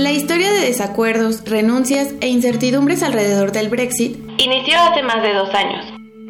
La 0.00 0.12
historia 0.12 0.50
de 0.50 0.60
desacuerdos, 0.60 1.44
renuncias 1.44 2.08
e 2.22 2.28
incertidumbres 2.28 3.02
alrededor 3.02 3.52
del 3.52 3.68
Brexit 3.68 4.16
inició 4.38 4.80
hace 4.80 5.02
más 5.02 5.22
de 5.22 5.34
dos 5.34 5.54
años. 5.54 5.84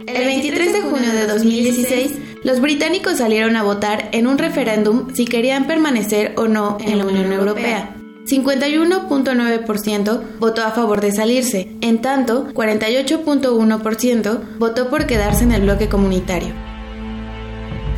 El 0.08 0.24
23 0.24 0.72
de 0.72 0.80
junio 0.80 1.12
de 1.12 1.28
2016, 1.28 2.18
los 2.42 2.60
británicos 2.60 3.18
salieron 3.18 3.54
a 3.54 3.62
votar 3.62 4.08
en 4.10 4.26
un 4.26 4.38
referéndum 4.38 5.14
si 5.14 5.24
querían 5.24 5.68
permanecer 5.68 6.34
o 6.36 6.48
no 6.48 6.78
en 6.80 6.98
la 6.98 7.06
Unión 7.06 7.32
Europea. 7.32 7.94
51.9% 8.26 10.20
votó 10.40 10.64
a 10.64 10.72
favor 10.72 11.00
de 11.00 11.12
salirse, 11.12 11.70
en 11.80 12.02
tanto 12.02 12.48
48.1% 12.48 14.58
votó 14.58 14.90
por 14.90 15.06
quedarse 15.06 15.44
en 15.44 15.52
el 15.52 15.62
bloque 15.62 15.88
comunitario. 15.88 16.69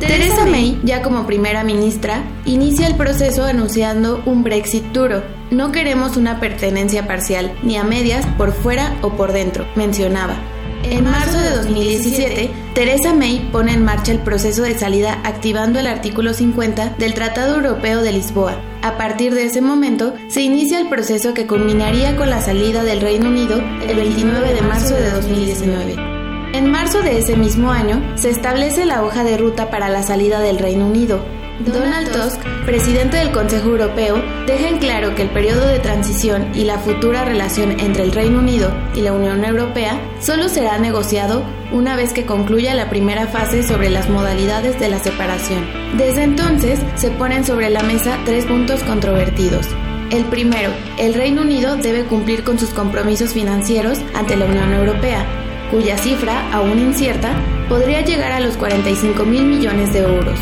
Theresa 0.07 0.45
May, 0.45 0.79
ya 0.83 1.01
como 1.01 1.25
primera 1.25 1.63
ministra, 1.63 2.23
inicia 2.45 2.87
el 2.87 2.95
proceso 2.95 3.43
anunciando 3.43 4.21
un 4.25 4.43
Brexit 4.43 4.83
duro. 4.85 5.23
No 5.51 5.71
queremos 5.71 6.17
una 6.17 6.39
pertenencia 6.39 7.07
parcial, 7.07 7.53
ni 7.63 7.77
a 7.77 7.83
medias, 7.83 8.25
por 8.37 8.53
fuera 8.53 8.97
o 9.01 9.11
por 9.13 9.33
dentro, 9.33 9.65
mencionaba. 9.75 10.35
En 10.83 11.05
marzo 11.05 11.37
de 11.37 11.51
2017, 11.51 12.51
Theresa 12.73 13.13
May 13.13 13.49
pone 13.51 13.73
en 13.73 13.85
marcha 13.85 14.11
el 14.11 14.19
proceso 14.19 14.63
de 14.63 14.77
salida 14.77 15.21
activando 15.23 15.79
el 15.79 15.87
artículo 15.87 16.33
50 16.33 16.95
del 16.97 17.13
Tratado 17.13 17.55
Europeo 17.55 18.01
de 18.01 18.11
Lisboa. 18.11 18.59
A 18.81 18.97
partir 18.97 19.33
de 19.33 19.45
ese 19.45 19.61
momento, 19.61 20.13
se 20.27 20.41
inicia 20.41 20.79
el 20.79 20.89
proceso 20.89 21.33
que 21.33 21.47
culminaría 21.47 22.17
con 22.17 22.29
la 22.29 22.41
salida 22.41 22.83
del 22.83 22.99
Reino 22.99 23.29
Unido 23.29 23.61
el 23.87 23.95
29 23.95 24.53
de 24.53 24.61
marzo 24.61 24.95
de 24.95 25.11
2019. 25.11 26.12
En 26.53 26.69
marzo 26.69 27.01
de 27.01 27.17
ese 27.17 27.35
mismo 27.35 27.71
año, 27.71 27.99
se 28.13 28.29
establece 28.29 28.85
la 28.85 29.03
hoja 29.03 29.23
de 29.23 29.37
ruta 29.37 29.71
para 29.71 29.89
la 29.89 30.03
salida 30.03 30.39
del 30.39 30.59
Reino 30.59 30.85
Unido. 30.85 31.19
Donald 31.65 32.11
Tusk, 32.11 32.39
presidente 32.63 33.17
del 33.17 33.31
Consejo 33.31 33.69
Europeo, 33.69 34.21
deja 34.45 34.69
en 34.69 34.77
claro 34.77 35.15
que 35.15 35.23
el 35.23 35.29
periodo 35.29 35.65
de 35.65 35.79
transición 35.79 36.51
y 36.53 36.65
la 36.65 36.77
futura 36.77 37.25
relación 37.25 37.79
entre 37.79 38.03
el 38.03 38.11
Reino 38.11 38.37
Unido 38.37 38.71
y 38.93 39.01
la 39.01 39.13
Unión 39.13 39.43
Europea 39.43 39.99
solo 40.19 40.47
será 40.47 40.77
negociado 40.77 41.43
una 41.71 41.95
vez 41.95 42.13
que 42.13 42.27
concluya 42.27 42.75
la 42.75 42.87
primera 42.87 43.25
fase 43.25 43.63
sobre 43.63 43.89
las 43.89 44.07
modalidades 44.11 44.79
de 44.79 44.89
la 44.89 44.99
separación. 44.99 45.65
Desde 45.97 46.21
entonces 46.21 46.79
se 46.93 47.09
ponen 47.09 47.45
sobre 47.45 47.71
la 47.71 47.81
mesa 47.81 48.19
tres 48.25 48.45
puntos 48.45 48.83
controvertidos. 48.83 49.65
El 50.11 50.25
primero, 50.25 50.69
el 50.99 51.15
Reino 51.15 51.41
Unido 51.41 51.77
debe 51.77 52.03
cumplir 52.03 52.43
con 52.43 52.59
sus 52.59 52.69
compromisos 52.69 53.33
financieros 53.33 53.97
ante 54.13 54.35
la 54.35 54.45
Unión 54.45 54.71
Europea, 54.71 55.25
cuya 55.73 55.97
cifra, 55.97 56.53
aún 56.53 56.77
incierta, 56.77 57.33
podría 57.67 58.01
llegar 58.01 58.31
a 58.31 58.39
los 58.39 58.57
45 58.57 59.25
mil 59.25 59.43
millones 59.43 59.91
de 59.91 60.01
euros. 60.01 60.39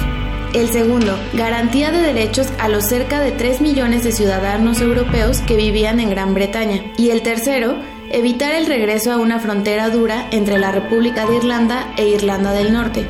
El 0.54 0.68
segundo, 0.68 1.18
garantía 1.34 1.90
de 1.90 2.02
derechos 2.02 2.48
a 2.60 2.68
los 2.68 2.86
cerca 2.86 3.22
de 3.22 3.32
3 3.32 3.62
millones 3.62 4.04
de 4.04 4.12
ciudadanos 4.12 4.82
europeos 4.82 5.40
que 5.40 5.56
vivían 5.56 6.02
en 6.02 6.10
Gran 6.10 6.34
Bretaña. 6.34 6.84
Y 6.98 7.12
el 7.12 7.22
tercero, 7.22 7.78
evitar 8.10 8.54
el 8.54 8.66
regreso 8.66 9.14
a 9.14 9.18
una 9.18 9.40
frontera 9.40 9.90
dura 9.90 10.28
entre 10.32 10.60
la 10.60 10.74
República 10.74 11.26
de 11.26 11.38
Irlanda 11.38 11.94
e 11.96 12.10
Irlanda 12.10 12.52
del 12.52 12.74
Norte. 12.74 13.08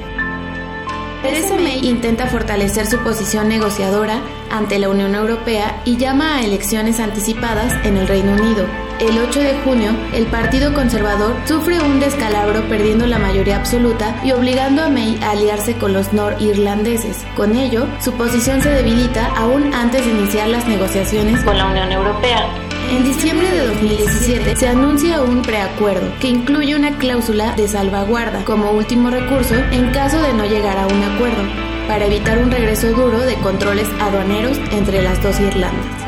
Theresa 1.23 1.55
May 1.55 1.87
intenta 1.87 2.27
fortalecer 2.27 2.85
su 2.85 2.99
posición 2.99 3.49
negociadora 3.49 4.21
ante 4.51 4.77
la 4.77 4.89
Unión 4.89 5.15
Europea 5.15 5.81
y 5.85 5.97
llama 5.97 6.35
a 6.35 6.43
elecciones 6.43 6.99
anticipadas 6.99 7.73
en 7.83 7.97
el 7.97 8.07
Reino 8.07 8.33
Unido, 8.33 8.67
el 9.01 9.17
8 9.17 9.39
de 9.39 9.55
junio, 9.63 9.91
el 10.13 10.27
Partido 10.27 10.73
Conservador 10.73 11.35
sufre 11.45 11.81
un 11.81 11.99
descalabro 11.99 12.61
perdiendo 12.69 13.07
la 13.07 13.17
mayoría 13.17 13.57
absoluta 13.57 14.15
y 14.23 14.31
obligando 14.31 14.83
a 14.83 14.89
May 14.89 15.19
a 15.23 15.31
aliarse 15.31 15.75
con 15.75 15.93
los 15.93 16.13
norirlandeses. 16.13 17.25
Con 17.35 17.55
ello, 17.55 17.87
su 17.99 18.13
posición 18.13 18.61
se 18.61 18.69
debilita 18.69 19.25
aún 19.35 19.73
antes 19.73 20.05
de 20.05 20.11
iniciar 20.11 20.49
las 20.49 20.67
negociaciones 20.67 21.43
con 21.43 21.57
la 21.57 21.65
Unión 21.65 21.91
Europea. 21.91 22.45
En 22.91 23.03
diciembre 23.03 23.49
de 23.49 23.67
2017 23.67 24.55
se 24.55 24.67
anuncia 24.67 25.21
un 25.21 25.41
preacuerdo 25.41 26.11
que 26.19 26.27
incluye 26.27 26.75
una 26.75 26.97
cláusula 26.97 27.55
de 27.55 27.67
salvaguarda 27.67 28.43
como 28.43 28.71
último 28.71 29.09
recurso 29.09 29.55
en 29.71 29.91
caso 29.91 30.21
de 30.21 30.33
no 30.33 30.45
llegar 30.45 30.77
a 30.77 30.85
un 30.87 31.03
acuerdo, 31.03 31.41
para 31.87 32.05
evitar 32.05 32.37
un 32.37 32.51
regreso 32.51 32.91
duro 32.91 33.19
de 33.19 33.35
controles 33.35 33.87
aduaneros 33.99 34.57
entre 34.71 35.01
las 35.01 35.21
dos 35.23 35.39
Irlandas. 35.39 36.00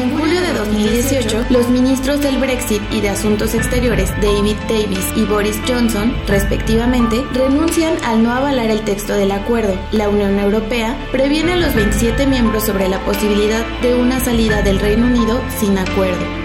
En 0.00 0.16
julio 0.16 0.40
de 0.40 0.54
2018, 0.54 1.44
los 1.50 1.68
ministros 1.68 2.22
del 2.22 2.38
Brexit 2.38 2.80
y 2.90 3.02
de 3.02 3.10
Asuntos 3.10 3.52
Exteriores 3.52 4.10
David 4.22 4.56
Davis 4.66 5.12
y 5.14 5.26
Boris 5.26 5.60
Johnson, 5.68 6.16
respectivamente, 6.26 7.22
renuncian 7.34 8.02
al 8.02 8.22
no 8.22 8.32
avalar 8.32 8.70
el 8.70 8.80
texto 8.80 9.12
del 9.12 9.30
acuerdo. 9.30 9.78
La 9.92 10.08
Unión 10.08 10.38
Europea 10.38 10.96
previene 11.12 11.52
a 11.52 11.56
los 11.56 11.74
27 11.74 12.26
miembros 12.26 12.64
sobre 12.64 12.88
la 12.88 13.04
posibilidad 13.04 13.62
de 13.82 13.94
una 13.94 14.20
salida 14.20 14.62
del 14.62 14.80
Reino 14.80 15.06
Unido 15.06 15.38
sin 15.58 15.76
acuerdo. 15.76 16.39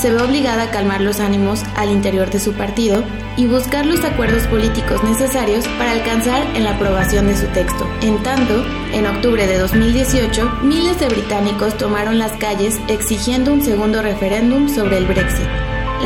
Se 0.00 0.10
ve 0.10 0.22
obligada 0.22 0.62
a 0.62 0.70
calmar 0.70 1.02
los 1.02 1.20
ánimos 1.20 1.62
al 1.76 1.90
interior 1.90 2.30
de 2.30 2.40
su 2.40 2.54
partido 2.54 3.04
y 3.36 3.46
buscar 3.46 3.84
los 3.84 4.02
acuerdos 4.02 4.44
políticos 4.44 5.04
necesarios 5.04 5.68
para 5.76 5.92
alcanzar 5.92 6.42
en 6.56 6.64
la 6.64 6.76
aprobación 6.76 7.26
de 7.26 7.36
su 7.36 7.46
texto. 7.48 7.86
En 8.00 8.22
tanto, 8.22 8.64
en 8.94 9.06
octubre 9.06 9.46
de 9.46 9.58
2018, 9.58 10.60
miles 10.62 10.98
de 10.98 11.08
británicos 11.08 11.76
tomaron 11.76 12.18
las 12.18 12.32
calles 12.32 12.80
exigiendo 12.88 13.52
un 13.52 13.62
segundo 13.62 14.00
referéndum 14.00 14.70
sobre 14.70 14.96
el 14.96 15.04
Brexit. 15.04 15.46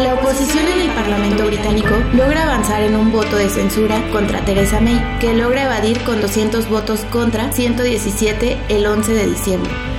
La 0.02 0.14
oposición 0.14 0.66
en 0.66 0.80
el 0.80 0.90
Parlamento 0.90 1.46
británico 1.46 1.94
logra 2.14 2.42
avanzar 2.42 2.82
en 2.82 2.96
un 2.96 3.12
voto 3.12 3.36
de 3.36 3.48
censura 3.48 4.02
contra 4.10 4.44
Theresa 4.44 4.80
May, 4.80 5.00
que 5.20 5.34
logra 5.34 5.66
evadir 5.66 6.00
con 6.00 6.20
200 6.20 6.68
votos 6.68 7.06
contra 7.12 7.52
117 7.52 8.58
el 8.70 8.86
11 8.86 9.14
de 9.14 9.26
diciembre. 9.28 9.93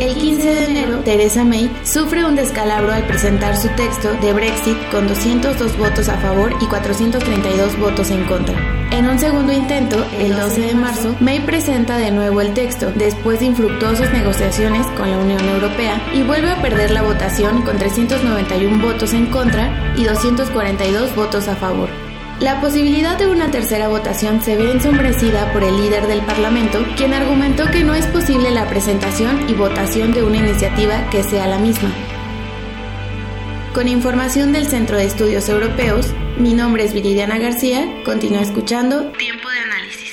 El 0.00 0.14
15 0.14 0.54
de 0.54 0.64
enero, 0.64 0.98
Theresa 1.00 1.44
May 1.44 1.70
sufre 1.84 2.24
un 2.24 2.34
descalabro 2.34 2.92
al 2.92 3.06
presentar 3.06 3.56
su 3.56 3.68
texto 3.70 4.12
de 4.14 4.32
Brexit 4.32 4.76
con 4.90 5.06
202 5.06 5.76
votos 5.76 6.08
a 6.08 6.18
favor 6.18 6.54
y 6.60 6.66
432 6.66 7.78
votos 7.78 8.10
en 8.10 8.24
contra. 8.24 8.56
En 8.90 9.08
un 9.08 9.18
segundo 9.18 9.52
intento, 9.52 10.04
el 10.18 10.34
12 10.34 10.60
de 10.60 10.74
marzo, 10.74 11.14
May 11.20 11.40
presenta 11.40 11.98
de 11.98 12.10
nuevo 12.10 12.40
el 12.40 12.54
texto, 12.54 12.90
después 12.94 13.40
de 13.40 13.46
infructuosas 13.46 14.12
negociaciones 14.12 14.86
con 14.88 15.10
la 15.10 15.18
Unión 15.18 15.46
Europea, 15.48 16.02
y 16.14 16.22
vuelve 16.22 16.50
a 16.50 16.60
perder 16.60 16.90
la 16.90 17.02
votación 17.02 17.62
con 17.62 17.76
391 17.78 18.84
votos 18.84 19.12
en 19.12 19.26
contra 19.26 19.94
y 19.96 20.04
242 20.04 21.14
votos 21.14 21.48
a 21.48 21.56
favor. 21.56 22.11
La 22.40 22.60
posibilidad 22.60 23.18
de 23.18 23.28
una 23.28 23.50
tercera 23.50 23.88
votación 23.88 24.42
se 24.42 24.56
ve 24.56 24.72
ensombrecida 24.72 25.52
por 25.52 25.62
el 25.62 25.76
líder 25.76 26.08
del 26.08 26.22
Parlamento, 26.22 26.84
quien 26.96 27.14
argumentó 27.14 27.70
que 27.70 27.84
no 27.84 27.94
es 27.94 28.06
posible 28.06 28.50
la 28.50 28.68
presentación 28.68 29.48
y 29.48 29.54
votación 29.54 30.12
de 30.12 30.24
una 30.24 30.38
iniciativa 30.38 31.08
que 31.10 31.22
sea 31.22 31.46
la 31.46 31.58
misma. 31.58 31.92
Con 33.74 33.86
información 33.86 34.52
del 34.52 34.66
Centro 34.66 34.96
de 34.96 35.04
Estudios 35.04 35.48
Europeos, 35.48 36.12
mi 36.36 36.52
nombre 36.52 36.84
es 36.84 36.92
Viridiana 36.92 37.38
García, 37.38 38.02
continúa 38.04 38.42
escuchando 38.42 39.12
Tiempo 39.12 39.48
de 39.48 39.58
Análisis. 39.58 40.12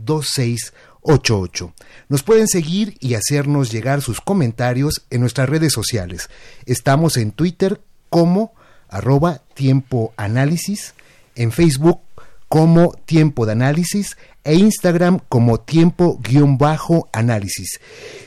2688. 1.03 1.75
Nos 2.09 2.23
pueden 2.23 2.49
seguir 2.49 2.97
y 3.01 3.15
hacernos 3.15 3.71
llegar 3.71 4.03
sus 4.03 4.21
comentarios 4.21 5.05
en 5.11 5.21
nuestras 5.21 5.49
redes 5.49 5.73
sociales. 5.73 6.29
Estamos 6.67 7.17
en 7.17 7.33
Twitter 7.33 7.81
como 8.09 8.55
arroba 8.89 9.43
tiempo 9.55 10.13
análisis, 10.17 10.95
en 11.35 11.51
Facebook 11.51 12.01
como 12.49 12.93
tiempo 13.07 13.47
de 13.47 13.53
análisis 13.53 14.17
e 14.45 14.55
Instagram 14.55 15.21
como 15.29 15.61
tiempo-análisis. 15.61 17.81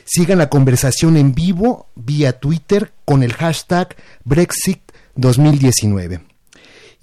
Sigan 0.04 0.38
la 0.38 0.48
conversación 0.48 1.16
en 1.16 1.34
vivo 1.34 1.88
vía 1.94 2.40
Twitter 2.40 2.92
con 3.04 3.22
el 3.22 3.34
hashtag 3.34 3.94
Brexit 4.24 4.80
2019. 5.14 6.35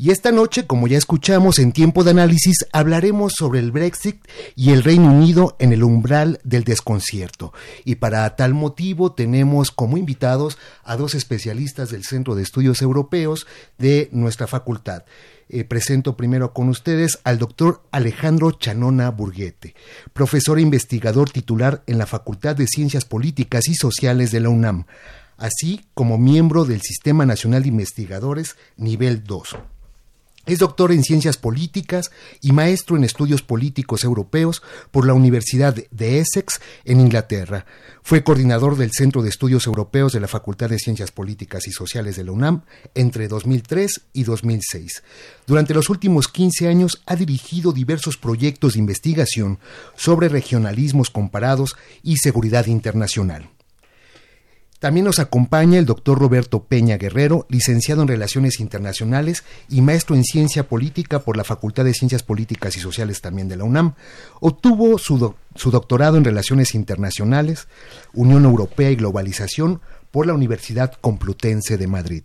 Y 0.04 0.12
esta 0.12 0.34
noche, 0.34 0.68
como 0.68 0.88
ya 0.88 0.98
escuchamos 0.98 1.60
en 1.60 1.72
tiempo 1.72 2.04
de 2.04 2.12
análisis, 2.12 2.66
hablaremos 2.74 3.36
sobre 3.38 3.60
el 3.60 3.72
Brexit 3.72 4.18
y 4.54 4.72
el 4.72 4.84
Reino 4.84 5.10
Unido 5.10 5.56
en 5.60 5.72
el 5.72 5.82
umbral 5.82 6.42
del 6.44 6.66
desconcierto. 6.66 7.54
Y 7.86 7.96
para 7.96 8.36
tal 8.36 8.54
motivo 8.54 9.14
tenemos 9.14 9.72
como 9.72 9.96
invitados 9.96 10.58
a 10.84 10.98
dos 10.98 11.16
especialistas 11.16 11.90
del 11.90 12.04
Centro 12.04 12.36
de 12.36 12.44
Estudios 12.44 12.82
Europeos 12.82 13.48
de 13.78 14.10
nuestra 14.12 14.46
facultad. 14.46 15.06
Eh, 15.48 15.64
presento 15.64 16.18
primero 16.18 16.52
con 16.52 16.68
ustedes 16.68 17.20
al 17.24 17.40
doctor 17.40 17.82
Alejandro 17.92 18.52
Chanona 18.52 19.10
Burguete, 19.10 19.74
profesor 20.12 20.60
e 20.60 20.64
investigador 20.64 21.30
titular 21.30 21.82
en 21.88 21.98
la 21.98 22.08
Facultad 22.08 22.58
de 22.58 22.68
Ciencias 22.68 23.06
Políticas 23.06 23.70
y 23.70 23.76
Sociales 23.76 24.32
de 24.32 24.42
la 24.42 24.50
UNAM, 24.50 24.84
así 25.38 25.86
como 25.94 26.18
miembro 26.18 26.66
del 26.66 26.82
Sistema 26.82 27.26
Nacional 27.26 27.64
de 27.64 27.70
Investigadores 27.70 28.58
Nivel 28.76 29.24
2. 29.24 29.56
Es 30.46 30.60
doctor 30.60 30.92
en 30.92 31.06
Ciencias 31.06 31.38
Políticas 31.38 32.12
y 32.42 32.52
maestro 32.52 32.98
en 32.98 33.06
Estudios 33.06 33.42
Políticos 33.42 34.04
Europeos 34.04 34.62
por 34.92 35.08
la 35.08 35.14
Universidad 35.14 35.74
de 35.90 36.20
Essex 36.20 36.60
en 36.84 37.00
Inglaterra. 37.00 37.66
Fue 38.02 38.26
coordinador 38.26 38.76
del 38.76 38.92
Centro 38.92 39.22
de 39.22 39.30
Estudios 39.30 39.68
Europeos 39.68 40.12
de 40.12 40.20
la 40.20 40.28
Facultad 40.28 40.70
de 40.70 40.80
Ciencias 40.80 41.12
Políticas 41.12 41.66
y 41.70 41.72
Sociales 41.72 42.18
de 42.18 42.26
la 42.26 42.34
UNAM 42.34 42.64
entre 42.94 43.30
2003 43.30 44.02
y 44.12 44.24
2006. 44.26 45.04
Durante 45.48 45.74
los 45.74 45.90
últimos 45.90 46.28
15 46.28 46.68
años 46.68 47.02
ha 47.06 47.16
dirigido 47.16 47.72
diversos 47.72 48.18
proyectos 48.18 48.74
de 48.74 48.80
investigación 48.80 49.60
sobre 49.96 50.28
regionalismos 50.28 51.10
comparados 51.10 51.78
y 52.02 52.18
seguridad 52.18 52.66
internacional. 52.66 53.50
También 54.84 55.06
nos 55.06 55.20
acompaña 55.20 55.80
el 55.80 55.86
doctor 55.86 56.20
Roberto 56.20 56.66
Peña 56.66 56.98
Guerrero, 56.98 57.46
licenciado 57.48 58.02
en 58.02 58.10
Relaciones 58.10 58.60
Internacionales 58.60 59.46
y 59.70 59.80
maestro 59.80 60.14
en 60.14 60.26
Ciencia 60.26 60.68
Política 60.68 61.20
por 61.20 61.38
la 61.38 61.46
Facultad 61.46 61.86
de 61.86 61.94
Ciencias 61.94 62.22
Políticas 62.22 62.76
y 62.76 62.82
Sociales 62.82 63.22
también 63.22 63.48
de 63.48 63.56
la 63.56 63.64
UNAM. 63.64 63.94
Obtuvo 64.42 64.98
su, 64.98 65.38
doctorado 65.72 66.18
en 66.18 66.26
Relaciones 66.26 66.76
Internacionales, 66.76 67.70
Unión 68.14 68.44
Europea 68.44 68.92
y 68.92 68.98
Globalización 68.98 69.80
por 70.12 70.28
la 70.28 70.34
Universidad 70.34 70.92
Complutense 71.00 71.78
de 71.78 71.88
Madrid. 71.88 72.24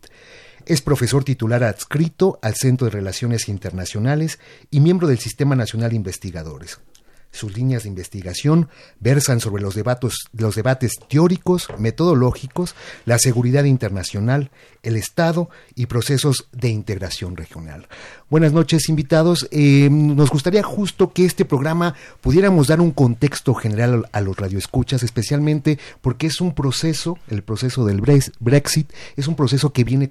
Es 0.67 0.83
profesor 0.83 1.23
titular 1.23 1.63
adscrito 1.63 2.41
al 2.43 2.57
Centro 2.57 2.87
de 2.87 2.91
Relaciones 2.91 3.49
Internacionales 3.49 4.41
y 4.73 4.81
miembro 4.81 5.07
del 5.07 5.21
Sistema 5.21 5.55
Nacional 5.55 5.91
de 5.91 5.97
Investigadores. 5.97 6.81
Sus 7.31 7.57
líneas 7.57 7.83
de 7.83 7.91
investigación 7.91 8.69
versan 9.01 9.41
sobre 9.41 9.63
los 9.63 9.75
debates, 9.75 10.15
los 10.33 10.55
debates 10.55 10.93
teóricos, 11.09 11.69
metodológicos, 11.79 12.75
la 13.05 13.19
seguridad 13.19 13.65
internacional, 13.65 14.51
el 14.83 14.97
Estado 14.97 15.51
y 15.75 15.87
procesos 15.87 16.49
de 16.53 16.69
integración 16.69 17.37
regional. 17.37 17.89
Buenas 18.31 18.53
noches, 18.53 18.91
invitados. 18.91 19.49
Eh, 19.53 19.89
nos 19.91 20.29
gustaría 20.29 20.63
justo 20.63 21.15
que 21.15 21.25
este 21.25 21.47
programa 21.47 21.95
pudiéramos 22.21 22.67
dar 22.67 22.79
un 22.79 22.91
contexto 22.91 23.55
general 23.55 24.07
a 24.13 24.21
los 24.21 24.37
radioescuchas, 24.37 25.03
especialmente 25.03 25.79
porque 26.03 26.27
es 26.27 26.43
un 26.43 26.53
proceso, 26.53 27.17
el 27.29 27.43
proceso 27.43 27.87
del 27.87 28.03
Brexit, 28.03 28.93
es 29.17 29.29
un 29.29 29.35
proceso 29.35 29.73
que 29.73 29.83
viene 29.83 30.11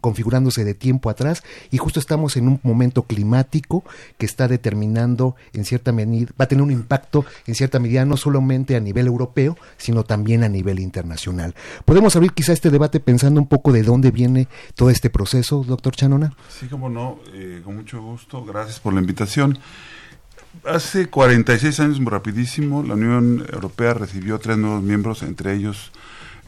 configurándose 0.00 0.62
de 0.62 0.74
tiempo 0.74 1.10
atrás 1.10 1.42
y 1.72 1.78
justo 1.78 1.98
estamos 1.98 2.36
en 2.36 2.46
un 2.46 2.60
momento 2.62 3.02
climático 3.02 3.82
que 4.16 4.26
está 4.26 4.46
determinando 4.46 5.34
en 5.52 5.64
cierta 5.64 5.90
medida, 5.90 6.30
va 6.40 6.44
a 6.44 6.48
tener 6.48 6.62
un 6.62 6.70
impacto 6.70 7.24
en 7.48 7.56
cierta 7.56 7.80
medida 7.80 8.04
no 8.04 8.16
solamente 8.16 8.76
a 8.76 8.80
nivel 8.80 9.08
europeo, 9.08 9.58
sino 9.76 10.04
también 10.04 10.44
a 10.44 10.48
nivel 10.48 10.78
internacional. 10.78 11.56
Podemos 11.84 12.14
abrir 12.14 12.30
quizá 12.30 12.52
este 12.52 12.70
debate 12.70 13.00
pensando 13.00 13.40
un 13.40 13.48
poco 13.48 13.72
de 13.72 13.82
dónde 13.82 14.12
viene 14.12 14.46
todo 14.76 14.90
este 14.90 15.10
proceso, 15.10 15.64
doctor 15.66 15.96
Chanona. 15.96 16.32
Sí, 16.48 16.68
como 16.68 16.88
no. 16.88 17.18
Eh, 17.34 17.55
con 17.62 17.76
mucho 17.76 18.00
gusto. 18.00 18.44
Gracias 18.44 18.80
por 18.80 18.92
la 18.92 19.00
invitación. 19.00 19.58
Hace 20.64 21.08
46 21.08 21.80
años, 21.80 22.00
muy 22.00 22.10
rapidísimo, 22.10 22.82
la 22.82 22.94
Unión 22.94 23.46
Europea 23.52 23.94
recibió 23.94 24.38
tres 24.38 24.56
nuevos 24.56 24.82
miembros, 24.82 25.22
entre 25.22 25.54
ellos 25.54 25.92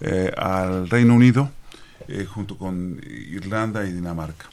eh, 0.00 0.32
al 0.36 0.88
Reino 0.88 1.14
Unido, 1.14 1.50
eh, 2.08 2.24
junto 2.24 2.56
con 2.56 3.00
Irlanda 3.04 3.84
y 3.86 3.92
Dinamarca. 3.92 4.46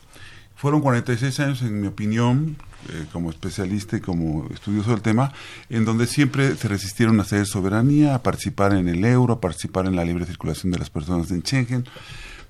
Fueron 0.56 0.82
46 0.82 1.40
años, 1.40 1.62
en 1.62 1.82
mi 1.82 1.88
opinión, 1.88 2.58
eh, 2.90 3.06
como 3.12 3.30
especialista 3.30 3.98
y 3.98 4.02
como 4.02 4.48
estudioso 4.54 4.92
del 4.92 5.02
tema, 5.02 5.34
en 5.70 5.86
donde 5.86 6.06
siempre 6.06 6.56
se 6.56 6.68
resistieron 6.68 7.20
a 7.20 7.24
ceder 7.24 7.46
soberanía, 7.46 8.16
a 8.16 8.24
participar 8.24 8.74
en 8.74 8.88
el 8.88 9.04
euro, 9.06 9.34
a 9.34 9.42
participar 9.42 9.86
en 9.86 9.96
la 9.96 10.06
libre 10.06 10.26
circulación 10.26 10.72
de 10.72 10.80
las 10.80 10.90
personas 10.90 11.32
en 11.32 11.42
Schengen. 11.42 11.86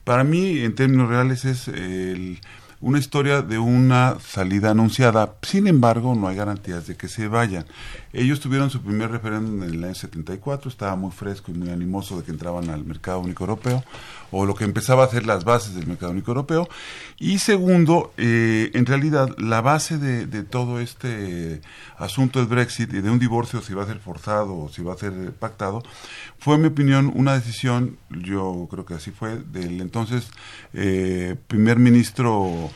Para 0.03 0.23
mí, 0.23 0.59
en 0.59 0.75
términos 0.75 1.09
reales, 1.09 1.45
es 1.45 1.67
el 1.67 2.39
una 2.81 2.99
historia 2.99 3.41
de 3.41 3.57
una 3.57 4.17
salida 4.19 4.71
anunciada. 4.71 5.35
Sin 5.41 5.67
embargo, 5.67 6.15
no 6.15 6.27
hay 6.27 6.35
garantías 6.35 6.87
de 6.87 6.95
que 6.95 7.07
se 7.07 7.27
vayan. 7.27 7.65
Ellos 8.13 8.39
tuvieron 8.39 8.69
su 8.69 8.81
primer 8.81 9.11
referéndum 9.11 9.63
en 9.63 9.73
el 9.75 9.83
año 9.83 9.95
74, 9.95 10.69
estaba 10.69 10.95
muy 10.95 11.11
fresco 11.11 11.51
y 11.51 11.55
muy 11.55 11.69
animoso 11.69 12.17
de 12.17 12.23
que 12.23 12.31
entraban 12.31 12.69
al 12.69 12.85
mercado 12.85 13.19
único 13.19 13.43
europeo, 13.43 13.83
o 14.37 14.45
lo 14.45 14.53
que 14.53 14.65
empezaba 14.65 15.03
a 15.03 15.05
hacer 15.05 15.25
las 15.25 15.45
bases 15.45 15.75
del 15.75 15.87
mercado 15.87 16.11
único 16.11 16.31
europeo. 16.31 16.67
Y 17.17 17.39
segundo, 17.39 18.11
eh, 18.17 18.69
en 18.73 18.85
realidad, 18.85 19.29
la 19.37 19.61
base 19.61 19.97
de, 19.97 20.43
todo 20.43 20.81
este 20.81 21.61
asunto 21.97 22.39
del 22.39 22.49
Brexit 22.49 22.93
y 22.93 22.99
de 22.99 23.09
un 23.09 23.17
divorcio, 23.17 23.61
si 23.61 23.73
va 23.73 23.83
a 23.83 23.87
ser 23.87 23.99
forzado 23.99 24.57
o 24.57 24.69
si 24.69 24.83
va 24.83 24.93
a 24.93 24.97
ser 24.97 25.31
pactado, 25.31 25.83
fue, 26.37 26.55
en 26.55 26.63
mi 26.63 26.67
opinión, 26.67 27.13
una 27.15 27.33
decisión, 27.33 27.97
yo 28.09 28.67
creo 28.69 28.85
que 28.85 28.95
así 28.95 29.11
fue, 29.11 29.41
del 29.53 29.79
entonces 29.79 30.29
eh, 30.73 31.37
primer 31.47 31.79
ministro 31.79 32.69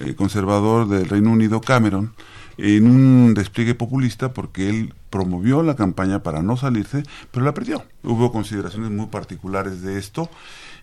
eh, 0.00 0.14
conservador 0.14 0.86
del 0.86 1.08
Reino 1.08 1.30
Unido, 1.30 1.62
Cameron, 1.62 2.12
en 2.58 2.86
un 2.86 3.34
despliegue 3.34 3.74
populista 3.74 4.34
porque 4.34 4.68
él 4.68 4.94
promovió 5.08 5.62
la 5.62 5.76
campaña 5.76 6.22
para 6.22 6.42
no 6.42 6.58
salirse, 6.58 7.04
pero 7.30 7.44
la 7.46 7.54
perdió. 7.54 7.84
Hubo 8.02 8.32
consideraciones 8.32 8.90
muy 8.90 9.06
particulares 9.06 9.80
de 9.80 9.98
esto 9.98 10.28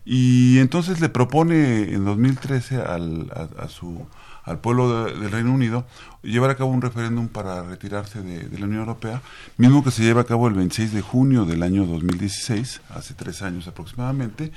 y 0.06 0.60
entonces 0.60 1.00
le 1.00 1.10
propone 1.10 1.94
en 1.94 2.04
2013 2.06 2.78
al, 2.82 3.32
a, 3.58 3.68
su, 3.68 4.06
al 4.44 4.60
pueblo 4.60 5.06
del 5.06 5.32
Reino 5.32 5.54
Unido 5.54 5.86
llevar 6.22 6.50
a 6.50 6.56
cabo 6.56 6.72
un 6.72 6.82
referéndum 6.82 7.28
para 7.28 7.64
retirarse 7.64 8.22
de, 8.22 8.50
de, 8.50 8.60
la 8.60 8.66
Unión 8.66 8.82
Europea, 8.82 9.22
mismo 9.58 9.84
que 9.84 9.92
se 9.92 10.04
lleva 10.04 10.22
a 10.22 10.26
cabo 10.26 10.48
el 10.48 10.54
26 10.56 10.94
de 10.94 11.02
junio 11.02 11.46
del 11.46 11.64
año 11.64 11.86
2016, 11.86 12.82
hace 12.90 13.14
tres 13.14 13.42
años 13.42 13.68
aproximadamente, 13.68 14.52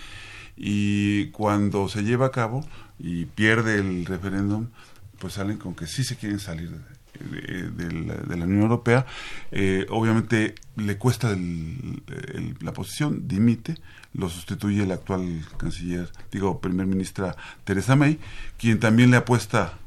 y 0.57 1.27
cuando 1.27 1.89
se 1.89 2.03
lleva 2.03 2.27
a 2.27 2.31
cabo 2.31 2.67
y 2.99 3.27
pierde 3.27 3.77
el 3.77 4.07
referéndum, 4.07 4.69
pues 5.19 5.35
salen 5.35 5.59
con 5.59 5.75
que 5.75 5.87
sí 5.87 6.03
se 6.03 6.17
quieren 6.17 6.41
salir 6.41 6.71
de, 7.19 7.71
de, 7.71 8.37
la, 8.37 8.45
Unión 8.45 8.63
Europea, 8.63 9.07
eh, 9.51 9.87
obviamente 9.91 10.55
le 10.77 10.99
cuesta 10.99 11.37
la 12.61 12.73
posición, 12.73 13.27
dimite, 13.27 13.75
lo 14.15 14.29
sustituye 14.29 14.83
el 14.83 14.93
actual 14.93 15.45
canciller, 15.57 16.11
digo, 16.31 16.61
primer 16.61 16.87
ministra 16.87 17.37
Teresa 17.65 17.97
May, 17.97 18.19
quien 18.59 18.81
también 18.81 19.11
le 19.11 19.19
apuesta 19.19 19.79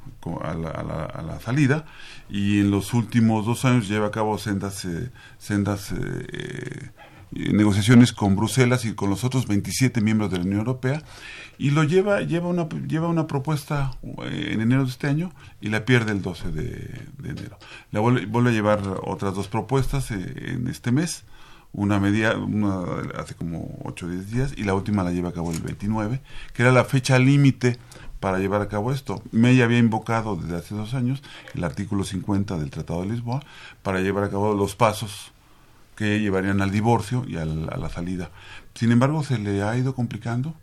a 0.41 0.53
la, 0.53 0.69
a 0.69 1.21
la, 1.21 1.39
salida 1.39 1.85
y 2.29 2.59
en 2.59 2.71
los 2.71 2.93
últimos 2.93 3.45
dos 3.45 3.65
años 3.65 3.87
lleva 3.87 4.07
a 4.07 4.11
cabo 4.11 4.37
sendas, 4.37 4.85
eh, 4.85 5.09
sendas 5.37 5.91
eh, 5.91 6.91
negociaciones 7.31 8.11
con 8.11 8.35
Bruselas 8.35 8.85
y 8.85 8.93
con 8.93 9.09
los 9.09 9.23
otros 9.23 9.47
27 9.47 10.01
miembros 10.01 10.31
de 10.31 10.37
la 10.37 10.43
Unión 10.43 10.59
Europea 10.59 11.03
y 11.59 11.71
lo 11.71 11.83
lleva 11.83 12.21
lleva 12.21 12.47
una 12.47 12.67
lleva 12.87 13.07
una 13.07 13.27
propuesta 13.27 13.91
eh, 14.23 14.51
en 14.53 14.61
enero 14.61 14.83
de 14.83 14.89
este 14.89 15.07
año 15.07 15.31
y 15.61 15.69
la 15.69 15.85
pierde 15.85 16.11
el 16.11 16.21
12 16.21 16.51
de, 16.51 17.07
enero. 17.23 17.59
La 17.91 17.99
vuelve, 17.99 18.49
a 18.49 18.53
llevar 18.53 18.81
otras 19.03 19.35
dos 19.35 19.47
propuestas 19.47 20.09
eh, 20.11 20.53
en 20.53 20.67
este 20.67 20.91
mes, 20.91 21.25
una 21.71 21.99
media 21.99 22.35
una 22.35 22.81
hace 23.17 23.35
como 23.35 23.77
8 23.83 24.05
o 24.05 24.09
10 24.09 24.31
días 24.31 24.53
y 24.57 24.63
la 24.63 24.73
última 24.73 25.03
la 25.03 25.11
lleva 25.11 25.29
a 25.29 25.33
cabo 25.33 25.51
el 25.51 25.59
29, 25.59 26.21
que 26.53 26.61
era 26.63 26.71
la 26.71 26.85
fecha 26.85 27.19
límite 27.19 27.77
para 28.19 28.39
llevar 28.39 28.61
a 28.61 28.67
cabo 28.69 28.91
esto. 28.91 29.21
May 29.31 29.61
había 29.61 29.77
invocado 29.77 30.35
desde 30.35 30.55
hace 30.55 30.75
dos 30.75 30.93
años 30.93 31.21
el 31.53 31.63
artículo 31.63 32.03
50 32.03 32.57
del 32.57 32.71
Tratado 32.71 33.01
de 33.01 33.09
Lisboa 33.09 33.43
para 33.83 33.99
llevar 33.99 34.23
a 34.23 34.29
cabo 34.29 34.53
los 34.53 34.75
pasos 34.75 35.31
que 35.99 36.21
llevarían 36.21 36.61
al 36.61 36.71
divorcio 36.71 37.25
y 37.27 37.35
a 37.35 37.43
la 37.43 37.89
salida. 37.89 38.31
Sin 38.73 38.93
embargo, 38.93 39.21
se 39.21 39.37
le 39.37 39.63
ha 39.63 39.75
ido 39.75 39.93
complicando 39.95 40.55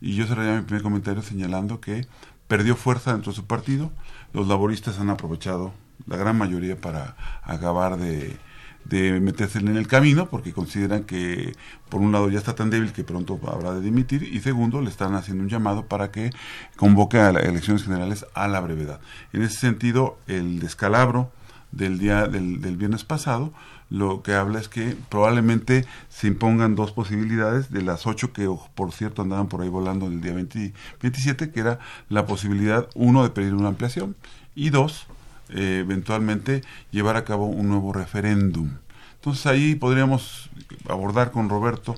y 0.00 0.14
yo 0.14 0.28
cerraría 0.28 0.54
mi 0.54 0.62
primer 0.62 0.84
comentario 0.84 1.22
señalando 1.22 1.80
que 1.80 2.06
perdió 2.46 2.76
fuerza 2.76 3.10
dentro 3.10 3.32
de 3.32 3.36
su 3.36 3.46
partido. 3.46 3.90
Los 4.32 4.46
laboristas 4.46 5.00
han 5.00 5.10
aprovechado 5.10 5.72
la 6.06 6.16
gran 6.16 6.38
mayoría 6.38 6.80
para 6.80 7.16
acabar 7.42 7.96
de, 7.96 8.36
de 8.84 9.18
meterse 9.18 9.58
en 9.58 9.76
el 9.76 9.88
camino 9.88 10.28
porque 10.30 10.52
consideran 10.52 11.02
que 11.02 11.56
por 11.88 12.00
un 12.00 12.12
lado 12.12 12.30
ya 12.30 12.38
está 12.38 12.54
tan 12.54 12.70
débil 12.70 12.92
que 12.92 13.02
pronto 13.02 13.40
habrá 13.48 13.72
de 13.72 13.80
dimitir 13.80 14.22
y 14.22 14.38
segundo 14.38 14.82
le 14.82 14.90
están 14.90 15.16
haciendo 15.16 15.42
un 15.42 15.48
llamado 15.48 15.86
para 15.86 16.12
que 16.12 16.30
convoque 16.76 17.18
a 17.18 17.32
las 17.32 17.44
elecciones 17.44 17.82
generales 17.82 18.24
a 18.34 18.46
la 18.46 18.60
brevedad. 18.60 19.00
En 19.32 19.42
ese 19.42 19.58
sentido, 19.58 20.16
el 20.28 20.60
descalabro 20.60 21.32
del 21.72 21.98
día 21.98 22.28
del, 22.28 22.60
del 22.60 22.76
viernes 22.76 23.02
pasado 23.02 23.52
lo 23.88 24.22
que 24.22 24.34
habla 24.34 24.58
es 24.58 24.68
que 24.68 24.96
probablemente 25.08 25.84
se 26.08 26.26
impongan 26.26 26.74
dos 26.74 26.92
posibilidades 26.92 27.70
de 27.70 27.82
las 27.82 28.06
ocho 28.06 28.32
que 28.32 28.48
por 28.74 28.92
cierto 28.92 29.22
andaban 29.22 29.48
por 29.48 29.62
ahí 29.62 29.68
volando 29.68 30.06
el 30.06 30.20
día 30.20 30.34
27 30.34 31.50
que 31.52 31.60
era 31.60 31.78
la 32.08 32.26
posibilidad 32.26 32.88
uno 32.94 33.22
de 33.22 33.30
pedir 33.30 33.54
una 33.54 33.68
ampliación 33.68 34.16
y 34.54 34.70
dos 34.70 35.06
eh, 35.50 35.78
eventualmente 35.84 36.62
llevar 36.90 37.16
a 37.16 37.24
cabo 37.24 37.46
un 37.46 37.68
nuevo 37.68 37.92
referéndum. 37.92 38.70
Entonces 39.14 39.46
ahí 39.46 39.76
podríamos 39.76 40.50
abordar 40.88 41.30
con 41.30 41.48
Roberto 41.48 41.94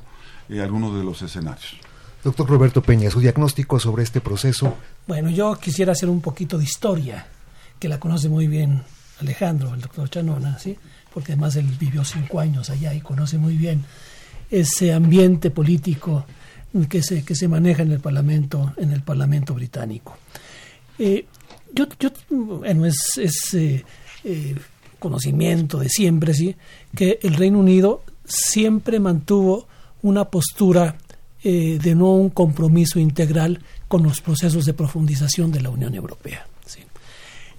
eh, 0.50 0.60
algunos 0.60 0.94
de 0.96 1.04
los 1.04 1.22
escenarios. 1.22 1.76
Doctor 2.22 2.48
Roberto 2.48 2.82
Peña, 2.82 3.10
su 3.10 3.20
diagnóstico 3.20 3.78
sobre 3.80 4.02
este 4.02 4.20
proceso. 4.20 4.76
Bueno, 5.06 5.30
yo 5.30 5.56
quisiera 5.56 5.92
hacer 5.92 6.10
un 6.10 6.20
poquito 6.20 6.58
de 6.58 6.64
historia, 6.64 7.26
que 7.78 7.88
la 7.88 7.98
conoce 7.98 8.28
muy 8.28 8.48
bien 8.48 8.82
Alejandro, 9.20 9.72
el 9.72 9.80
doctor 9.80 10.10
Chanona, 10.10 10.58
¿sí? 10.58 10.76
Porque 11.18 11.32
además 11.32 11.56
él 11.56 11.66
vivió 11.80 12.04
cinco 12.04 12.38
años 12.38 12.70
allá 12.70 12.94
y 12.94 13.00
conoce 13.00 13.38
muy 13.38 13.56
bien 13.56 13.84
ese 14.52 14.92
ambiente 14.92 15.50
político 15.50 16.24
que 16.88 17.02
se, 17.02 17.24
que 17.24 17.34
se 17.34 17.48
maneja 17.48 17.82
en 17.82 17.90
el 17.90 17.98
Parlamento, 17.98 18.72
en 18.76 18.92
el 18.92 19.02
Parlamento 19.02 19.52
británico. 19.52 20.16
Eh, 20.96 21.26
yo, 21.72 21.88
yo, 21.98 22.10
bueno, 22.30 22.86
es, 22.86 23.18
es 23.20 23.52
eh, 23.54 23.84
eh, 24.22 24.54
conocimiento 25.00 25.80
de 25.80 25.88
siempre, 25.88 26.34
¿sí? 26.34 26.54
que 26.94 27.18
el 27.20 27.34
Reino 27.34 27.58
Unido 27.58 28.04
siempre 28.24 29.00
mantuvo 29.00 29.66
una 30.02 30.26
postura 30.26 30.98
de 31.42 31.94
no 31.96 32.12
un 32.12 32.30
compromiso 32.30 33.00
integral 33.00 33.60
con 33.88 34.04
los 34.04 34.20
procesos 34.20 34.66
de 34.66 34.72
profundización 34.72 35.50
de 35.50 35.62
la 35.62 35.70
Unión 35.70 35.96
Europea. 35.96 36.46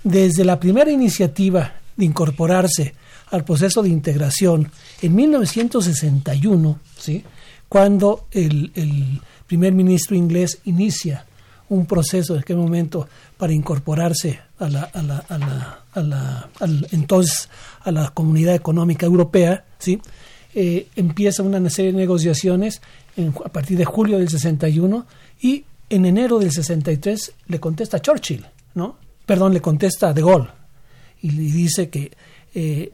Desde 0.01 0.45
la 0.45 0.57
primera 0.61 0.91
iniciativa 0.91 1.73
de 1.97 2.05
incorporarse 2.05 2.93
al 3.31 3.43
proceso 3.43 3.81
de 3.83 3.89
integración 3.89 4.71
en 5.01 5.15
1961, 5.15 6.79
¿sí? 6.97 7.23
cuando 7.67 8.27
el, 8.31 8.71
primer 9.47 9.73
ministro 9.73 10.15
inglés 10.15 10.59
inicia 10.65 11.25
un 11.69 11.85
proceso 11.87 12.35
en 12.35 12.41
aquel 12.41 12.57
momento 12.57 13.07
para 13.37 13.53
incorporarse 13.53 14.39
a 14.59 14.69
la, 14.69 14.83
a 14.83 15.01
la, 15.01 15.17
a 15.17 15.37
la, 15.37 15.79
a 15.93 16.01
la 16.01 16.49
entonces 16.91 17.49
a 17.81 17.91
la 17.91 18.09
comunidad 18.09 18.53
económica 18.53 19.05
europea, 19.07 19.65
¿sí? 19.79 19.99
Eh, 20.53 20.87
empieza 20.95 21.43
una 21.43 21.67
serie 21.69 21.91
de 21.91 21.97
negociaciones 21.97 22.81
a 23.43 23.49
partir 23.49 23.77
de 23.77 23.85
julio 23.85 24.17
del 24.17 24.29
61 24.29 25.05
y 25.41 25.63
en 25.89 26.05
enero 26.05 26.39
del 26.39 26.51
63 26.51 27.33
le 27.47 27.59
contesta 27.59 28.01
Churchill, 28.01 28.45
¿no? 28.75 28.97
Perdón, 29.25 29.53
le 29.53 29.61
contesta 29.61 30.13
De 30.13 30.21
Gaulle 30.21 30.49
y 31.21 31.31
le 31.31 31.43
dice 31.43 31.89
que 31.89 32.11
eh, 32.53 32.91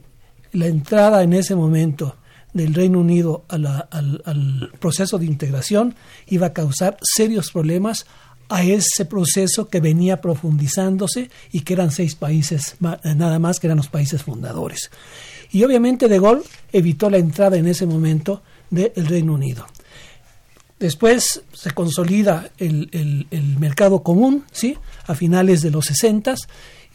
la 0.55 0.67
entrada 0.67 1.21
en 1.21 1.33
ese 1.33 1.55
momento 1.55 2.15
del 2.53 2.73
Reino 2.73 2.99
Unido 2.99 3.43
al, 3.49 4.71
proceso 4.79 5.19
de 5.19 5.25
integración 5.25 5.95
iba 6.27 6.47
a 6.47 6.53
causar 6.53 6.97
serios 7.01 7.51
problemas 7.51 8.05
a 8.47 8.63
ese 8.63 9.05
proceso 9.05 9.67
que 9.67 9.81
venía 9.81 10.21
profundizándose 10.21 11.29
y 11.51 11.61
que 11.61 11.73
eran 11.73 11.91
seis 11.91 12.15
países 12.15 12.77
nada 12.79 13.39
más 13.39 13.59
que 13.59 13.67
eran 13.67 13.77
los 13.77 13.89
países 13.89 14.23
fundadores. 14.23 14.89
Y 15.51 15.63
obviamente 15.63 16.07
De 16.07 16.19
Gaulle 16.19 16.43
evitó 16.71 17.09
la 17.09 17.17
entrada 17.17 17.57
en 17.57 17.67
ese 17.67 17.85
momento 17.85 18.41
del 18.69 19.07
Reino 19.07 19.33
Unido. 19.33 19.65
Después 20.79 21.41
se 21.53 21.71
consolida 21.71 22.49
el, 22.57 22.89
el, 23.31 23.57
mercado 23.59 24.03
común, 24.03 24.43
¿sí? 24.51 24.77
A 25.07 25.15
finales 25.15 25.61
de 25.61 25.71
los 25.71 25.85
60 25.85 26.35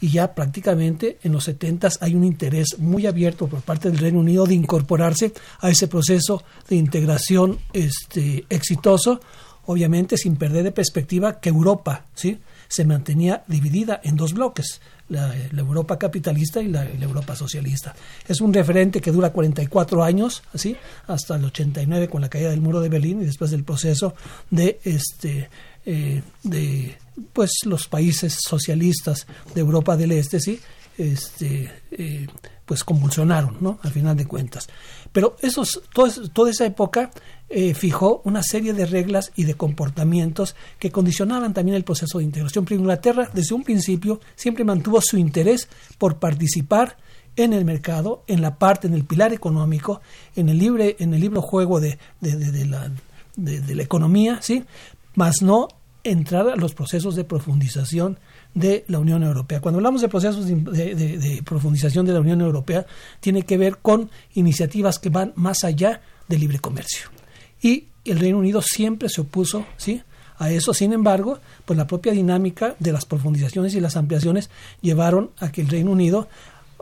y 0.01 0.09
ya 0.09 0.33
prácticamente 0.33 1.19
en 1.23 1.31
los 1.31 1.45
70 1.45 1.89
hay 2.01 2.15
un 2.15 2.23
interés 2.23 2.79
muy 2.79 3.05
abierto 3.05 3.47
por 3.47 3.61
parte 3.61 3.89
del 3.89 3.99
Reino 3.99 4.19
Unido 4.19 4.45
de 4.45 4.55
incorporarse 4.55 5.31
a 5.59 5.69
ese 5.69 5.87
proceso 5.87 6.43
de 6.67 6.75
integración 6.75 7.59
este, 7.71 8.45
exitoso, 8.49 9.21
obviamente 9.67 10.17
sin 10.17 10.35
perder 10.35 10.63
de 10.63 10.71
perspectiva 10.71 11.39
que 11.39 11.49
Europa 11.49 12.05
¿sí? 12.15 12.39
se 12.67 12.83
mantenía 12.83 13.43
dividida 13.47 14.01
en 14.03 14.15
dos 14.15 14.33
bloques, 14.33 14.81
la, 15.09 15.35
Europa 15.55 15.99
capitalista 15.99 16.61
y 16.61 16.69
la, 16.69 16.83
Europa 16.85 17.35
socialista. 17.35 17.93
Es 18.27 18.41
un 18.41 18.53
referente 18.53 19.01
que 19.01 19.11
dura 19.11 19.31
44 19.31 20.03
años, 20.03 20.41
así, 20.53 20.75
hasta 21.05 21.35
el 21.35 21.45
89 21.45 22.09
con 22.09 22.21
la 22.21 22.29
caída 22.29 22.49
del 22.49 22.61
muro 22.61 22.79
de 22.79 22.89
Berlín 22.89 23.21
y 23.21 23.25
después 23.25 23.51
del 23.51 23.63
proceso 23.63 24.15
de 24.49 24.79
este 24.83 25.49
eh, 25.85 26.21
de 26.43 26.97
pues 27.33 27.51
los 27.65 27.87
países 27.87 28.37
socialistas 28.47 29.27
de 29.53 29.61
Europa 29.61 29.97
del 29.97 30.11
Este, 30.13 30.39
sí, 30.39 30.59
este, 30.97 31.71
eh, 31.91 32.27
pues 32.65 32.83
convulsionaron, 32.83 33.57
¿no? 33.59 33.79
Al 33.81 33.91
final 33.91 34.15
de 34.15 34.25
cuentas. 34.25 34.69
Pero 35.11 35.35
esos, 35.41 35.81
toda 35.91 36.49
esa 36.49 36.65
época 36.65 37.11
eh, 37.49 37.73
fijó 37.73 38.21
una 38.23 38.43
serie 38.43 38.73
de 38.73 38.85
reglas 38.85 39.31
y 39.35 39.43
de 39.43 39.55
comportamientos 39.55 40.55
que 40.79 40.91
condicionaban 40.91 41.53
también 41.53 41.75
el 41.75 41.83
proceso 41.83 42.19
de 42.19 42.23
integración. 42.23 42.65
Pero 42.65 42.79
Inglaterra, 42.79 43.29
desde 43.33 43.55
un 43.55 43.63
principio, 43.63 44.21
siempre 44.35 44.63
mantuvo 44.63 45.01
su 45.01 45.17
interés 45.17 45.67
por 45.97 46.17
participar 46.17 46.97
en 47.35 47.53
el 47.53 47.65
mercado, 47.65 48.23
en 48.27 48.41
la 48.41 48.57
parte, 48.57 48.87
en 48.87 48.93
el 48.93 49.05
pilar 49.05 49.33
económico, 49.33 50.01
en 50.35 50.49
el 50.49 50.57
libre, 50.57 50.95
en 50.99 51.13
el 51.13 51.21
libre 51.21 51.39
juego 51.41 51.79
de, 51.79 51.97
de, 52.19 52.65
la, 52.65 52.91
de 53.35 53.75
la 53.75 53.83
economía, 53.83 54.41
¿sí? 54.41 54.63
Más 55.15 55.41
no 55.41 55.67
entrar 56.03 56.49
a 56.49 56.55
los 56.55 56.73
procesos 56.73 57.15
de 57.15 57.23
profundización 57.23 58.17
de 58.53 58.83
la 58.87 58.99
Unión 58.99 59.23
Europea. 59.23 59.61
Cuando 59.61 59.77
hablamos 59.77 60.01
de 60.01 60.09
procesos 60.09 60.47
de, 60.47 61.41
profundización 61.45 62.05
de 62.05 62.13
la 62.13 62.19
Unión 62.19 62.41
Europea, 62.41 62.85
tiene 63.19 63.43
que 63.43 63.57
ver 63.57 63.77
con 63.77 64.09
iniciativas 64.33 64.99
que 64.99 65.09
van 65.09 65.33
más 65.35 65.63
allá 65.63 66.01
del 66.27 66.41
libre 66.41 66.59
comercio. 66.59 67.09
Y 67.61 67.85
el 68.05 68.19
Reino 68.19 68.39
Unido 68.39 68.61
siempre 68.61 69.09
se 69.09 69.21
opuso 69.21 69.65
¿sí? 69.77 70.01
a 70.37 70.49
eso. 70.49 70.73
Sin 70.73 70.93
embargo, 70.93 71.39
pues 71.65 71.77
la 71.77 71.87
propia 71.87 72.13
dinámica 72.13 72.75
de 72.79 72.91
las 72.91 73.05
profundizaciones 73.05 73.75
y 73.75 73.79
las 73.79 73.95
ampliaciones 73.95 74.49
llevaron 74.81 75.31
a 75.39 75.51
que 75.51 75.61
el 75.61 75.69
Reino 75.69 75.91
Unido 75.91 76.27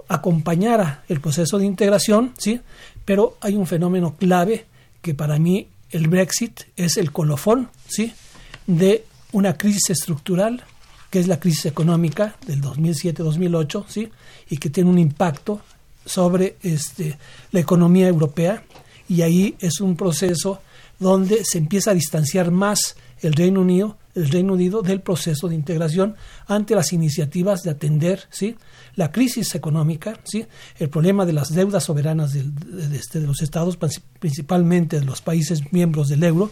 acompañara 0.07 1.03
el 1.07 1.19
proceso 1.19 1.59
de 1.59 1.65
integración, 1.65 2.33
¿sí? 2.37 2.61
pero 3.05 3.37
hay 3.41 3.55
un 3.55 3.67
fenómeno 3.67 4.15
clave 4.15 4.65
que 5.01 5.13
para 5.13 5.37
mí 5.37 5.67
el 5.91 6.07
Brexit 6.07 6.61
es 6.75 6.97
el 6.97 7.11
colofón 7.11 7.69
¿sí? 7.87 8.13
de 8.67 9.05
una 9.31 9.57
crisis 9.57 9.89
estructural, 9.89 10.63
que 11.09 11.19
es 11.19 11.27
la 11.27 11.39
crisis 11.39 11.65
económica 11.65 12.35
del 12.45 12.61
2007-2008, 12.61 13.85
¿sí? 13.87 14.09
y 14.49 14.57
que 14.57 14.69
tiene 14.69 14.89
un 14.89 14.99
impacto 14.99 15.61
sobre 16.05 16.57
este, 16.63 17.17
la 17.51 17.59
economía 17.59 18.07
europea, 18.07 18.63
y 19.07 19.21
ahí 19.21 19.55
es 19.59 19.81
un 19.81 19.95
proceso 19.95 20.61
donde 20.99 21.43
se 21.45 21.57
empieza 21.57 21.91
a 21.91 21.95
distanciar 21.95 22.51
más 22.51 22.95
el 23.21 23.33
Reino 23.33 23.61
Unido, 23.61 23.97
el 24.19 24.29
Reino 24.29 24.53
Unido 24.53 24.81
del 24.81 25.01
proceso 25.01 25.47
de 25.47 25.55
integración 25.55 26.15
ante 26.47 26.75
las 26.75 26.93
iniciativas 26.93 27.63
de 27.63 27.71
atender 27.71 28.23
¿sí? 28.29 28.55
la 28.95 29.11
crisis 29.11 29.55
económica, 29.55 30.19
¿sí? 30.23 30.45
el 30.77 30.89
problema 30.89 31.25
de 31.25 31.33
las 31.33 31.49
deudas 31.53 31.83
soberanas 31.83 32.33
de, 32.33 32.43
este, 32.95 33.19
de 33.19 33.27
los 33.27 33.41
estados, 33.41 33.77
principalmente 34.19 34.99
de 34.99 35.05
los 35.05 35.21
países 35.21 35.71
miembros 35.71 36.07
del 36.09 36.23
euro. 36.23 36.51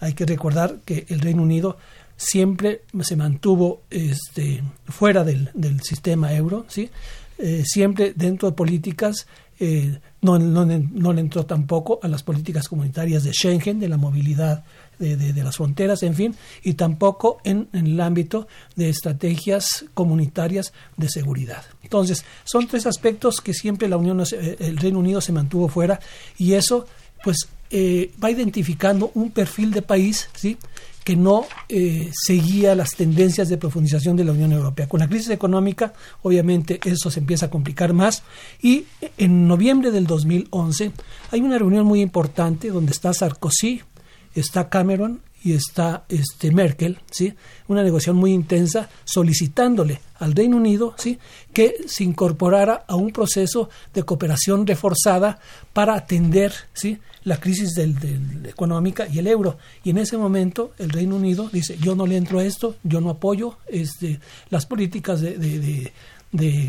Hay 0.00 0.12
que 0.12 0.26
recordar 0.26 0.78
que 0.84 1.06
el 1.08 1.20
Reino 1.20 1.42
Unido 1.42 1.78
siempre 2.16 2.82
se 3.02 3.16
mantuvo 3.16 3.82
este, 3.90 4.62
fuera 4.86 5.24
del, 5.24 5.50
del 5.54 5.80
sistema 5.82 6.32
euro, 6.34 6.64
¿sí? 6.68 6.90
Eh, 7.38 7.64
siempre 7.66 8.14
dentro 8.16 8.48
de 8.48 8.56
políticas, 8.56 9.26
eh, 9.58 9.98
no, 10.22 10.38
no, 10.38 10.64
no, 10.64 11.12
le 11.12 11.20
entró 11.20 11.44
tampoco 11.44 12.00
a 12.02 12.08
las 12.08 12.22
políticas 12.22 12.66
comunitarias 12.68 13.24
de 13.24 13.32
Schengen, 13.32 13.78
de 13.78 13.88
la 13.88 13.98
movilidad 13.98 14.64
de, 14.98 15.16
de, 15.16 15.44
las 15.44 15.56
fronteras, 15.56 16.02
en 16.02 16.14
fin, 16.14 16.34
y 16.62 16.74
tampoco 16.74 17.38
en, 17.44 17.68
el 17.72 18.00
ámbito 18.00 18.48
de 18.74 18.88
estrategias 18.88 19.84
comunitarias 19.94 20.72
de 20.96 21.08
seguridad. 21.08 21.64
Entonces, 21.82 22.24
son 22.44 22.66
tres 22.66 22.86
aspectos 22.86 23.40
que 23.40 23.54
siempre 23.54 23.88
la 23.88 23.96
Unión, 23.96 24.20
eh, 24.20 24.56
el 24.60 24.76
Reino 24.76 24.98
Unido 24.98 25.20
se 25.20 25.32
mantuvo 25.32 25.68
fuera 25.68 26.00
y 26.38 26.54
eso, 26.54 26.86
pues, 27.22 27.48
va 28.22 28.30
identificando 28.30 29.10
un 29.14 29.32
perfil 29.32 29.72
de 29.72 29.82
país, 29.82 30.30
¿sí? 30.34 30.56
que 31.06 31.14
no 31.14 31.46
eh, 31.68 32.10
seguía 32.12 32.74
las 32.74 32.96
tendencias 32.96 33.48
de 33.48 33.58
profundización 33.58 34.16
de 34.16 34.24
la 34.24 34.32
Unión 34.32 34.50
Europea. 34.50 34.88
Con 34.88 34.98
la 34.98 35.06
crisis 35.06 35.30
económica, 35.30 35.92
obviamente, 36.22 36.80
eso 36.84 37.12
se 37.12 37.20
empieza 37.20 37.46
a 37.46 37.50
complicar 37.50 37.92
más 37.92 38.24
y 38.60 38.86
en 39.16 39.46
noviembre 39.46 39.92
del 39.92 40.08
2011 40.08 40.90
hay 41.30 41.40
una 41.42 41.58
reunión 41.58 41.86
muy 41.86 42.00
importante 42.00 42.70
donde 42.70 42.90
está 42.90 43.14
Sarkozy, 43.14 43.82
está 44.36 44.68
Cameron 44.68 45.20
y 45.42 45.52
está 45.52 46.04
este 46.08 46.50
Merkel, 46.50 46.98
¿sí? 47.10 47.32
Una 47.68 47.82
negociación 47.82 48.16
muy 48.16 48.32
intensa 48.32 48.88
solicitándole 49.04 50.00
al 50.18 50.34
Reino 50.34 50.56
Unido, 50.56 50.94
¿sí? 50.98 51.18
que 51.52 51.76
se 51.86 52.04
incorporara 52.04 52.84
a 52.88 52.96
un 52.96 53.12
proceso 53.12 53.68
de 53.94 54.02
cooperación 54.02 54.66
reforzada 54.66 55.38
para 55.72 55.94
atender, 55.94 56.52
¿sí? 56.72 56.98
la 57.24 57.38
crisis 57.38 57.74
del, 57.74 57.94
económica 58.46 59.06
y 59.08 59.18
el 59.18 59.26
euro. 59.26 59.58
Y 59.84 59.90
en 59.90 59.98
ese 59.98 60.16
momento 60.16 60.72
el 60.78 60.90
Reino 60.90 61.16
Unido 61.16 61.48
dice, 61.52 61.76
yo 61.78 61.94
no 61.94 62.06
le 62.06 62.16
entro 62.16 62.38
a 62.38 62.44
esto, 62.44 62.76
yo 62.82 63.00
no 63.00 63.10
apoyo 63.10 63.58
este, 63.68 64.20
las 64.50 64.66
políticas 64.66 65.20
de, 65.20 65.36
de, 65.36 65.58
de 65.58 65.92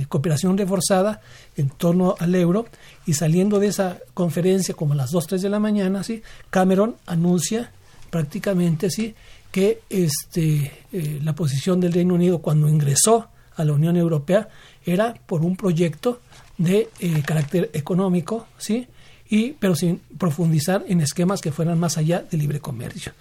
cooperación 0.08 0.58
reforzada 0.58 1.22
en 1.56 1.70
torno 1.70 2.16
al 2.20 2.34
euro 2.36 2.68
y 3.06 3.14
saliendo 3.14 3.60
de 3.60 3.68
esa 3.68 3.98
conferencia 4.14 4.74
como 4.74 4.94
a 4.94 4.96
las 4.96 5.12
2, 5.12 5.28
3 5.28 5.42
de 5.42 5.50
la 5.50 5.60
mañana, 5.60 6.04
¿sí? 6.04 6.22
Cameron 6.50 6.96
anuncia 7.06 7.72
prácticamente 8.10 8.90
sí 8.90 9.16
que 9.52 9.82
este, 9.90 10.72
eh, 10.92 11.20
la 11.24 11.34
posición 11.34 11.80
del 11.80 11.94
Reino 11.94 12.14
Unido 12.14 12.40
cuando 12.40 12.70
ingresó 12.70 13.28
a 13.56 13.66
la 13.66 13.74
Unión 13.74 13.98
Europea 13.98 14.50
era 14.86 15.14
por 15.26 15.44
un 15.44 15.56
proyecto 15.56 16.22
de 16.58 16.90
eh, 17.00 17.24
carácter 17.26 17.70
económico, 17.74 18.48
sí, 18.58 18.88
y 19.30 19.52
pero 19.54 19.76
sin 19.76 20.00
profundizar 20.18 20.86
en 20.88 21.02
esquemas 21.02 21.42
que 21.42 21.52
fueran 21.52 21.80
más 21.80 21.98
allá 21.98 22.24
del 22.30 22.42
libre 22.42 22.60
comercio. 22.60 23.14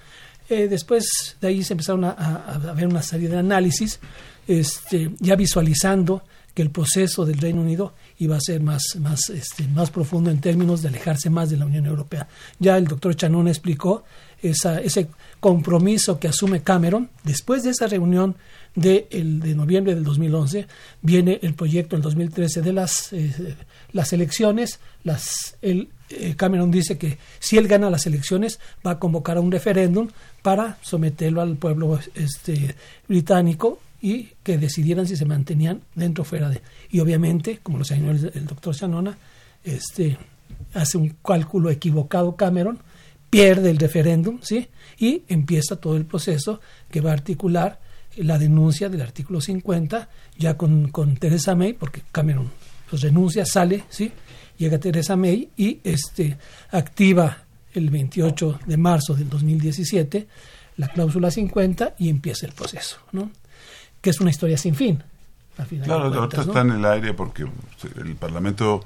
Eh, 0.49 0.69
después 0.69 1.37
de 1.41 1.49
ahí 1.49 1.62
se 1.62 1.75
empezaron 1.75 2.05
a, 2.05 2.11
a, 2.11 2.73
ver 2.73 2.87
una 2.87 3.03
serie 3.03 3.29
de 3.29 3.38
análisis, 3.38 3.99
este, 4.47 5.11
ya 5.19 5.35
visualizando 5.37 6.23
que 6.57 6.62
el 6.62 6.71
proceso 6.71 7.26
del 7.26 7.38
Reino 7.38 7.61
Unido 7.61 7.93
iba 8.19 8.37
a 8.37 8.41
ser 8.41 8.62
más, 8.62 8.83
más, 8.99 9.29
este, 9.29 9.69
más 9.69 9.91
profundo 9.91 10.31
en 10.31 10.41
términos 10.41 10.81
de 10.81 10.88
alejarse 10.88 11.29
más 11.29 11.50
de 11.50 11.59
la 11.59 11.67
Unión 11.67 11.85
Europea. 11.85 12.29
Ya 12.59 12.79
el 12.79 12.87
doctor 12.87 13.15
Chanón 13.15 13.47
explicó 13.47 14.05
ese 14.41 15.09
compromiso 15.41 16.19
que 16.19 16.29
asume 16.29 16.62
Cameron. 16.62 17.11
Después 17.25 17.62
de 17.62 17.71
esa 17.71 17.87
reunión 17.87 18.37
de, 18.75 19.07
el, 19.11 19.41
de 19.41 19.55
noviembre 19.55 19.95
del 19.95 20.05
2011, 20.05 20.67
viene 21.03 21.41
el 21.43 21.55
proyecto 21.55 21.97
en 21.97 22.03
2013 22.03 22.62
de 22.62 22.73
las, 22.73 23.12
eh, 23.12 23.57
las 23.93 24.12
elecciones. 24.12 24.81
Las, 25.05 25.57
el, 25.62 25.91
eh, 26.11 26.35
Cameron 26.37 26.71
dice 26.71 26.99
que 26.99 27.19
si 27.38 27.59
él 27.59 27.69
gana 27.69 27.91
las 27.91 28.07
elecciones 28.07 28.61
va 28.87 28.93
a 28.93 28.99
convocar 28.99 29.37
a 29.37 29.41
un 29.41 29.50
referéndum 29.50 30.09
para 30.47 30.79
someterlo 30.81 31.43
al 31.43 31.57
pueblo 31.57 31.99
este, 32.15 32.76
británico 33.09 33.81
y 34.00 34.29
que 34.45 34.59
decidieran 34.59 35.09
si 35.09 35.17
se 35.17 35.25
mantenían 35.25 35.83
dentro 35.97 36.23
o 36.23 36.25
fuera 36.25 36.49
de. 36.49 36.62
Y 36.88 37.00
obviamente, 37.00 37.59
como 37.65 37.79
lo 37.79 37.85
señaló 37.85 38.12
el, 38.12 38.47
doctor 38.47 38.73
Shanona, 38.73 39.19
este, 39.65 40.17
hace 40.73 40.99
un 40.99 41.17
cálculo 41.25 41.69
equivocado 41.69 42.37
Cameron 42.37 42.79
pierde 43.29 43.71
el 43.71 43.79
referéndum, 43.79 44.38
¿sí? 44.41 44.69
Y 45.00 45.25
empieza 45.26 45.81
todo 45.81 45.97
el 45.97 46.05
proceso 46.05 46.61
que 46.93 47.00
va 47.00 47.11
a 47.11 47.15
articular 47.15 47.81
la 48.17 48.38
denuncia 48.38 48.88
del 48.88 49.00
artículo 49.00 49.41
50, 49.41 50.09
ya 50.38 50.57
con, 50.57 50.91
con 50.93 51.17
Teresa 51.17 51.57
May, 51.57 51.73
porque 51.73 52.03
Cameron 52.12 52.53
pues, 52.88 53.03
renuncia, 53.03 53.45
sale, 53.45 53.83
¿sí? 53.88 54.12
Llega 54.59 54.79
Teresa 54.79 55.17
May 55.17 55.49
y 55.57 55.81
este, 55.83 56.38
activa 56.71 57.46
el 57.78 57.90
28 57.90 58.61
de 58.66 58.76
marzo 58.76 59.14
del 59.14 59.28
2017 59.28 60.26
la 60.76 60.88
cláusula 60.88 61.30
50 61.30 61.95
y 61.99 62.09
empieza 62.09 62.47
el 62.47 62.52
proceso, 62.52 62.99
¿no? 63.12 63.30
Que 64.00 64.11
es 64.11 64.21
una 64.21 64.30
historia 64.30 64.56
sin 64.56 64.75
fin. 64.75 65.02
claro, 65.85 66.12
ahorita 66.12 66.42
está 66.42 66.61
en 66.61 66.73
el 66.73 66.85
aire 66.85 67.14
porque 67.14 67.47
el 67.97 68.16
Parlamento 68.16 68.85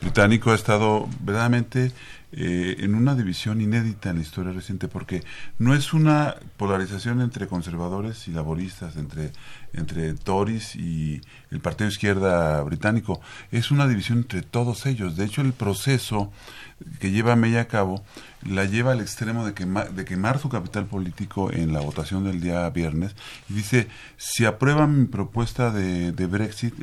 británico 0.00 0.50
ha 0.50 0.54
estado 0.54 1.08
verdaderamente 1.20 1.92
eh, 2.32 2.76
en 2.78 2.94
una 2.94 3.14
división 3.14 3.60
inédita 3.60 4.10
en 4.10 4.16
la 4.16 4.22
historia 4.22 4.52
reciente, 4.52 4.88
porque 4.88 5.22
no 5.58 5.74
es 5.74 5.92
una 5.92 6.36
polarización 6.56 7.20
entre 7.20 7.46
conservadores 7.46 8.26
y 8.26 8.32
laboristas, 8.32 8.96
entre, 8.96 9.32
entre 9.74 10.14
Tories 10.14 10.74
y 10.74 11.20
el 11.50 11.60
Partido 11.60 11.90
Izquierda 11.90 12.62
británico, 12.62 13.20
es 13.50 13.70
una 13.70 13.86
división 13.86 14.18
entre 14.18 14.42
todos 14.42 14.86
ellos. 14.86 15.16
De 15.16 15.26
hecho, 15.26 15.42
el 15.42 15.52
proceso 15.52 16.32
que 16.98 17.10
lleva 17.10 17.36
May 17.36 17.56
a 17.56 17.68
cabo 17.68 18.04
la 18.42 18.64
lleva 18.64 18.92
al 18.92 19.00
extremo 19.00 19.46
de, 19.46 19.54
quemar, 19.54 19.92
de 19.92 20.04
quemar 20.04 20.38
su 20.38 20.48
capital 20.48 20.86
político 20.86 21.52
en 21.52 21.72
la 21.72 21.80
votación 21.80 22.24
del 22.24 22.40
día 22.40 22.68
viernes 22.70 23.14
y 23.48 23.54
dice, 23.54 23.88
si 24.16 24.44
aprueban 24.44 25.00
mi 25.00 25.06
propuesta 25.06 25.70
de, 25.70 26.12
de 26.12 26.26
Brexit, 26.26 26.74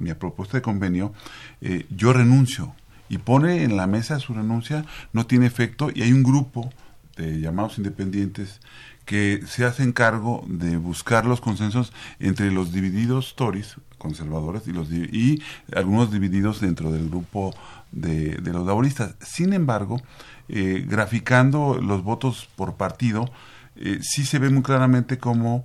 mi 0.00 0.12
propuesta 0.14 0.56
de 0.56 0.62
convenio, 0.62 1.12
eh, 1.60 1.86
yo 1.90 2.12
renuncio 2.12 2.74
y 3.08 3.18
pone 3.18 3.62
en 3.62 3.76
la 3.76 3.86
mesa 3.86 4.18
su 4.18 4.34
renuncia, 4.34 4.84
no 5.12 5.26
tiene 5.26 5.46
efecto 5.46 5.90
y 5.94 6.02
hay 6.02 6.12
un 6.12 6.22
grupo 6.22 6.70
de 7.16 7.40
llamados 7.40 7.78
independientes 7.78 8.60
que 9.04 9.40
se 9.46 9.64
hacen 9.64 9.92
cargo 9.92 10.44
de 10.48 10.76
buscar 10.76 11.24
los 11.26 11.40
consensos 11.40 11.92
entre 12.18 12.50
los 12.50 12.72
divididos 12.72 13.36
Tories, 13.36 13.76
conservadores, 14.06 14.66
y, 14.66 14.72
los, 14.72 14.90
y 14.90 15.42
algunos 15.74 16.12
divididos 16.12 16.60
dentro 16.60 16.92
del 16.92 17.08
grupo 17.08 17.54
de, 17.92 18.36
de 18.36 18.52
los 18.52 18.66
laboristas. 18.66 19.14
Sin 19.20 19.52
embargo, 19.52 20.00
eh, 20.48 20.84
graficando 20.88 21.78
los 21.82 22.04
votos 22.04 22.48
por 22.54 22.74
partido, 22.74 23.30
eh, 23.76 23.98
sí 24.00 24.24
se 24.24 24.38
ve 24.38 24.48
muy 24.50 24.62
claramente 24.62 25.18
como 25.18 25.64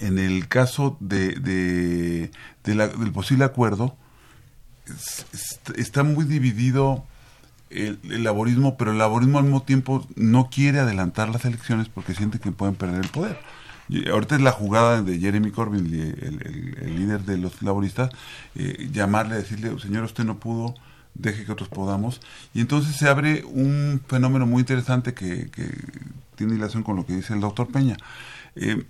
en 0.00 0.18
el 0.18 0.48
caso 0.48 0.96
de, 1.00 1.34
de, 1.36 2.30
del 2.64 3.12
posible 3.12 3.44
acuerdo, 3.44 3.96
está 5.76 6.02
muy 6.02 6.24
dividido 6.24 7.04
el, 7.70 8.24
laborismo, 8.24 8.76
pero 8.76 8.92
el 8.92 8.98
laborismo 8.98 9.38
al 9.38 9.44
mismo 9.44 9.62
tiempo 9.62 10.06
no 10.14 10.48
quiere 10.50 10.80
adelantar 10.80 11.28
las 11.28 11.44
elecciones 11.44 11.88
porque 11.88 12.14
siente 12.14 12.38
que 12.38 12.52
pueden 12.52 12.74
perder 12.74 13.04
el 13.04 13.10
poder. 13.10 13.38
Ahorita 14.10 14.34
es 14.34 14.40
la 14.40 14.52
jugada 14.52 15.02
de 15.02 15.18
Jeremy 15.18 15.50
Corbyn, 15.50 15.86
el, 15.86 16.96
líder 16.96 17.22
de 17.22 17.38
los 17.38 17.62
laboristas, 17.62 18.10
eh, 18.54 18.88
llamarle, 18.92 19.36
decirle, 19.36 19.78
señor, 19.78 20.04
usted 20.04 20.24
no 20.24 20.38
pudo, 20.38 20.74
deje 21.14 21.44
que 21.44 21.52
otros 21.52 21.68
podamos. 21.68 22.20
Y 22.52 22.60
entonces 22.60 22.96
se 22.96 23.08
abre 23.08 23.44
un 23.44 24.02
fenómeno 24.08 24.46
muy 24.46 24.60
interesante 24.60 25.14
que, 25.14 25.48
tiene 26.34 26.52
relación 26.54 26.82
con 26.82 26.96
lo 26.96 27.06
que 27.06 27.14
dice 27.14 27.32
el 27.32 27.40
doctor 27.40 27.68
Peña. 27.68 27.96
Eh, 28.56 28.84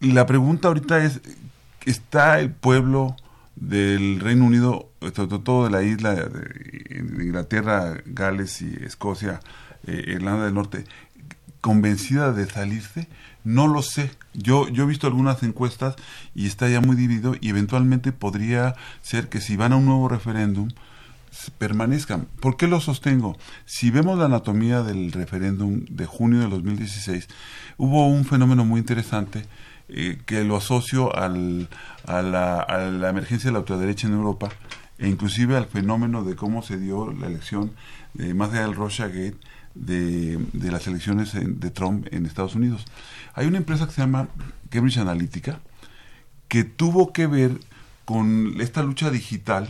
la 0.00 0.26
pregunta 0.26 0.68
ahorita 0.68 1.02
es, 1.02 1.20
¿está 1.86 2.38
el 2.38 2.50
pueblo 2.50 3.16
del 3.56 4.20
Reino 4.20 4.44
Unido, 4.44 4.90
sobre 5.14 5.38
todo 5.38 5.64
de 5.64 5.70
la 5.70 5.82
isla 5.82 6.14
de, 6.14 6.98
Inglaterra, 6.98 7.96
Gales 8.06 8.62
y 8.62 8.76
Escocia, 8.84 9.40
eh, 9.86 10.04
Irlanda 10.08 10.44
del 10.44 10.54
Norte, 10.54 10.84
convencida 11.68 12.32
de 12.32 12.48
salirse? 12.48 13.08
No 13.44 13.66
lo 13.66 13.82
sé. 13.82 14.10
Yo, 14.32 14.70
yo 14.70 14.84
he 14.84 14.86
visto 14.86 15.06
algunas 15.06 15.42
encuestas 15.42 15.96
y 16.34 16.46
está 16.46 16.66
ya 16.66 16.80
muy 16.80 16.96
dividido 16.96 17.34
y 17.42 17.50
eventualmente 17.50 18.10
podría 18.10 18.74
ser 19.02 19.28
que 19.28 19.42
si 19.42 19.54
van 19.56 19.74
a 19.74 19.76
un 19.76 19.84
nuevo 19.84 20.08
referéndum 20.08 20.70
permanezcan. 21.58 22.26
¿Por 22.40 22.56
qué 22.56 22.68
lo 22.68 22.80
sostengo? 22.80 23.36
Si 23.66 23.90
vemos 23.90 24.18
la 24.18 24.24
anatomía 24.24 24.82
del 24.82 25.12
referéndum 25.12 25.84
de 25.90 26.06
junio 26.06 26.40
de 26.40 26.48
2016, 26.48 27.28
hubo 27.76 28.08
un 28.08 28.24
fenómeno 28.24 28.64
muy 28.64 28.80
interesante 28.80 29.44
eh, 29.90 30.16
que 30.24 30.44
lo 30.44 30.56
asocio 30.56 31.14
al, 31.14 31.68
a, 32.06 32.22
la, 32.22 32.60
a, 32.60 32.78
la, 32.78 33.10
emergencia 33.10 33.48
de 33.48 33.52
la 33.52 33.58
ultraderecha 33.58 34.06
en 34.06 34.14
Europa 34.14 34.48
e 34.96 35.06
inclusive 35.06 35.54
al 35.54 35.66
fenómeno 35.66 36.24
de 36.24 36.34
cómo 36.34 36.62
se 36.62 36.78
dio 36.78 37.12
la 37.12 37.26
elección, 37.26 37.72
de, 38.14 38.32
más 38.32 38.52
allá 38.52 38.62
del 38.62 38.74
Russia 38.74 39.08
Gate, 39.08 39.36
de, 39.74 40.38
las 40.54 40.86
elecciones 40.86 41.32
de 41.34 41.70
Trump 41.70 42.06
en 42.10 42.26
Estados 42.26 42.54
Unidos. 42.54 42.84
Hay 43.34 43.46
una 43.46 43.58
empresa 43.58 43.86
que 43.86 43.92
se 43.92 44.00
llama 44.00 44.28
Cambridge 44.70 44.98
Analytica 44.98 45.60
que 46.48 46.64
tuvo 46.64 47.12
que 47.12 47.26
ver 47.26 47.60
con 48.04 48.60
esta 48.60 48.82
lucha 48.82 49.10
digital, 49.10 49.68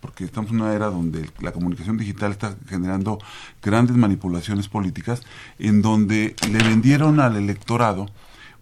porque 0.00 0.24
estamos 0.24 0.50
en 0.50 0.60
una 0.60 0.74
era 0.74 0.86
donde 0.86 1.30
la 1.40 1.52
comunicación 1.52 1.96
digital 1.96 2.32
está 2.32 2.54
generando 2.68 3.18
grandes 3.62 3.96
manipulaciones 3.96 4.68
políticas, 4.68 5.22
en 5.58 5.80
donde 5.80 6.36
le 6.50 6.58
vendieron 6.58 7.18
al 7.18 7.36
electorado 7.36 8.06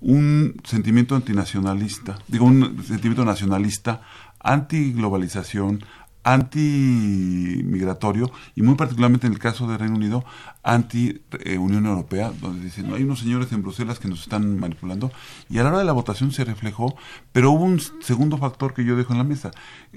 un 0.00 0.54
sentimiento 0.64 1.16
antinacionalista, 1.16 2.18
digo, 2.28 2.46
un 2.46 2.84
sentimiento 2.84 3.24
nacionalista, 3.24 4.02
anti-globalización, 4.40 5.84
anti-migratorio 6.26 8.30
y 8.56 8.62
muy 8.62 8.74
particularmente 8.74 9.28
en 9.28 9.32
el 9.32 9.38
caso 9.38 9.68
de 9.68 9.78
Reino 9.78 9.94
Unido, 9.94 10.24
anti-Unión 10.64 11.86
Europea, 11.86 12.32
donde 12.40 12.64
dicen, 12.64 12.88
no, 12.88 12.96
hay 12.96 13.04
unos 13.04 13.20
señores 13.20 13.52
en 13.52 13.62
Bruselas 13.62 14.00
que 14.00 14.08
nos 14.08 14.22
están 14.22 14.58
manipulando 14.58 15.12
y 15.48 15.58
a 15.58 15.62
la 15.62 15.68
hora 15.68 15.78
de 15.78 15.84
la 15.84 15.92
votación 15.92 16.32
se 16.32 16.44
reflejó, 16.44 16.96
pero 17.30 17.52
hubo 17.52 17.62
un 17.62 17.80
segundo 18.00 18.38
factor 18.38 18.74
que 18.74 18.84
yo 18.84 18.96
dejo 18.96 19.12
en 19.12 19.18
la 19.18 19.24
mesa. 19.24 19.52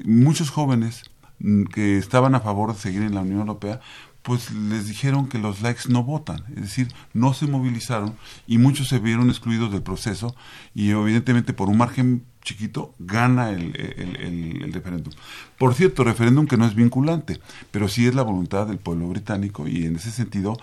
Muchos 0.05 0.51
jóvenes 0.51 1.09
mm, 1.39 1.63
que 1.63 1.97
estaban 1.97 2.35
a 2.35 2.41
favor 2.41 2.73
de 2.73 2.79
seguir 2.79 3.01
en 3.01 3.15
la 3.15 3.21
Unión 3.21 3.39
Europea, 3.39 3.79
pues 4.21 4.51
les 4.51 4.87
dijeron 4.87 5.29
que 5.29 5.39
los 5.39 5.61
likes 5.61 5.89
no 5.89 6.03
votan, 6.03 6.43
es 6.49 6.61
decir, 6.61 6.89
no 7.13 7.33
se 7.33 7.47
movilizaron 7.47 8.15
y 8.45 8.59
muchos 8.59 8.87
se 8.87 8.99
vieron 8.99 9.29
excluidos 9.29 9.71
del 9.71 9.81
proceso 9.81 10.35
y 10.75 10.91
evidentemente 10.91 11.53
por 11.53 11.69
un 11.69 11.77
margen 11.77 12.23
chiquito 12.41 12.93
gana 12.99 13.51
el, 13.51 14.71
referéndum. 14.73 15.13
Por 15.57 15.73
cierto, 15.73 16.03
referéndum 16.03 16.47
que 16.47 16.57
no 16.57 16.65
es 16.65 16.75
vinculante, 16.75 17.39
pero 17.71 17.87
sí 17.87 18.07
es 18.07 18.15
la 18.15 18.23
voluntad 18.23 18.67
del 18.67 18.77
pueblo 18.77 19.07
británico 19.07 19.67
y 19.67 19.85
en 19.85 19.97
ese 19.97 20.11
sentido 20.11 20.57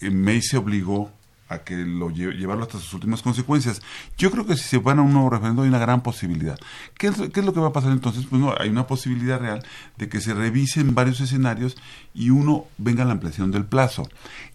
May 0.00 0.40
se 0.42 0.56
obligó 0.56 1.10
a 1.50 1.58
que 1.58 1.76
lo 1.76 2.10
llevarlo 2.10 2.62
hasta 2.62 2.78
sus 2.78 2.94
últimas 2.94 3.22
consecuencias. 3.22 3.82
Yo 4.16 4.30
creo 4.30 4.46
que 4.46 4.56
si 4.56 4.62
se 4.62 4.78
van 4.78 5.00
a 5.00 5.02
un 5.02 5.12
nuevo 5.12 5.30
referéndum 5.30 5.64
hay 5.64 5.68
una 5.68 5.80
gran 5.80 6.00
posibilidad. 6.00 6.56
¿Qué 6.96 7.08
es, 7.08 7.16
¿Qué 7.16 7.40
es, 7.40 7.46
lo 7.46 7.52
que 7.52 7.58
va 7.58 7.68
a 7.68 7.72
pasar 7.72 7.90
entonces? 7.90 8.24
Pues 8.30 8.40
no, 8.40 8.54
hay 8.56 8.68
una 8.68 8.86
posibilidad 8.86 9.40
real 9.40 9.64
de 9.98 10.08
que 10.08 10.20
se 10.20 10.32
revisen 10.32 10.94
varios 10.94 11.20
escenarios 11.20 11.76
y 12.14 12.30
uno 12.30 12.66
venga 12.78 13.02
a 13.02 13.06
la 13.06 13.12
ampliación 13.12 13.50
del 13.50 13.64
plazo. 13.64 14.08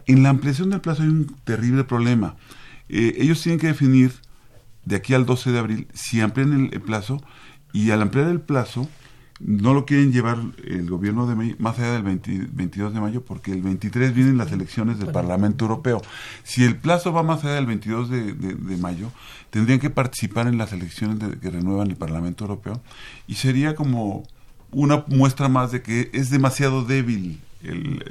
En 0.05 0.23
la 0.23 0.29
ampliación 0.29 0.69
del 0.69 0.79
plazo 0.79 1.03
hay 1.03 1.09
un 1.09 1.35
terrible 1.43 1.83
problema. 1.83 2.37
Eh, 2.87 3.15
ellos 3.17 3.41
tienen 3.41 3.59
que 3.59 3.67
definir 3.67 4.13
de 4.85 4.95
aquí 4.95 5.13
al 5.13 5.25
12 5.25 5.51
de 5.51 5.59
abril 5.59 5.87
si 5.93 6.21
amplían 6.21 6.69
el 6.71 6.81
plazo 6.81 7.21
y 7.73 7.91
al 7.91 8.01
ampliar 8.01 8.27
el 8.27 8.41
plazo 8.41 8.87
no 9.39 9.73
lo 9.73 9.85
quieren 9.85 10.13
llevar 10.13 10.37
el 10.63 10.89
gobierno 10.89 11.27
de 11.27 11.55
más 11.59 11.77
allá 11.77 11.91
del 11.91 12.03
22 12.03 12.93
de 12.93 13.01
mayo 13.01 13.25
porque 13.25 13.51
el 13.51 13.61
23 13.61 14.13
vienen 14.13 14.37
las 14.37 14.51
elecciones 14.53 14.97
del 14.97 15.11
Parlamento 15.11 15.65
Europeo. 15.65 16.01
Si 16.43 16.63
el 16.63 16.77
plazo 16.77 17.11
va 17.11 17.21
más 17.21 17.43
allá 17.43 17.55
del 17.55 17.65
22 17.65 18.09
de, 18.09 18.77
mayo, 18.77 19.11
tendrían 19.49 19.79
que 19.79 19.89
participar 19.89 20.47
en 20.47 20.57
las 20.57 20.71
elecciones 20.71 21.17
que 21.41 21.49
renuevan 21.49 21.89
el 21.89 21.97
Parlamento 21.97 22.45
Europeo 22.45 22.81
y 23.27 23.35
sería 23.35 23.75
como 23.75 24.23
una 24.75 25.05
muestra 25.07 25.47
más 25.47 25.71
de 25.71 25.81
que 25.81 26.09
es 26.13 26.29
demasiado 26.29 26.83
débil 26.83 27.41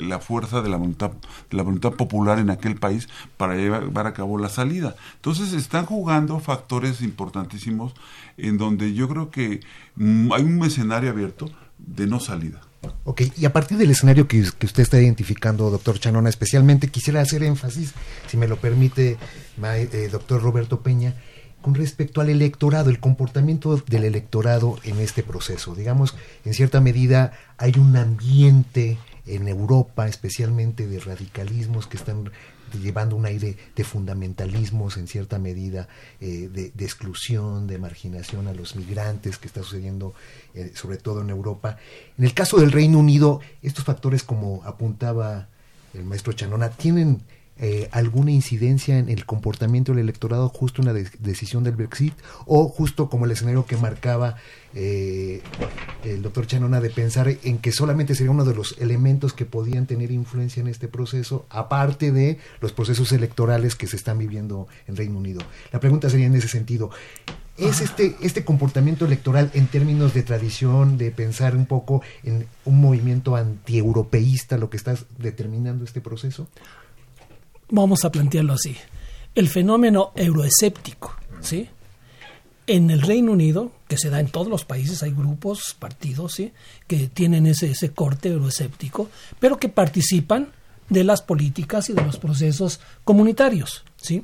la 0.01 0.19
fuerza 0.19 0.63
de 0.63 0.69
la 0.69 0.77
voluntad 0.77 1.13
de 1.51 1.57
la 1.57 1.63
voluntad 1.63 1.93
popular 1.93 2.41
en 2.41 2.51
aquel 2.51 2.75
país 2.75 3.09
para 3.37 3.55
llevar 3.55 4.07
a 4.07 4.13
cabo 4.13 4.39
la 4.39 4.49
salida. 4.49 4.97
Entonces 5.17 5.53
están 5.53 5.87
jugando 5.87 6.41
factores 6.41 7.03
importantísimos 7.03 7.93
en 8.37 8.59
donde 8.59 8.95
yo 8.95 9.09
creo 9.09 9.31
que 9.31 9.61
mm, 9.95 10.33
hay 10.33 10.43
un 10.43 10.65
escenario 10.65 11.11
abierto 11.11 11.51
de 11.79 12.07
no 12.07 12.19
salida. 12.19 12.63
Ok, 13.05 13.23
y 13.37 13.45
a 13.45 13.53
partir 13.53 13.79
del 13.79 13.91
escenario 13.91 14.27
que, 14.27 14.41
usted 14.41 14.81
está 14.81 15.01
identificando, 15.01 15.71
doctor 15.71 15.99
Chanona, 15.99 16.29
especialmente 16.29 16.89
quisiera 16.89 17.21
hacer 17.21 17.43
énfasis, 17.43 17.95
si 18.27 18.37
me 18.37 18.49
lo 18.49 18.57
permite, 18.57 19.17
eh, 19.63 20.09
doctor 20.11 20.43
Roberto 20.43 20.81
Peña, 20.81 21.15
con 21.65 21.75
respecto 21.75 22.21
al 22.21 22.29
electorado, 22.29 22.91
el 22.91 23.01
comportamiento 23.01 23.83
del 23.87 24.05
electorado 24.05 24.79
en 24.85 25.01
este 25.01 25.23
proceso. 25.23 25.75
Digamos, 25.75 26.15
en 26.45 26.53
cierta 26.53 26.83
medida 26.83 27.33
hay 27.57 27.73
un 27.79 27.97
ambiente 27.97 28.99
en 29.25 29.49
Europa, 29.49 30.07
especialmente 30.07 30.87
de 30.87 31.01
radicalismos 31.01 31.87
que 31.87 31.97
están 31.97 32.31
llevando 32.83 33.17
un 33.17 33.25
aire 33.25 33.57
de 33.75 33.83
fundamentalismos 33.83 34.99
en 34.99 35.09
cierta 35.09 35.39
medida, 35.39 35.89
eh, 36.21 36.51
de, 36.53 36.85
exclusión, 36.85 37.67
de 37.67 37.79
marginación 37.79 38.47
a 38.47 38.53
los 38.53 38.77
migrantes 38.77 39.39
que 39.39 39.47
está 39.47 39.63
sucediendo 39.63 40.13
eh, 40.53 40.73
sobre 40.75 40.99
todo 40.99 41.23
en 41.23 41.31
Europa. 41.31 41.79
En 42.19 42.27
el 42.27 42.35
caso 42.35 42.59
del 42.59 42.73
Reino 42.73 42.99
Unido, 42.99 43.41
estos 43.63 43.87
factores, 43.87 44.23
como 44.23 44.63
apuntaba 44.67 45.49
el 45.95 46.05
maestro 46.05 46.35
Chanona, 46.35 46.69
tienen 46.69 47.23
eh, 47.57 47.89
alguna 47.93 48.33
incidencia 48.33 48.99
en 48.99 49.09
el 49.09 49.27
comportamiento 49.27 49.93
del 49.93 50.01
electorado 50.01 50.49
justo 50.49 50.83
en 50.83 50.87
la 50.89 50.93
decisión 50.93 51.63
del 51.63 51.77
Brexit 51.77 52.15
o 52.47 52.69
justo 52.69 53.09
como 53.09 53.27
el 53.27 53.31
escenario 53.31 53.65
que 53.65 53.77
marcaba 53.77 54.37
eh, 54.75 55.41
el 56.03 56.21
doctor 56.21 56.49
Chanona 56.49 56.81
de 56.81 56.91
pensar 56.91 57.29
en 57.29 57.59
que 57.59 57.71
solamente 57.71 58.17
sería 58.17 58.33
uno 58.33 58.45
de 58.45 58.57
los 58.57 58.77
elementos 58.81 59.33
que 59.33 59.47
podían 59.47 59.87
tener 59.87 60.11
influencia 60.11 60.61
en 60.61 60.67
este 60.67 60.89
proceso, 60.89 61.47
aparte 61.49 62.11
de 62.11 62.39
los 62.61 62.73
procesos 62.73 63.13
electorales 63.13 63.77
que 63.77 63.87
se 63.87 63.97
están 63.97 64.19
viviendo 64.19 64.67
en 64.89 64.97
Reino 64.97 65.17
Unido. 65.17 65.41
La 65.71 65.79
pregunta 65.79 66.11
sería 66.11 66.27
en 66.27 66.35
ese 66.35 66.49
sentido. 66.49 66.91
¿Es 67.57 67.81
este, 67.81 68.17
este 68.21 68.45
comportamiento 68.45 69.07
electoral 69.07 69.53
en 69.55 69.69
términos 69.69 70.13
de 70.13 70.25
tradición, 70.25 70.99
de 70.99 71.13
pensar 71.13 71.55
un 71.55 71.67
poco 71.67 72.03
en 72.25 72.49
un 72.65 72.81
movimiento 72.81 73.37
antieuropeísta 73.37 74.59
lo 74.59 74.71
que 74.71 74.77
está 74.77 74.97
determinando 75.19 75.85
este 75.85 76.01
proceso? 76.01 76.49
Vamos 77.75 78.05
a 78.05 78.13
plantearlo 78.13 78.55
así, 78.55 78.77
el 79.35 79.49
fenómeno 79.49 80.13
euroescéptico, 80.15 81.15
¿sí? 81.41 81.69
En 82.67 82.91
el 82.91 83.03
Reino 83.03 83.33
Unido, 83.33 83.73
que 83.89 83.99
se 83.99 84.09
da 84.09 84.21
en 84.21 84.29
todos 84.29 84.49
los 84.49 84.65
países, 84.65 85.03
hay 85.03 85.11
grupos, 85.11 85.77
partidos, 85.79 86.33
¿sí? 86.33 86.53
que 86.87 87.09
tienen 87.09 87.47
ese, 87.47 87.73
ese 87.73 87.91
corte 87.91 88.31
euroescéptico, 88.31 89.11
pero 89.39 89.59
que 89.59 89.69
participan 89.69 90.49
de 90.89 91.05
las 91.05 91.21
políticas 91.21 91.91
y 91.91 91.93
de 91.93 92.03
los 92.03 92.17
procesos 92.17 92.81
comunitarios, 93.05 93.85
¿sí? 93.97 94.23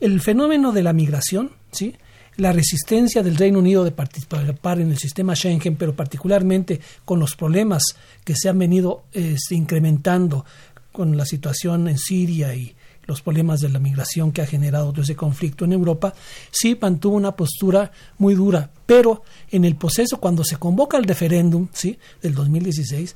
El 0.00 0.20
fenómeno 0.20 0.72
de 0.72 0.82
la 0.82 0.92
migración, 0.92 1.52
¿sí? 1.70 1.94
la 2.36 2.52
resistencia 2.52 3.22
del 3.22 3.36
Reino 3.36 3.58
Unido 3.58 3.84
de 3.84 3.92
participar 3.92 4.80
en 4.80 4.90
el 4.90 4.98
sistema 4.98 5.34
Schengen, 5.34 5.76
pero 5.76 5.94
particularmente 5.94 6.80
con 7.04 7.18
los 7.18 7.34
problemas 7.34 7.82
que 8.24 8.34
se 8.36 8.48
han 8.48 8.58
venido 8.58 9.04
este, 9.12 9.54
incrementando 9.54 10.44
con 10.92 11.16
la 11.16 11.24
situación 11.24 11.88
en 11.88 11.98
Siria 11.98 12.54
y 12.54 12.74
los 13.06 13.22
problemas 13.22 13.60
de 13.60 13.68
la 13.68 13.78
migración 13.78 14.32
que 14.32 14.42
ha 14.42 14.46
generado 14.46 14.92
todo 14.92 15.02
ese 15.02 15.16
conflicto 15.16 15.64
en 15.64 15.72
Europa, 15.72 16.14
sí 16.50 16.76
mantuvo 16.80 17.16
una 17.16 17.36
postura 17.36 17.92
muy 18.18 18.34
dura, 18.34 18.70
pero 18.84 19.22
en 19.50 19.64
el 19.64 19.76
proceso, 19.76 20.18
cuando 20.18 20.44
se 20.44 20.56
convoca 20.56 20.96
el 20.96 21.04
referéndum 21.04 21.68
¿sí? 21.72 21.98
del 22.22 22.34
2016, 22.34 23.14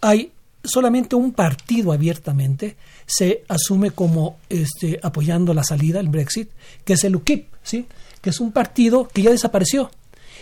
hay 0.00 0.32
solamente 0.64 1.16
un 1.16 1.32
partido 1.32 1.92
abiertamente 1.92 2.76
se 3.06 3.44
asume 3.48 3.92
como 3.92 4.38
este, 4.48 5.00
apoyando 5.02 5.54
la 5.54 5.64
salida, 5.64 6.00
el 6.00 6.08
Brexit, 6.08 6.50
que 6.84 6.92
es 6.94 7.04
el 7.04 7.16
UKIP, 7.16 7.46
¿sí? 7.62 7.86
que 8.20 8.30
es 8.30 8.40
un 8.40 8.52
partido 8.52 9.08
que 9.08 9.22
ya 9.22 9.30
desapareció. 9.30 9.90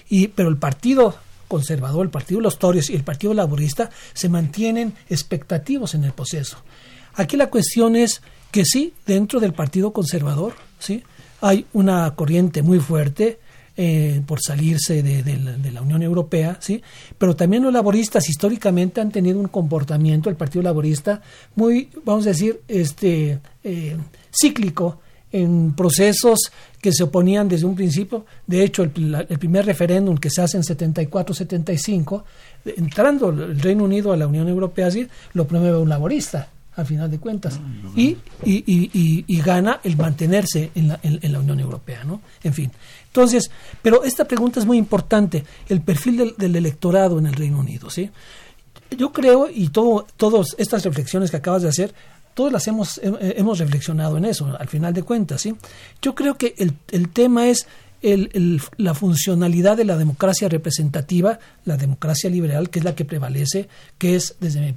Y, 0.08 0.28
pero 0.28 0.48
el 0.48 0.56
partido 0.56 1.16
conservador, 1.48 2.04
el 2.04 2.10
partido 2.10 2.40
de 2.40 2.44
los 2.44 2.58
Tories 2.58 2.90
y 2.90 2.96
el 2.96 3.04
partido 3.04 3.34
laborista 3.34 3.90
se 4.14 4.28
mantienen 4.28 4.94
expectativos 5.08 5.94
en 5.94 6.04
el 6.04 6.12
proceso. 6.12 6.58
Aquí 7.14 7.36
la 7.36 7.48
cuestión 7.48 7.96
es 7.96 8.20
que 8.50 8.64
sí, 8.64 8.94
dentro 9.06 9.40
del 9.40 9.52
Partido 9.52 9.92
Conservador, 9.92 10.54
sí, 10.78 11.02
hay 11.40 11.66
una 11.72 12.14
corriente 12.14 12.62
muy 12.62 12.80
fuerte 12.80 13.38
eh, 13.76 14.22
por 14.26 14.40
salirse 14.40 15.02
de, 15.02 15.70
la, 15.70 15.82
Unión 15.82 16.02
Europea, 16.02 16.56
sí, 16.60 16.82
pero 17.18 17.36
también 17.36 17.62
los 17.62 17.72
laboristas 17.72 18.26
históricamente 18.28 19.02
han 19.02 19.12
tenido 19.12 19.38
un 19.38 19.48
comportamiento, 19.48 20.30
el 20.30 20.36
Partido 20.36 20.62
Laborista, 20.62 21.20
muy, 21.56 21.90
vamos 22.04 22.24
a 22.24 22.30
decir, 22.30 22.62
este 22.68 23.38
eh, 23.62 23.96
cíclico 24.32 25.00
en 25.30 25.74
procesos 25.74 26.50
que 26.80 26.90
se 26.90 27.02
oponían 27.02 27.48
desde 27.48 27.66
un 27.66 27.74
principio. 27.74 28.24
De 28.46 28.64
hecho, 28.64 28.82
el, 28.82 28.90
primer 28.90 29.66
referéndum 29.66 30.16
que 30.16 30.30
se 30.30 30.40
hace 30.40 30.56
en 30.56 30.62
74-75, 30.62 32.22
entrando 32.78 33.28
el 33.28 33.60
Reino 33.60 33.84
Unido 33.84 34.12
a 34.12 34.16
la 34.16 34.26
Unión 34.26 34.48
Europea, 34.48 34.90
sí, 34.90 35.06
lo 35.34 35.46
promueve 35.46 35.76
un 35.76 35.90
laborista 35.90 36.48
al 36.76 36.86
final 36.86 37.10
de 37.10 37.18
cuentas, 37.18 37.58
y, 37.96 38.18
y, 38.44 39.24
y, 39.26 39.40
gana 39.40 39.80
el 39.82 39.96
mantenerse 39.96 40.70
en 40.74 40.88
la, 40.88 41.00
en, 41.02 41.32
la, 41.32 41.40
Unión 41.40 41.58
Europea, 41.58 42.04
¿no? 42.04 42.20
En 42.42 42.52
fin. 42.52 42.70
Entonces, 43.06 43.50
pero 43.80 44.04
esta 44.04 44.26
pregunta 44.26 44.60
es 44.60 44.66
muy 44.66 44.76
importante, 44.76 45.42
el 45.70 45.80
perfil 45.80 46.34
del, 46.36 46.54
electorado 46.54 47.18
en 47.18 47.26
el 47.26 47.32
Reino 47.32 47.58
Unido, 47.58 47.88
¿sí? 47.88 48.10
Yo 48.90 49.10
creo, 49.10 49.48
y 49.52 49.70
todo, 49.70 50.06
todas 50.18 50.54
estas 50.58 50.84
reflexiones 50.84 51.30
que 51.30 51.38
acabas 51.38 51.62
de 51.62 51.70
hacer, 51.70 51.94
todas 52.34 52.52
las 52.52 52.66
hemos, 52.66 53.00
hemos 53.02 53.58
reflexionado 53.58 54.18
en 54.18 54.26
eso, 54.26 54.54
al 54.58 54.68
final 54.68 54.92
de 54.92 55.02
cuentas, 55.02 55.40
¿sí? 55.40 55.54
Yo 56.02 56.14
creo 56.14 56.36
que 56.36 56.54
el, 56.58 56.74
el 56.90 57.08
tema 57.08 57.48
es 57.48 57.66
el, 58.02 58.30
el, 58.34 58.60
la 58.76 58.92
funcionalidad 58.92 59.78
de 59.78 59.86
la 59.86 59.96
democracia 59.96 60.50
representativa, 60.50 61.38
la 61.64 61.78
democracia 61.78 62.28
liberal, 62.28 62.68
que 62.68 62.80
es 62.80 62.84
la 62.84 62.94
que 62.94 63.06
prevalece, 63.06 63.68
que 63.96 64.14
es, 64.14 64.36
desde 64.40 64.60
mi 64.60 64.74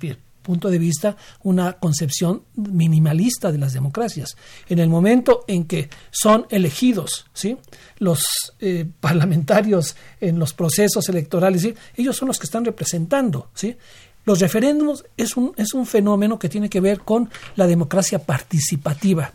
punto 0.50 0.72
de 0.72 0.80
vista 0.80 1.16
una 1.44 1.74
concepción 1.74 2.42
minimalista 2.56 3.52
de 3.52 3.60
las 3.60 3.72
democracias. 3.72 4.36
En 4.68 4.80
el 4.80 4.90
momento 4.90 5.46
en 5.48 5.66
que 5.66 5.90
son 6.10 6.48
elegidos 6.50 7.28
¿sí? 7.34 7.56
los 8.00 8.24
eh, 8.60 8.88
parlamentarios 9.00 9.96
en 10.20 10.40
los 10.40 10.54
procesos 10.54 11.08
electorales, 11.08 11.70
ellos 11.96 12.18
son 12.18 12.30
los 12.30 12.40
que 12.40 12.48
están 12.48 12.66
representando. 12.66 13.52
¿sí? 13.54 13.78
Los 14.26 14.40
referéndums 14.40 15.06
es 15.16 15.38
un, 15.38 15.54
es 15.56 15.76
un 15.76 15.86
fenómeno 15.86 16.40
que 16.40 16.50
tiene 16.50 16.68
que 16.68 16.82
ver 16.82 17.02
con 17.02 17.30
la 17.56 17.68
democracia 17.68 18.18
participativa. 18.18 19.32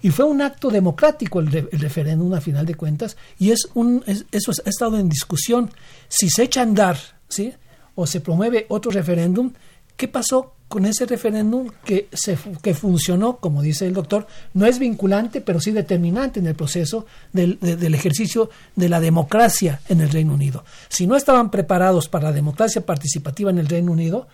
Y 0.00 0.08
fue 0.08 0.24
un 0.24 0.40
acto 0.40 0.70
democrático 0.70 1.40
el, 1.40 1.50
referéndum, 1.70 2.32
a 2.32 2.40
final 2.40 2.64
de 2.64 2.76
cuentas, 2.76 3.18
y 3.38 3.50
es 3.50 3.68
un, 3.74 4.02
eso 4.06 4.52
ha 4.64 4.70
estado 4.70 4.98
en 4.98 5.10
discusión. 5.10 5.70
Si 6.08 6.30
se 6.30 6.44
echa 6.44 6.60
a 6.60 6.62
andar, 6.62 6.96
¿sí? 7.28 7.52
o 7.94 8.06
se 8.06 8.20
promueve 8.20 8.66
otro 8.68 8.90
referéndum, 8.90 9.52
¿Qué 9.96 10.08
pasó 10.08 10.52
con 10.68 10.84
ese 10.84 11.06
referéndum 11.06 11.70
que, 11.84 12.08
se, 12.12 12.36
que 12.60 12.74
funcionó, 12.74 13.36
como 13.36 13.62
dice 13.62 13.86
el 13.86 13.94
doctor, 13.94 14.26
no 14.54 14.66
es 14.66 14.78
vinculante, 14.78 15.40
pero 15.40 15.60
sí 15.60 15.70
determinante 15.70 16.40
en 16.40 16.46
el 16.48 16.54
proceso 16.54 17.06
del, 17.32 17.58
del, 17.60 17.94
ejercicio 17.94 18.50
de 18.74 18.88
la 18.88 19.00
democracia 19.00 19.80
en 19.88 20.00
el 20.00 20.10
Reino 20.10 20.34
Unido? 20.34 20.64
Si 20.88 21.06
no 21.06 21.16
estaban 21.16 21.50
preparados 21.50 22.08
para 22.08 22.30
la 22.30 22.32
democracia 22.32 22.84
participativa 22.84 23.50
en 23.50 23.58
el 23.58 23.68
Reino 23.68 23.92
Unido, 23.92 24.26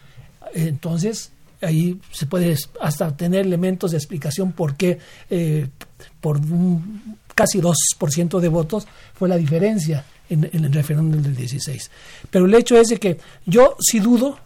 entonces 0.55 1.33
ahí 1.61 2.01
se 2.11 2.27
puede 2.27 2.57
hasta 2.81 3.17
tener 3.17 3.47
elementos 3.47 3.93
de 3.93 3.97
explicación 3.97 4.53
por 4.53 4.77
qué 4.77 4.99
eh, 5.31 5.69
por 6.21 6.39
un, 6.39 7.17
casi 7.35 7.61
2% 7.61 8.41
de 8.41 8.49
votos 8.49 8.87
fue 9.15 9.29
la 9.29 9.37
diferencia 9.37 10.05
en, 10.29 10.45
el 10.45 10.73
referéndum 10.73 11.23
del 11.23 11.37
16. 11.37 11.91
Pero 12.31 12.47
el 12.47 12.55
hecho 12.55 12.77
es 12.77 12.89
de 12.89 12.99
que 12.99 13.19
yo 13.47 13.77
sí 13.81 14.01
dudo 14.01 14.39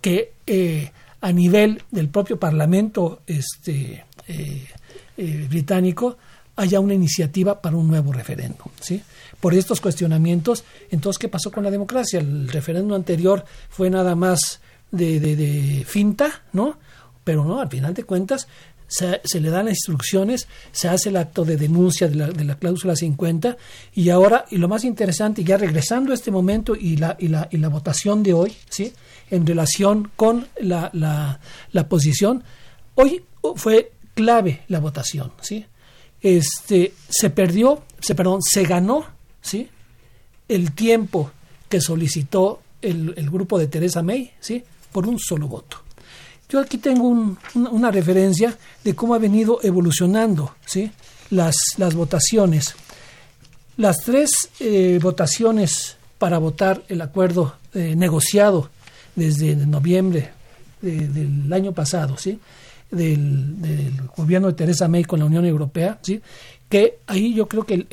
que 0.00 0.32
eh, 0.46 0.90
a 1.20 1.32
nivel 1.32 1.82
del 1.90 2.08
propio 2.08 2.38
Parlamento 2.38 3.22
este, 3.26 4.04
eh, 4.28 5.46
británico 5.48 6.16
haya 6.56 6.80
una 6.80 6.94
iniciativa 6.94 7.60
para 7.60 7.76
un 7.76 7.86
nuevo 7.86 8.12
referéndum, 8.12 8.68
¿sí? 8.80 9.02
Por 9.40 9.54
estos 9.54 9.80
cuestionamientos, 9.80 10.64
entonces, 10.90 11.18
¿qué 11.18 11.28
pasó 11.28 11.50
con 11.52 11.64
la 11.64 11.70
democracia? 11.70 12.18
El 12.18 12.48
referéndum 12.48 12.94
anterior 12.94 13.44
fue 13.68 13.90
nada 13.90 14.14
más 14.14 14.60
de, 14.90 15.20
de, 15.20 15.84
finta, 15.86 16.42
¿no? 16.52 16.78
Pero 17.24 17.44
no, 17.44 17.60
al 17.60 17.68
final 17.68 17.92
de 17.92 18.04
cuentas, 18.04 18.48
se, 18.88 19.20
le 19.40 19.50
dan 19.50 19.66
las 19.66 19.74
instrucciones, 19.74 20.48
se 20.72 20.88
hace 20.88 21.08
el 21.08 21.16
acto 21.16 21.44
de 21.44 21.56
denuncia 21.56 22.08
de 22.08 22.14
la, 22.14 22.28
de 22.28 22.44
la, 22.44 22.56
cláusula 22.56 22.96
50 22.96 23.56
y 23.94 24.10
ahora, 24.10 24.44
y 24.50 24.56
lo 24.56 24.68
más 24.68 24.84
interesante, 24.84 25.44
ya 25.44 25.56
regresando 25.56 26.12
a 26.12 26.14
este 26.14 26.30
momento 26.30 26.74
y 26.76 26.96
la, 26.96 27.16
y 27.18 27.28
la, 27.28 27.48
y 27.50 27.56
la 27.58 27.68
votación 27.68 28.22
de 28.22 28.32
hoy, 28.32 28.52
¿sí? 28.68 28.92
En 29.30 29.46
relación 29.46 30.10
con 30.16 30.46
la, 30.60 30.90
la, 30.92 31.40
la 31.72 31.88
posición, 31.88 32.44
hoy 32.94 33.24
fue 33.56 33.92
clave 34.14 34.62
la 34.68 34.80
votación, 34.80 35.32
¿sí? 35.40 35.66
Este, 36.20 36.94
se 37.08 37.30
perdió, 37.30 37.82
se, 38.00 38.14
perdón, 38.14 38.40
se 38.42 38.64
ganó, 38.64 39.04
¿sí? 39.40 39.68
El 40.48 40.72
tiempo 40.72 41.32
que 41.68 41.80
solicitó 41.80 42.62
el, 42.82 43.14
el 43.16 43.30
grupo 43.30 43.58
de 43.58 43.66
Teresa 43.66 44.02
May, 44.02 44.32
¿sí? 44.40 44.62
por 44.92 45.06
un 45.06 45.18
solo 45.18 45.48
voto. 45.48 45.85
Yo 46.48 46.60
aquí 46.60 46.78
tengo 46.78 47.36
una, 47.54 47.90
referencia 47.90 48.56
de 48.84 48.94
cómo 48.94 49.14
ha 49.14 49.18
venido 49.18 49.58
evolucionando 49.62 50.54
¿sí? 50.64 50.90
las, 51.30 51.54
votaciones. 51.94 52.74
Las 53.76 53.96
tres 53.98 54.30
eh, 54.60 54.98
votaciones 55.02 55.96
para 56.18 56.38
votar 56.38 56.82
el 56.88 57.00
acuerdo 57.00 57.56
eh, 57.74 57.94
negociado 57.96 58.70
desde 59.16 59.56
noviembre 59.56 60.30
del 60.80 61.52
año 61.52 61.72
pasado, 61.72 62.16
¿sí? 62.16 62.38
Del, 62.90 63.56
gobierno 64.16 64.48
de 64.48 64.54
Teresa 64.54 64.86
May 64.88 65.04
con 65.04 65.18
la 65.18 65.24
Unión 65.24 65.44
Europea, 65.44 65.98
¿sí? 66.02 66.20
que 66.68 66.98
ahí 67.06 67.34
yo 67.34 67.48
creo 67.48 67.64
que 67.64 67.86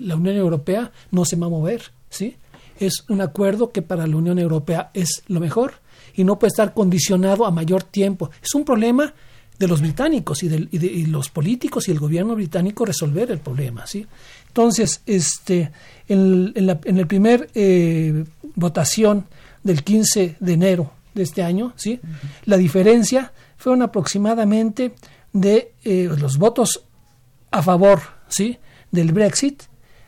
la 0.00 0.16
Unión 0.16 0.36
Europea 0.36 0.90
no 1.10 1.24
se 1.24 1.36
va 1.36 1.46
a 1.46 1.50
mover, 1.50 1.82
¿sí? 2.08 2.36
es 2.78 3.04
un 3.08 3.20
acuerdo 3.20 3.70
que 3.70 3.82
para 3.82 4.06
la 4.06 4.16
Unión 4.16 4.38
Europea 4.38 4.90
es 4.94 5.22
lo 5.28 5.40
mejor 5.40 5.74
y 6.14 6.24
no 6.24 6.38
puede 6.38 6.48
estar 6.48 6.74
condicionado 6.74 7.46
a 7.46 7.50
mayor 7.50 7.82
tiempo. 7.82 8.30
Es 8.42 8.54
un 8.54 8.64
problema 8.64 9.12
de 9.58 9.68
los 9.68 9.80
británicos 9.80 10.42
y, 10.42 10.48
de, 10.48 11.06
los 11.08 11.28
políticos 11.30 11.88
y 11.88 11.92
el 11.92 11.98
gobierno 11.98 12.34
británico 12.34 12.84
resolver 12.84 13.30
el 13.30 13.38
problema, 13.38 13.86
¿sí? 13.86 14.06
Entonces, 14.48 15.02
este, 15.06 15.70
en, 16.08 16.52
la, 16.66 16.80
en 16.84 16.98
el 16.98 17.06
primer 17.06 17.50
eh, 17.54 18.24
votación 18.54 19.26
del 19.62 19.82
15 19.82 20.36
de 20.38 20.52
enero 20.52 20.92
de 21.14 21.22
este 21.22 21.42
año, 21.42 21.72
¿sí? 21.76 22.00
La 22.44 22.56
diferencia 22.56 23.32
fueron 23.56 23.82
aproximadamente 23.82 24.94
de 25.32 25.72
eh, 25.84 26.08
los 26.18 26.38
votos 26.38 26.84
a 27.50 27.62
favor, 27.62 28.00
¿sí? 28.28 28.58
Del 28.90 29.12
Brexit 29.12 29.62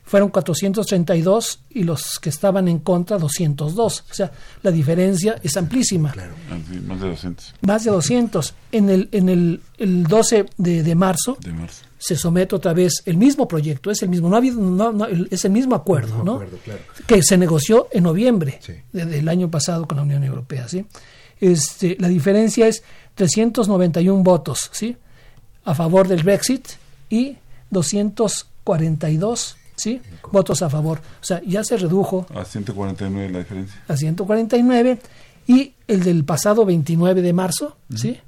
fueron 0.07 0.31
432 0.31 1.61
y 1.71 1.83
los 1.83 2.21
que 2.21 2.29
estaban 2.29 2.69
en 2.69 2.79
contra 2.79 3.19
202. 3.19 4.05
O 4.09 4.15
sea, 4.15 4.31
la 4.63 4.71
diferencia 4.71 5.41
es 5.43 5.57
amplísima. 5.57 6.13
Claro. 6.13 6.33
Ah, 6.49 6.57
más 6.87 7.01
de 7.01 7.09
200. 7.09 7.55
Más 7.63 7.85
de 7.85 7.91
200. 7.91 8.55
En 8.71 8.89
el, 8.89 9.09
en 9.11 9.29
el, 9.29 9.61
el 9.79 10.05
12 10.05 10.47
de, 10.59 10.95
marzo, 10.95 11.37
se 11.99 12.15
somete 12.15 12.55
otra 12.55 12.73
vez 12.73 13.03
el 13.05 13.17
mismo 13.17 13.49
proyecto, 13.49 13.91
es 13.91 14.01
el 14.03 14.09
mismo, 14.09 14.29
no, 14.29 14.37
ha 14.37 14.39
habido, 14.39 14.61
no, 14.61 15.07
es 15.07 15.45
el 15.45 15.51
mismo 15.51 15.75
acuerdo, 15.75 16.23
¿no? 16.23 16.41
Que 17.07 17.21
se 17.23 17.37
negoció 17.37 17.89
en 17.91 18.05
noviembre 18.05 18.61
del 18.93 19.29
año 19.29 19.51
pasado 19.51 19.89
con 19.89 19.97
la 19.97 20.05
Unión 20.05 20.23
Europea, 20.23 20.69
¿sí? 20.69 20.87
Este, 21.41 21.97
la 21.99 22.07
diferencia 22.07 22.69
es 22.69 22.85
391 23.17 24.23
votos, 24.23 24.71
¿sí? 24.73 24.97
A 25.65 25.75
favor 25.75 26.07
del 26.07 26.23
Brexit 26.23 26.69
y 27.11 27.37
242 27.71 29.56
¿sí? 29.77 30.01
Votos 30.33 30.63
a 30.63 30.71
favor. 30.71 30.99
O 30.99 31.25
sea, 31.25 31.41
ya 31.47 31.63
se 31.63 31.77
redujo. 31.77 32.27
A 32.35 32.45
149 32.45 33.31
la 33.31 33.39
diferencia. 33.41 33.83
A 33.89 33.97
149. 33.97 34.99
Y 35.47 35.75
el 35.87 36.03
del 36.03 36.25
pasado 36.25 36.65
29 36.65 37.23
de 37.23 37.33
marzo, 37.33 37.77
¿sí? 37.95 38.19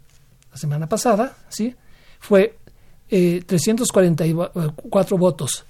La 0.53 0.57
semana 0.57 0.89
pasada, 0.89 1.37
¿sí? 1.49 1.75
Fue 2.21 2.57
eh, 3.11 3.43
344 3.45 5.19
votos 5.19 5.65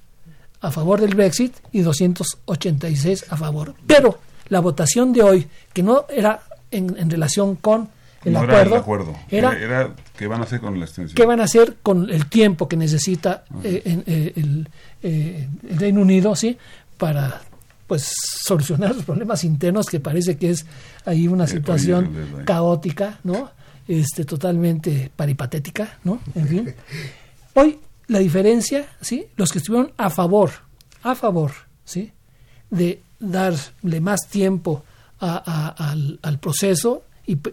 a 0.60 0.70
favor 0.70 1.00
del 1.00 1.14
Brexit 1.14 1.56
y 1.72 1.80
286 1.80 3.26
a 3.30 3.36
favor. 3.36 3.74
Pero 3.86 4.18
la 4.48 4.60
votación 4.60 5.12
de 5.12 5.22
hoy, 5.22 5.48
que 5.72 5.82
no 5.82 6.04
era 6.10 6.42
en 6.70 7.08
relación 7.08 7.56
con 7.56 7.88
el 8.24 8.32
no 8.32 8.40
acuerdo. 8.40 8.60
Era, 8.60 8.66
el 8.66 8.82
acuerdo. 8.82 9.16
Era, 9.30 9.94
qué 10.16 10.26
van 10.26 10.40
a 10.40 10.44
hacer 10.44 10.60
con 10.60 10.78
la 10.78 10.84
extensión. 10.84 11.14
¿Qué 11.14 11.24
van 11.24 11.40
a 11.40 11.44
hacer 11.44 11.76
con 11.82 12.10
el 12.10 12.26
tiempo 12.26 12.68
que 12.68 12.76
necesita 12.76 13.44
eh, 13.62 13.82
eh, 13.84 14.32
el, 14.36 14.68
eh, 15.02 15.48
el, 15.68 15.78
Reino 15.78 16.00
Unido, 16.00 16.34
sí, 16.34 16.56
para 16.96 17.42
pues 17.86 18.12
solucionar 18.42 18.94
los 18.94 19.04
problemas 19.04 19.44
internos 19.44 19.86
que 19.86 19.98
parece 19.98 20.36
que 20.36 20.50
es 20.50 20.66
ahí 21.06 21.26
una 21.26 21.46
situación 21.46 22.44
caótica, 22.44 23.18
¿no? 23.24 23.50
Este 23.86 24.24
totalmente 24.24 25.10
paripatética, 25.14 25.98
¿no? 26.04 26.20
En 26.34 26.48
fin. 26.48 26.74
Hoy 27.54 27.78
la 28.08 28.18
diferencia, 28.18 28.86
¿sí? 29.00 29.26
Los 29.36 29.50
que 29.50 29.58
estuvieron 29.58 29.92
a 29.96 30.10
favor, 30.10 30.50
a 31.02 31.14
favor, 31.14 31.52
¿sí? 31.84 32.12
De 32.68 33.00
darle 33.18 34.00
más 34.00 34.28
tiempo 34.28 34.84
al, 35.18 36.18
al 36.20 36.38
proceso 36.38 37.04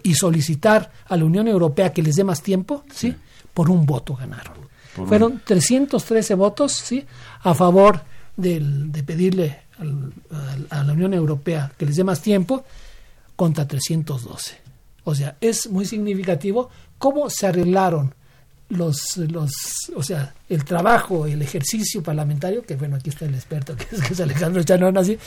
y, 0.04 0.14
solicitar 0.14 0.92
a 1.08 1.18
la 1.18 1.26
Unión 1.26 1.48
Europea 1.48 1.92
que 1.92 2.02
les 2.02 2.16
dé 2.16 2.24
más 2.24 2.42
tiempo, 2.42 2.84
¿sí? 2.94 3.14
Por 3.54 3.70
un 3.70 3.86
voto 3.86 4.16
ganaron. 4.16 4.54
Fueron 4.96 5.42
313 5.44 6.36
votos, 6.36 6.72
¿sí? 6.72 7.06
A 7.44 7.54
favor 7.54 8.02
del, 8.38 8.92
de 8.92 9.04
pedirle 9.04 9.60
a 10.70 10.84
la 10.84 10.94
Unión 10.94 11.14
Europea 11.14 11.72
que 11.78 11.86
les 11.86 11.98
dé 11.98 12.04
más 12.04 12.22
tiempo 12.22 12.64
contra 13.36 13.68
312. 13.68 14.58
O 15.04 15.14
sea, 15.14 15.36
es 15.42 15.70
muy 15.70 15.86
significativo 15.86 16.70
cómo 16.98 17.30
se 17.30 17.48
arreglaron 17.48 18.14
los, 18.70 19.18
los, 19.18 19.52
o 19.96 20.02
sea, 20.02 20.34
el 20.50 20.66
trabajo, 20.66 21.28
el 21.28 21.42
ejercicio 21.42 22.02
parlamentario, 22.02 22.64
que 22.64 22.76
bueno, 22.76 22.96
aquí 22.96 23.10
está 23.10 23.26
el 23.26 23.36
experto, 23.36 23.76
que 23.78 23.86
es, 23.96 24.20
Alejandro 24.20 24.64
Chanón, 24.64 24.98
así, 24.98 25.18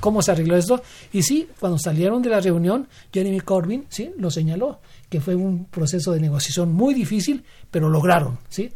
cómo 0.00 0.22
se 0.22 0.32
arregló 0.32 0.56
esto. 0.56 0.82
Y 1.12 1.22
sí, 1.22 1.48
cuando 1.60 1.78
salieron 1.78 2.22
de 2.22 2.30
la 2.30 2.40
reunión, 2.40 2.88
Jeremy 3.12 3.40
Corbyn, 3.40 3.86
sí, 3.88 4.12
lo 4.18 4.30
señaló, 4.30 4.80
que 5.10 5.20
fue 5.20 5.34
un 5.34 5.66
proceso 5.66 6.12
de 6.12 6.20
negociación 6.20 6.72
muy 6.72 6.94
difícil, 6.94 7.44
pero 7.70 7.88
lograron, 7.90 8.38
sí. 8.48 8.72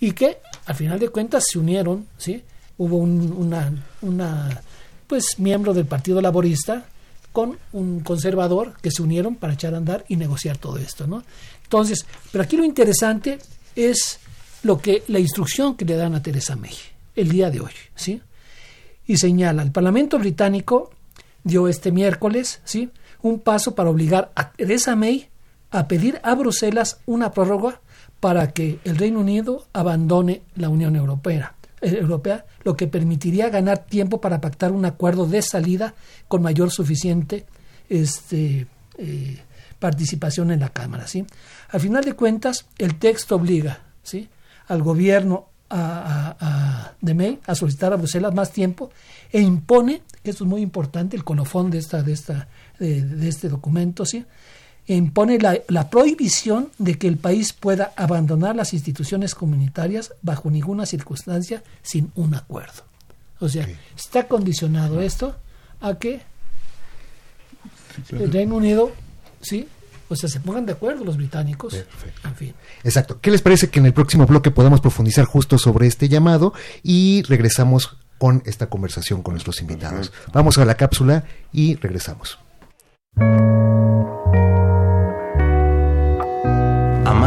Y 0.00 0.12
que, 0.12 0.38
al 0.66 0.74
final 0.74 0.98
de 0.98 1.08
cuentas, 1.08 1.44
se 1.50 1.58
unieron, 1.58 2.06
sí. 2.16 2.42
Hubo 2.76 2.98
una, 2.98 3.72
una, 4.02 4.62
pues, 5.06 5.38
miembro 5.38 5.74
del 5.74 5.86
Partido 5.86 6.20
Laborista 6.20 6.86
con 7.32 7.58
un 7.72 8.00
conservador 8.00 8.74
que 8.80 8.90
se 8.90 9.02
unieron 9.02 9.36
para 9.36 9.54
echar 9.54 9.74
a 9.74 9.78
andar 9.78 10.04
y 10.08 10.16
negociar 10.16 10.58
todo 10.58 10.78
esto, 10.78 11.06
¿no? 11.06 11.24
Entonces, 11.64 12.06
pero 12.30 12.44
aquí 12.44 12.56
lo 12.56 12.64
interesante 12.64 13.38
es 13.74 14.20
lo 14.62 14.80
que 14.80 15.02
la 15.08 15.18
instrucción 15.18 15.76
que 15.76 15.84
le 15.84 15.96
dan 15.96 16.14
a 16.14 16.22
Teresa 16.22 16.56
May 16.56 16.74
el 17.16 17.28
día 17.28 17.50
de 17.50 17.60
hoy, 17.60 17.72
¿sí? 17.94 18.22
Y 19.06 19.16
señala, 19.16 19.62
el 19.62 19.72
Parlamento 19.72 20.18
británico 20.18 20.90
dio 21.42 21.68
este 21.68 21.90
miércoles, 21.90 22.60
¿sí? 22.64 22.90
un 23.22 23.40
paso 23.40 23.74
para 23.74 23.90
obligar 23.90 24.30
a 24.34 24.52
Teresa 24.52 24.96
May 24.96 25.28
a 25.70 25.88
pedir 25.88 26.20
a 26.22 26.34
Bruselas 26.34 27.00
una 27.06 27.32
prórroga 27.32 27.80
para 28.20 28.52
que 28.52 28.80
el 28.84 28.96
Reino 28.96 29.20
Unido 29.20 29.66
abandone 29.72 30.42
la 30.56 30.68
Unión 30.68 30.96
Europea, 30.96 31.54
eh, 31.80 31.98
Europea, 32.00 32.44
lo 32.64 32.76
que 32.76 32.86
permitiría 32.86 33.48
ganar 33.48 33.86
tiempo 33.86 34.20
para 34.20 34.40
pactar 34.40 34.72
un 34.72 34.84
acuerdo 34.84 35.26
de 35.26 35.42
salida 35.42 35.94
con 36.26 36.42
mayor 36.42 36.70
suficiente 36.70 37.46
este, 37.88 38.66
eh, 38.98 39.38
participación 39.78 40.50
en 40.50 40.60
la 40.60 40.70
Cámara. 40.70 41.06
¿sí? 41.06 41.24
Al 41.70 41.80
final 41.80 42.04
de 42.04 42.14
cuentas, 42.14 42.66
el 42.78 42.98
texto 42.98 43.36
obliga 43.36 43.80
¿sí? 44.02 44.28
al 44.66 44.82
gobierno 44.82 45.46
de 47.00 47.14
May 47.14 47.40
a 47.46 47.54
solicitar 47.54 47.92
a 47.92 47.96
Bruselas 47.96 48.32
más 48.32 48.52
tiempo 48.52 48.90
e 49.30 49.42
impone, 49.42 50.02
esto 50.24 50.44
es 50.44 50.48
muy 50.48 50.62
importante, 50.62 51.14
el 51.14 51.24
colofón 51.24 51.70
de, 51.70 51.76
esta, 51.76 52.02
de, 52.02 52.12
esta, 52.12 52.48
de, 52.78 53.28
este 53.28 53.50
documento, 53.50 54.06
¿sí? 54.06 54.24
Impone 54.88 55.38
la, 55.38 55.58
la, 55.68 55.90
prohibición 55.90 56.70
de 56.78 56.96
que 56.96 57.08
el 57.08 57.18
país 57.18 57.52
pueda 57.52 57.92
abandonar 57.94 58.56
las 58.56 58.72
instituciones 58.72 59.34
comunitarias 59.34 60.14
bajo 60.22 60.50
ninguna 60.50 60.86
circunstancia 60.86 61.62
sin 61.82 62.10
un 62.14 62.34
acuerdo. 62.34 62.84
O 63.38 63.48
sea, 63.48 63.68
está 63.96 64.26
condicionado 64.26 65.00
esto 65.00 65.36
a 65.80 65.98
que 65.98 66.22
el 68.10 68.32
Reino 68.32 68.56
Unido 68.56 68.92
¿sí? 69.40 69.68
O 70.08 70.16
sea, 70.16 70.28
se 70.28 70.40
pongan 70.40 70.64
de 70.64 70.72
acuerdo 70.72 71.04
los 71.04 71.16
británicos. 71.16 71.74
En 72.24 72.34
fin. 72.34 72.54
Exacto. 72.82 73.20
¿Qué 73.20 73.30
les 73.30 73.42
parece 73.42 73.68
que 73.68 73.78
en 73.78 73.86
el 73.86 73.92
próximo 73.92 74.26
bloque 74.26 74.50
podamos 74.50 74.80
profundizar 74.80 75.26
justo 75.26 75.58
sobre 75.58 75.86
este 75.86 76.08
llamado 76.08 76.54
y 76.82 77.22
regresamos 77.24 77.98
con 78.16 78.42
esta 78.46 78.68
conversación 78.70 79.22
con 79.22 79.34
nuestros 79.34 79.60
invitados? 79.60 80.12
Vamos 80.32 80.56
a 80.56 80.64
la 80.64 80.76
cápsula 80.76 81.24
y 81.52 81.74
regresamos. 81.76 82.38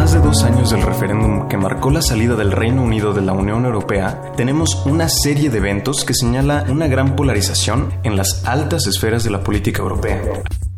Más 0.02 0.14
de 0.14 0.20
dos 0.20 0.42
años 0.42 0.72
del 0.72 0.82
referéndum 0.82 1.48
que 1.48 1.58
marcó 1.58 1.92
la 1.92 2.02
salida 2.02 2.36
del 2.36 2.52
Reino 2.52 2.82
Unido 2.82 3.14
de 3.14 3.22
la 3.22 3.34
Unión 3.34 3.66
Europea, 3.66 4.20
tenemos 4.36 4.84
una 4.88 5.08
serie 5.08 5.52
de 5.52 5.60
eventos 5.60 6.04
que 6.04 6.16
señala 6.16 6.66
una 6.70 6.88
gran 6.88 7.16
polarización 7.16 7.94
en 8.02 8.18
las 8.18 8.44
altas 8.48 8.88
esferas 8.88 9.24
de 9.24 9.30
la 9.30 9.44
política 9.44 9.84
europea. 9.84 10.20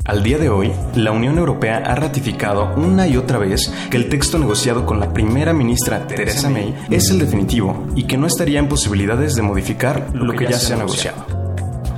Al 0.04 0.24
día 0.24 0.38
de 0.40 0.50
hoy, 0.50 0.74
la 0.96 1.12
Unión 1.12 1.38
Europea 1.38 1.84
ha 1.86 1.96
ratificado 1.96 2.74
una 2.76 3.08
y 3.08 3.16
otra 3.16 3.38
vez 3.38 3.72
que 3.90 3.96
el 3.96 4.10
texto 4.10 4.38
negociado 4.40 4.86
con 4.86 5.00
la 5.00 5.14
primera 5.14 5.54
ministra 5.54 6.06
Theresa 6.06 6.50
May 6.50 6.76
es 6.92 7.10
el 7.10 7.20
definitivo 7.20 7.88
y 7.96 8.04
que 8.04 8.18
no 8.18 8.28
estaría 8.28 8.60
en 8.60 8.68
posibilidades 8.68 9.36
de 9.36 9.42
modificar 9.42 10.10
lo 10.14 10.34
que 10.34 10.48
ya 10.48 10.60
se 10.60 10.74
ha 10.74 10.78
negociado. 10.78 11.43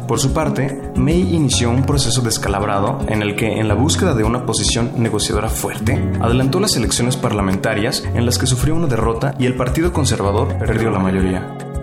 Por 0.07 0.19
su 0.19 0.33
parte, 0.33 0.91
May 0.95 1.33
inició 1.35 1.71
un 1.71 1.83
proceso 1.83 2.21
descalabrado 2.21 2.99
en 3.07 3.23
el 3.23 3.35
que, 3.35 3.59
en 3.59 3.67
la 3.67 3.73
búsqueda 3.73 4.13
de 4.13 4.23
una 4.23 4.45
posición 4.45 4.91
negociadora 4.97 5.49
fuerte, 5.49 6.11
adelantó 6.21 6.59
las 6.59 6.75
elecciones 6.75 7.17
parlamentarias 7.17 8.03
en 8.13 8.25
las 8.25 8.37
que 8.37 8.45
sufrió 8.45 8.75
una 8.75 8.87
derrota 8.87 9.33
y 9.39 9.47
el 9.47 9.55
Partido 9.55 9.91
Conservador 9.93 10.57
perdió 10.59 10.91
la 10.91 10.99
mayoría. 10.99 11.74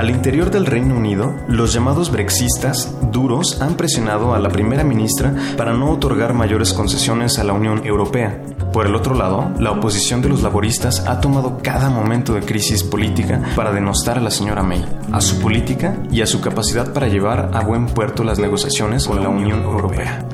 Al 0.00 0.08
interior 0.08 0.50
del 0.50 0.64
Reino 0.64 0.96
Unido, 0.96 1.34
los 1.46 1.74
llamados 1.74 2.10
brexistas 2.10 2.96
duros 3.12 3.60
han 3.60 3.74
presionado 3.74 4.32
a 4.32 4.38
la 4.38 4.48
primera 4.48 4.82
ministra 4.82 5.34
para 5.58 5.74
no 5.74 5.90
otorgar 5.90 6.32
mayores 6.32 6.72
concesiones 6.72 7.38
a 7.38 7.44
la 7.44 7.52
Unión 7.52 7.84
Europea. 7.84 8.40
Por 8.72 8.86
el 8.86 8.94
otro 8.94 9.14
lado, 9.14 9.52
la 9.58 9.72
oposición 9.72 10.22
de 10.22 10.30
los 10.30 10.40
laboristas 10.40 11.06
ha 11.06 11.20
tomado 11.20 11.58
cada 11.62 11.90
momento 11.90 12.32
de 12.32 12.40
crisis 12.40 12.82
política 12.82 13.42
para 13.54 13.72
denostar 13.72 14.16
a 14.16 14.22
la 14.22 14.30
señora 14.30 14.62
May, 14.62 14.82
a 15.12 15.20
su 15.20 15.38
política 15.38 15.98
y 16.10 16.22
a 16.22 16.26
su 16.26 16.40
capacidad 16.40 16.94
para 16.94 17.08
llevar 17.08 17.50
a 17.52 17.60
buen 17.60 17.84
puerto 17.84 18.24
las 18.24 18.38
negociaciones 18.38 19.06
con 19.06 19.22
la 19.22 19.28
Unión 19.28 19.60
Europea. 19.64 20.24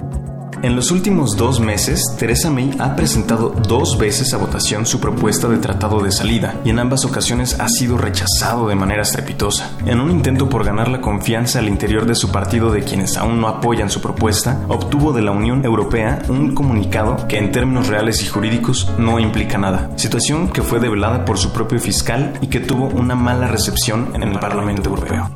En 0.66 0.74
los 0.74 0.90
últimos 0.90 1.37
dos 1.37 1.61
meses, 1.61 2.02
Theresa 2.18 2.50
May 2.50 2.72
ha 2.81 2.96
presentado 2.96 3.50
dos 3.50 3.96
veces 3.98 4.35
a 4.35 4.37
votación 4.37 4.85
su 4.85 4.98
propuesta 4.98 5.46
de 5.46 5.59
tratado 5.59 6.02
de 6.02 6.11
salida 6.11 6.61
y 6.64 6.70
en 6.70 6.81
ambas 6.81 7.05
ocasiones 7.05 7.61
ha 7.61 7.68
sido 7.68 7.96
rechazado 7.96 8.66
de 8.66 8.74
manera 8.74 9.02
estrepitosa. 9.02 9.70
En 9.87 10.00
un 10.00 10.11
intento 10.11 10.48
por 10.48 10.64
ganar 10.64 10.88
la 10.88 11.00
confianza 11.00 11.61
al 11.61 11.68
interior 11.68 12.05
de 12.05 12.16
su 12.16 12.33
partido 12.33 12.72
de 12.72 12.83
quienes 12.83 13.16
aún 13.16 13.40
no 13.40 13.46
apoyan 13.46 13.90
su 13.90 14.00
propuesta, 14.00 14.61
obtuvo 14.66 15.12
de 15.12 15.22
la 15.22 15.31
Unión 15.31 15.64
Europea 15.64 16.24
un 16.29 16.52
comunicado 16.52 17.29
que 17.29 17.38
en 17.38 17.52
términos 17.52 17.87
reales 17.87 18.24
y 18.24 18.26
jurídicos 18.26 18.90
no 18.98 19.20
implica 19.20 19.59
nada, 19.59 19.96
situación 19.96 20.48
que 20.48 20.62
fue 20.62 20.81
develada 20.81 21.24
por 21.24 21.38
su 21.38 21.52
propio 21.52 21.79
fiscal 21.79 22.33
y 22.40 22.48
que 22.48 22.59
tuvo 22.59 22.87
una 22.87 23.14
mala 23.14 23.46
recepción 23.46 24.11
en 24.16 24.24
el 24.24 24.40
Parlamento 24.40 24.90
Europeo. 24.90 25.31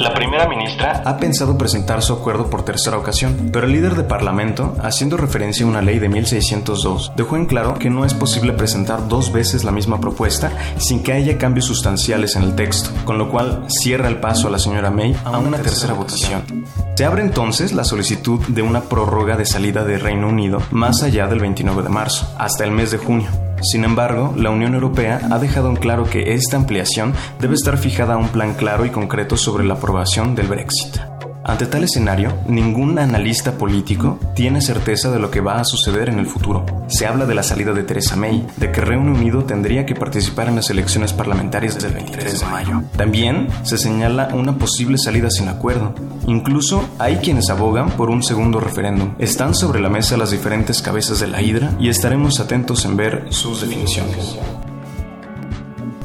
La 0.00 0.14
primera 0.14 0.48
ministra 0.48 1.02
ha 1.04 1.18
pensado 1.18 1.58
presentar 1.58 2.00
su 2.00 2.14
acuerdo 2.14 2.48
por 2.48 2.64
tercera 2.64 2.96
ocasión, 2.96 3.50
pero 3.52 3.66
el 3.66 3.72
líder 3.72 3.96
de 3.96 4.02
Parlamento, 4.02 4.74
haciendo 4.82 5.18
referencia 5.18 5.66
a 5.66 5.68
una 5.68 5.82
ley 5.82 5.98
de 5.98 6.08
1602, 6.08 7.12
dejó 7.16 7.36
en 7.36 7.44
claro 7.44 7.74
que 7.78 7.90
no 7.90 8.06
es 8.06 8.14
posible 8.14 8.54
presentar 8.54 9.08
dos 9.08 9.30
veces 9.30 9.62
la 9.62 9.72
misma 9.72 10.00
propuesta 10.00 10.52
sin 10.78 11.02
que 11.02 11.12
haya 11.12 11.36
cambios 11.36 11.66
sustanciales 11.66 12.34
en 12.34 12.44
el 12.44 12.56
texto, 12.56 12.88
con 13.04 13.18
lo 13.18 13.30
cual 13.30 13.66
cierra 13.68 14.08
el 14.08 14.20
paso 14.20 14.48
a 14.48 14.50
la 14.50 14.58
señora 14.58 14.90
May 14.90 15.14
a 15.22 15.36
una 15.36 15.58
tercera 15.58 15.92
votación. 15.92 16.64
Se 16.96 17.04
abre 17.04 17.20
entonces 17.20 17.74
la 17.74 17.84
solicitud 17.84 18.40
de 18.48 18.62
una 18.62 18.80
prórroga 18.80 19.36
de 19.36 19.44
salida 19.44 19.84
de 19.84 19.98
Reino 19.98 20.28
Unido 20.28 20.62
más 20.70 21.02
allá 21.02 21.26
del 21.26 21.40
29 21.40 21.82
de 21.82 21.88
marzo, 21.90 22.26
hasta 22.38 22.64
el 22.64 22.70
mes 22.70 22.90
de 22.90 22.96
junio. 22.96 23.28
Sin 23.62 23.84
embargo, 23.84 24.34
la 24.36 24.50
Unión 24.50 24.74
Europea 24.74 25.20
ha 25.30 25.38
dejado 25.38 25.68
en 25.68 25.76
claro 25.76 26.04
que 26.04 26.34
esta 26.34 26.56
ampliación 26.56 27.12
debe 27.38 27.54
estar 27.54 27.76
fijada 27.76 28.14
a 28.14 28.18
un 28.18 28.28
plan 28.28 28.54
claro 28.54 28.84
y 28.84 28.90
concreto 28.90 29.36
sobre 29.36 29.64
la 29.64 29.74
aprobación 29.74 30.34
del 30.34 30.48
Brexit. 30.48 31.19
Ante 31.44 31.66
tal 31.66 31.84
escenario, 31.84 32.34
ningún 32.46 32.98
analista 32.98 33.52
político 33.52 34.18
tiene 34.34 34.60
certeza 34.60 35.10
de 35.10 35.18
lo 35.18 35.30
que 35.30 35.40
va 35.40 35.58
a 35.58 35.64
suceder 35.64 36.10
en 36.10 36.18
el 36.18 36.26
futuro. 36.26 36.66
Se 36.88 37.06
habla 37.06 37.24
de 37.24 37.34
la 37.34 37.42
salida 37.42 37.72
de 37.72 37.82
Theresa 37.82 38.14
May, 38.14 38.46
de 38.56 38.70
que 38.70 38.80
Reino 38.80 39.12
Unido 39.12 39.44
tendría 39.44 39.86
que 39.86 39.94
participar 39.94 40.48
en 40.48 40.56
las 40.56 40.68
elecciones 40.70 41.12
parlamentarias 41.12 41.80
del 41.80 41.94
23 41.94 42.40
de 42.40 42.46
mayo. 42.46 42.82
También 42.96 43.48
se 43.62 43.78
señala 43.78 44.28
una 44.34 44.58
posible 44.58 44.98
salida 44.98 45.30
sin 45.30 45.48
acuerdo. 45.48 45.94
Incluso 46.26 46.84
hay 46.98 47.16
quienes 47.16 47.48
abogan 47.48 47.90
por 47.90 48.10
un 48.10 48.22
segundo 48.22 48.60
referéndum. 48.60 49.14
Están 49.18 49.54
sobre 49.54 49.80
la 49.80 49.88
mesa 49.88 50.16
las 50.16 50.30
diferentes 50.30 50.82
cabezas 50.82 51.20
de 51.20 51.28
la 51.28 51.40
hidra 51.40 51.72
y 51.80 51.88
estaremos 51.88 52.38
atentos 52.40 52.84
en 52.84 52.96
ver 52.96 53.26
sus 53.30 53.62
definiciones. 53.62 54.36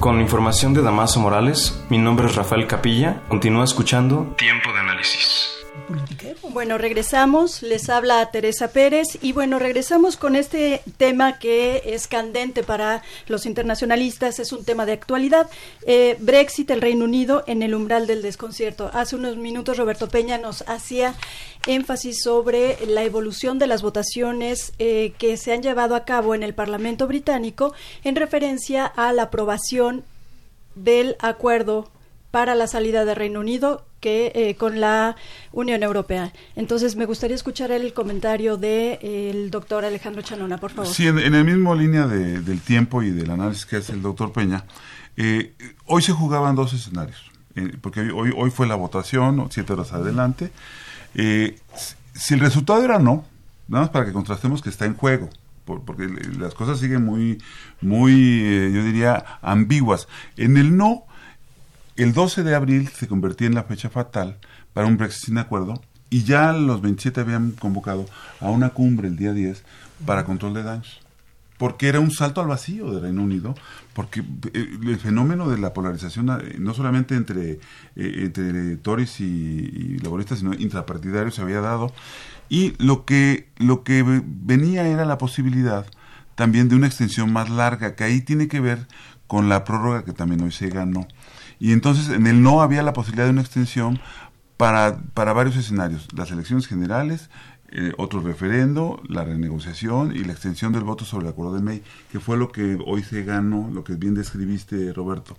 Con 0.05 0.21
información 0.21 0.75
de 0.75 0.83
Damaso 0.83 1.19
Morales, 1.19 1.83
mi 1.89 1.97
nombre 1.97 2.27
es 2.27 2.35
Rafael 2.35 2.67
Capilla. 2.67 3.23
Continúa 3.27 3.63
escuchando 3.63 4.35
Tiempo 4.37 4.71
de 4.71 4.77
Análisis. 4.77 5.49
Bueno, 6.49 6.77
regresamos, 6.77 7.61
les 7.61 7.89
habla 7.89 8.29
Teresa 8.31 8.69
Pérez 8.69 9.17
y 9.21 9.33
bueno, 9.33 9.59
regresamos 9.59 10.15
con 10.15 10.35
este 10.35 10.81
tema 10.97 11.37
que 11.39 11.81
es 11.85 12.07
candente 12.07 12.63
para 12.63 13.03
los 13.27 13.45
internacionalistas, 13.45 14.39
es 14.39 14.51
un 14.51 14.63
tema 14.63 14.85
de 14.85 14.93
actualidad. 14.93 15.49
Eh, 15.85 16.17
Brexit, 16.19 16.69
el 16.71 16.81
Reino 16.81 17.05
Unido 17.05 17.43
en 17.47 17.61
el 17.61 17.75
umbral 17.75 18.07
del 18.07 18.21
desconcierto. 18.21 18.89
Hace 18.93 19.15
unos 19.15 19.37
minutos 19.37 19.77
Roberto 19.77 20.07
Peña 20.07 20.37
nos 20.37 20.61
hacía 20.67 21.15
énfasis 21.67 22.21
sobre 22.23 22.77
la 22.87 23.03
evolución 23.03 23.59
de 23.59 23.67
las 23.67 23.81
votaciones 23.81 24.73
eh, 24.79 25.13
que 25.17 25.37
se 25.37 25.53
han 25.53 25.61
llevado 25.61 25.95
a 25.95 26.05
cabo 26.05 26.35
en 26.35 26.43
el 26.43 26.53
Parlamento 26.53 27.07
británico 27.07 27.73
en 28.03 28.15
referencia 28.15 28.85
a 28.85 29.13
la 29.13 29.23
aprobación 29.23 30.03
del 30.75 31.15
acuerdo 31.19 31.89
para 32.31 32.53
la 32.55 32.67
salida 32.67 33.05
de 33.05 33.15
Reino 33.15 33.39
Unido 33.39 33.85
que 34.01 34.31
eh, 34.35 34.55
con 34.55 34.81
la 34.81 35.15
Unión 35.51 35.81
Europea. 35.81 36.31
Entonces, 36.55 36.95
me 36.95 37.05
gustaría 37.05 37.35
escuchar 37.35 37.71
el 37.71 37.93
comentario 37.93 38.57
del 38.57 38.99
de, 38.99 39.47
doctor 39.49 39.85
Alejandro 39.85 40.21
Chanona, 40.21 40.57
por 40.57 40.71
favor. 40.71 40.93
Sí, 40.93 41.07
en, 41.07 41.17
en 41.17 41.33
el 41.33 41.45
mismo 41.45 41.73
línea 41.73 42.05
de, 42.05 42.41
del 42.41 42.61
tiempo 42.61 43.01
y 43.01 43.11
del 43.11 43.31
análisis 43.31 43.65
que 43.65 43.77
hace 43.77 43.93
el 43.93 44.01
doctor 44.01 44.31
Peña, 44.31 44.65
eh, 45.17 45.53
hoy 45.85 46.01
se 46.01 46.11
jugaban 46.11 46.55
dos 46.55 46.73
escenarios, 46.73 47.31
eh, 47.55 47.77
porque 47.81 48.01
hoy, 48.11 48.31
hoy 48.35 48.51
fue 48.51 48.67
la 48.67 48.75
votación, 48.75 49.47
siete 49.49 49.73
horas 49.73 49.93
adelante. 49.93 50.51
Eh, 51.15 51.57
si 52.13 52.33
el 52.33 52.39
resultado 52.39 52.83
era 52.83 52.99
no, 52.99 53.25
nada 53.67 53.85
más 53.85 53.89
para 53.89 54.05
que 54.05 54.13
contrastemos 54.13 54.61
que 54.61 54.69
está 54.69 54.85
en 54.85 54.95
juego, 54.95 55.29
porque 55.65 56.07
las 56.37 56.53
cosas 56.53 56.79
siguen 56.79 57.03
muy, 57.03 57.41
muy, 57.81 58.41
eh, 58.43 58.71
yo 58.73 58.83
diría, 58.83 59.25
ambiguas. 59.41 60.07
En 60.37 60.57
el 60.57 60.77
no, 60.77 61.03
el 61.95 62.13
12 62.13 62.43
de 62.43 62.55
abril 62.55 62.89
se 62.89 63.07
convertía 63.07 63.47
en 63.47 63.55
la 63.55 63.63
fecha 63.63 63.89
fatal 63.89 64.37
para 64.73 64.87
un 64.87 64.97
Brexit 64.97 65.25
sin 65.25 65.37
acuerdo 65.37 65.81
y 66.09 66.23
ya 66.23 66.51
los 66.53 66.81
27 66.81 67.21
habían 67.21 67.51
convocado 67.51 68.05
a 68.39 68.49
una 68.49 68.69
cumbre 68.69 69.07
el 69.07 69.15
día 69.15 69.33
10 69.33 69.63
para 70.05 70.25
control 70.25 70.53
de 70.53 70.63
daños. 70.63 71.04
Porque 71.57 71.87
era 71.87 72.01
un 72.01 72.11
salto 72.11 72.41
al 72.41 72.47
vacío 72.47 72.91
de 72.91 72.99
Reino 72.99 73.23
Unido, 73.23 73.55
porque 73.93 74.19
eh, 74.53 74.77
el 74.83 74.97
fenómeno 74.97 75.49
de 75.49 75.57
la 75.57 75.73
polarización, 75.73 76.29
eh, 76.29 76.55
no 76.59 76.73
solamente 76.73 77.15
entre, 77.15 77.51
eh, 77.51 77.59
entre 77.95 78.75
Tories 78.77 79.21
y, 79.21 79.23
y 79.23 79.99
laboristas, 79.99 80.39
sino 80.39 80.53
intrapartidarios 80.53 81.35
se 81.35 81.41
había 81.41 81.61
dado. 81.61 81.93
Y 82.49 82.73
lo 82.77 83.05
que, 83.05 83.47
lo 83.57 83.83
que 83.83 84.03
venía 84.25 84.87
era 84.87 85.05
la 85.05 85.17
posibilidad 85.17 85.85
también 86.35 86.67
de 86.67 86.75
una 86.75 86.87
extensión 86.87 87.31
más 87.31 87.49
larga, 87.49 87.95
que 87.95 88.03
ahí 88.03 88.21
tiene 88.21 88.47
que 88.47 88.59
ver 88.59 88.87
con 89.27 89.49
la 89.49 89.63
prórroga 89.63 90.03
que 90.03 90.13
también 90.13 90.41
hoy 90.41 90.51
se 90.51 90.69
ganó. 90.69 91.07
Y 91.59 91.71
entonces 91.71 92.09
en 92.09 92.27
el 92.27 92.41
no 92.41 92.61
había 92.61 92.83
la 92.83 92.93
posibilidad 92.93 93.25
de 93.25 93.31
una 93.31 93.41
extensión 93.41 93.99
para, 94.57 94.99
para 95.13 95.33
varios 95.33 95.55
escenarios, 95.55 96.07
las 96.13 96.31
elecciones 96.31 96.67
generales, 96.67 97.29
eh, 97.77 97.91
otro 97.97 98.21
referendo, 98.21 99.01
la 99.09 99.25
renegociación 99.25 100.15
y 100.15 100.23
la 100.23 100.31
extensión 100.31 100.71
del 100.71 100.85
voto 100.85 101.03
sobre 101.03 101.25
el 101.25 101.33
acuerdo 101.33 101.55
de 101.55 101.61
May, 101.61 101.83
que 102.09 102.21
fue 102.21 102.37
lo 102.37 102.49
que 102.49 102.79
hoy 102.85 103.03
se 103.03 103.25
ganó, 103.25 103.69
lo 103.69 103.83
que 103.83 103.95
bien 103.95 104.15
describiste, 104.15 104.93
Roberto. 104.93 105.35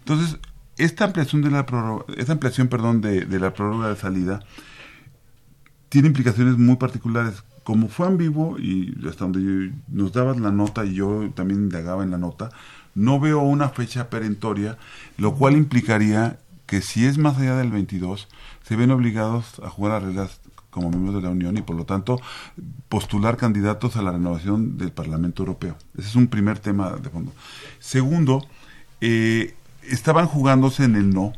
Entonces, 0.00 0.40
esta 0.78 1.04
ampliación 1.04 1.42
de 1.42 1.50
la 1.52 1.64
prórroga, 1.64 2.04
esta 2.16 2.32
ampliación, 2.32 2.66
perdón, 2.66 3.02
de, 3.02 3.24
de 3.24 3.38
la 3.38 3.54
prórroga 3.54 3.88
de 3.88 3.94
salida 3.94 4.40
tiene 5.88 6.08
implicaciones 6.08 6.58
muy 6.58 6.74
particulares. 6.74 7.44
Como 7.62 7.86
fue 7.86 8.12
vivo 8.16 8.58
y 8.58 8.92
hasta 9.08 9.24
donde 9.24 9.72
nos 9.86 10.12
dabas 10.12 10.40
la 10.40 10.50
nota 10.50 10.84
y 10.84 10.94
yo 10.94 11.30
también 11.36 11.60
indagaba 11.60 12.02
en 12.02 12.10
la 12.10 12.18
nota, 12.18 12.50
no 12.96 13.20
veo 13.20 13.42
una 13.42 13.68
fecha 13.68 14.10
perentoria, 14.10 14.76
lo 15.18 15.36
cual 15.36 15.56
implicaría 15.56 16.40
que 16.66 16.80
si 16.80 17.06
es 17.06 17.16
más 17.16 17.38
allá 17.38 17.54
del 17.56 17.70
22, 17.70 18.26
se 18.64 18.74
ven 18.74 18.90
obligados 18.90 19.60
a 19.62 19.70
jugar 19.70 19.92
a 19.92 20.00
reglas 20.00 20.40
como 20.76 20.90
miembros 20.90 21.14
de 21.16 21.22
la 21.22 21.30
Unión 21.30 21.56
y 21.56 21.62
por 21.62 21.74
lo 21.74 21.86
tanto 21.86 22.20
postular 22.90 23.38
candidatos 23.38 23.96
a 23.96 24.02
la 24.02 24.12
renovación 24.12 24.76
del 24.76 24.92
Parlamento 24.92 25.42
Europeo. 25.42 25.74
Ese 25.96 26.08
es 26.08 26.16
un 26.16 26.26
primer 26.26 26.58
tema 26.58 26.90
de 26.90 27.08
fondo. 27.08 27.32
Segundo, 27.78 28.46
eh, 29.00 29.54
estaban 29.82 30.26
jugándose 30.26 30.84
en 30.84 30.96
el 30.96 31.14
no 31.14 31.32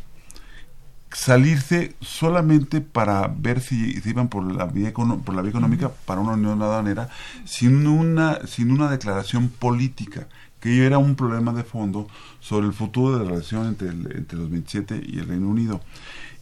salirse 1.13 1.95
solamente 2.01 2.81
para 2.81 3.29
ver 3.29 3.61
si, 3.61 4.03
iban 4.05 4.29
por 4.29 4.53
la 4.53 4.67
vía 4.67 4.93
por 4.93 5.35
la 5.35 5.43
vía 5.43 5.51
económica 5.51 5.91
para 6.05 6.21
una 6.21 6.33
unión 6.33 6.61
aduanera 6.61 7.09
sin 7.45 7.87
una 7.87 8.47
sin 8.47 8.73
una 8.73 8.91
declaración 8.91 9.49
política 9.49 10.27
que 10.61 10.85
era 10.85 10.99
un 10.99 11.15
problema 11.15 11.53
de 11.53 11.63
fondo 11.63 12.09
sobre 12.41 12.67
el 12.67 12.73
futuro 12.73 13.17
de 13.17 13.25
la 13.25 13.31
relación 13.31 13.69
entre, 13.69 13.89
entre 13.91 14.37
los 14.37 14.51
27 14.51 15.01
y 15.07 15.21
el 15.21 15.29
Reino 15.29 15.49
Unido. 15.49 15.81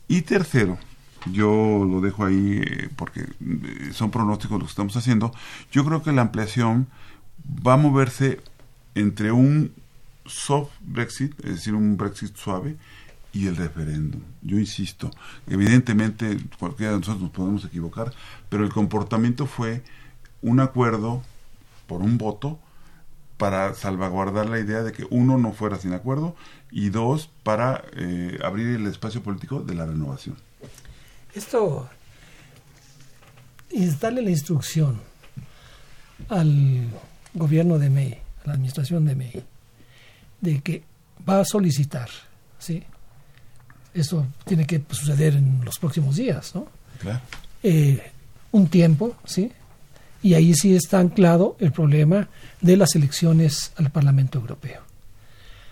Y 0.08 0.22
tercero, 0.22 0.78
yo 1.32 1.84
lo 1.84 2.00
dejo 2.00 2.24
ahí 2.24 2.62
eh, 2.64 2.88
porque 2.96 3.20
eh, 3.20 3.90
son 3.92 4.10
pronósticos 4.10 4.58
los 4.58 4.68
que 4.68 4.72
estamos 4.72 4.96
haciendo, 4.96 5.32
yo 5.70 5.84
creo 5.84 6.02
que 6.02 6.12
la 6.12 6.22
ampliación 6.22 6.86
va 7.66 7.74
a 7.74 7.76
moverse 7.76 8.40
entre 8.94 9.32
un 9.32 9.72
soft 10.24 10.70
Brexit, 10.80 11.32
es 11.44 11.56
decir, 11.56 11.74
un 11.74 11.96
Brexit 11.96 12.36
suave, 12.36 12.76
y 13.32 13.46
el 13.46 13.56
referéndum. 13.56 14.22
Yo 14.40 14.58
insisto, 14.58 15.10
evidentemente 15.46 16.38
cualquiera 16.58 16.92
de 16.92 16.98
nosotros 17.00 17.22
nos 17.22 17.32
podemos 17.32 17.64
equivocar, 17.64 18.12
pero 18.48 18.64
el 18.64 18.72
comportamiento 18.72 19.46
fue 19.46 19.82
un 20.40 20.60
acuerdo 20.60 21.22
por 21.86 22.00
un 22.00 22.16
voto 22.16 22.58
para 23.36 23.74
salvaguardar 23.74 24.48
la 24.48 24.58
idea 24.58 24.82
de 24.82 24.92
que 24.92 25.06
uno 25.10 25.36
no 25.36 25.52
fuera 25.52 25.76
sin 25.76 25.92
acuerdo 25.92 26.34
y 26.70 26.88
dos 26.88 27.28
para 27.42 27.84
eh, 27.92 28.38
abrir 28.42 28.68
el 28.68 28.86
espacio 28.86 29.22
político 29.22 29.60
de 29.60 29.74
la 29.74 29.84
renovación. 29.84 30.36
Esto 31.36 31.86
es 33.70 34.00
darle 34.00 34.22
la 34.22 34.30
instrucción 34.30 34.98
al 36.30 36.88
gobierno 37.34 37.78
de 37.78 37.90
May, 37.90 38.14
a 38.42 38.46
la 38.46 38.52
administración 38.54 39.04
de 39.04 39.14
May, 39.14 39.44
de 40.40 40.62
que 40.62 40.82
va 41.28 41.40
a 41.40 41.44
solicitar, 41.44 42.08
¿sí? 42.58 42.82
Esto 43.92 44.26
tiene 44.46 44.66
que 44.66 44.82
suceder 44.90 45.34
en 45.34 45.62
los 45.62 45.78
próximos 45.78 46.16
días, 46.16 46.54
¿no? 46.54 46.68
Claro. 47.00 47.20
Eh, 47.62 48.12
un 48.52 48.68
tiempo, 48.68 49.14
¿sí? 49.26 49.52
Y 50.22 50.32
ahí 50.32 50.54
sí 50.54 50.74
está 50.74 51.00
anclado 51.00 51.58
el 51.60 51.70
problema 51.70 52.30
de 52.62 52.78
las 52.78 52.94
elecciones 52.94 53.72
al 53.76 53.90
Parlamento 53.90 54.38
Europeo. 54.38 54.80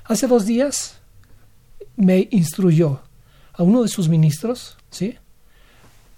Hace 0.05 0.27
dos 0.27 0.45
días 0.45 0.99
me 1.97 2.29
instruyó 2.33 3.01
a 3.55 3.63
uno 3.63 3.83
de 3.83 3.89
sus 3.89 4.11
ministros, 4.11 4.77
¿sí? 4.91 5.17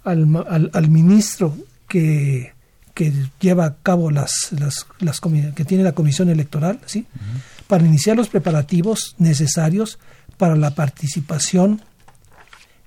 Al, 0.07 0.71
al, 0.73 0.89
ministro 0.89 1.57
que, 1.89 2.53
que, 2.95 3.13
lleva 3.41 3.67
a 3.67 3.77
cabo 3.83 4.11
las, 4.11 4.49
las, 4.53 4.87
las 5.01 5.21
que 5.21 5.65
tiene 5.65 5.83
la 5.83 5.93
comisión 5.93 6.29
electoral, 6.29 6.81
¿sí? 6.87 7.07
para 7.67 7.85
iniciar 7.85 8.17
los 8.17 8.29
preparativos 8.29 9.17
necesarios 9.19 9.99
para 10.39 10.55
la 10.55 10.75
participación 10.75 11.83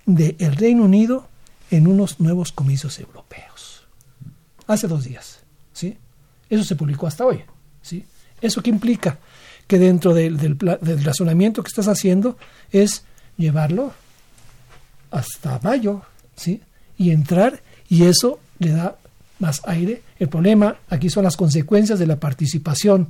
del 0.06 0.56
Reino 0.56 0.84
Unido 0.86 1.28
en 1.72 1.88
unos 1.88 2.20
nuevos 2.20 2.52
comicios 2.52 3.00
europeos. 3.00 3.86
Hace 4.66 4.88
dos 4.88 5.04
días. 5.04 5.42
¿sí? 5.74 5.98
Eso 6.50 6.64
se 6.64 6.76
publicó 6.76 7.06
hasta 7.06 7.26
hoy. 7.26 7.42
¿sí? 7.82 8.06
¿Eso 8.42 8.62
qué 8.64 8.70
implica? 8.70 9.20
Que 9.68 9.78
dentro 9.78 10.14
del, 10.14 10.38
del, 10.38 10.58
del 10.58 11.04
razonamiento 11.04 11.62
que 11.64 11.68
estás 11.68 11.88
haciendo 11.88 12.38
es 12.72 13.04
llevarlo 13.38 13.94
hasta 15.12 15.60
mayo, 15.64 16.04
¿sí? 16.36 16.62
Y 17.00 17.10
entrar 17.10 17.64
y 17.90 18.04
eso 18.04 18.40
le 18.60 18.72
da 18.72 18.98
más 19.40 19.62
aire. 19.66 20.04
El 20.20 20.30
problema 20.30 20.76
aquí 20.90 21.10
son 21.10 21.24
las 21.24 21.38
consecuencias 21.38 21.98
de 21.98 22.06
la 22.06 22.20
participación 22.20 23.08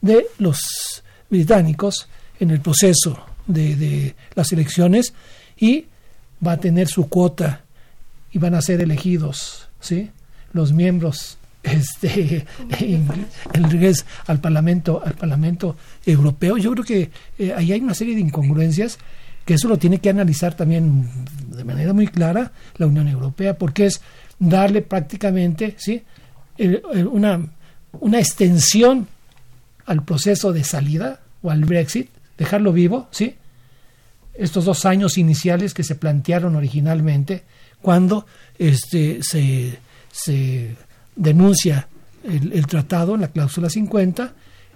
de 0.00 0.26
los 0.38 1.02
británicos 1.28 2.08
en 2.38 2.50
el 2.50 2.60
proceso 2.60 3.18
de, 3.46 4.14
las 4.34 4.52
elecciones 4.52 5.12
y 5.58 5.86
va 6.46 6.52
a 6.52 6.56
tener 6.58 6.86
su 6.86 7.08
cuota 7.08 7.62
y 8.30 8.38
van 8.38 8.54
a 8.54 8.62
ser 8.62 8.80
elegidos 8.80 9.68
¿sí? 9.80 10.10
los 10.52 10.72
miembros 10.72 11.36
este 11.62 12.46
al 14.26 14.40
parlamento 14.40 15.02
al 15.04 15.12
parlamento 15.12 15.76
europeo 16.06 16.56
yo 16.56 16.72
creo 16.72 16.84
que 16.84 17.10
eh, 17.38 17.52
ahí 17.54 17.72
hay 17.72 17.80
una 17.80 17.92
serie 17.92 18.14
de 18.14 18.22
incongruencias 18.22 18.98
que 19.44 19.54
eso 19.54 19.68
lo 19.68 19.78
tiene 19.78 19.98
que 19.98 20.10
analizar 20.10 20.54
también 20.54 21.08
de 21.48 21.64
manera 21.64 21.92
muy 21.92 22.06
clara 22.06 22.52
la 22.76 22.86
Unión 22.86 23.08
Europea, 23.08 23.56
porque 23.56 23.86
es 23.86 24.00
darle 24.38 24.82
prácticamente 24.82 25.74
¿sí? 25.78 26.02
una, 27.10 27.40
una 27.92 28.18
extensión 28.18 29.08
al 29.86 30.04
proceso 30.04 30.52
de 30.52 30.64
salida 30.64 31.20
o 31.42 31.50
al 31.50 31.64
Brexit, 31.64 32.10
dejarlo 32.38 32.72
vivo, 32.72 33.08
¿sí? 33.10 33.34
estos 34.34 34.64
dos 34.64 34.86
años 34.86 35.18
iniciales 35.18 35.74
que 35.74 35.84
se 35.84 35.94
plantearon 35.94 36.56
originalmente 36.56 37.42
cuando 37.82 38.26
este, 38.58 39.20
se, 39.22 39.78
se 40.10 40.76
denuncia 41.16 41.88
el, 42.24 42.52
el, 42.52 42.66
tratado 42.66 43.16
la 43.16 43.28
cláusula 43.28 43.68
50 43.68 44.32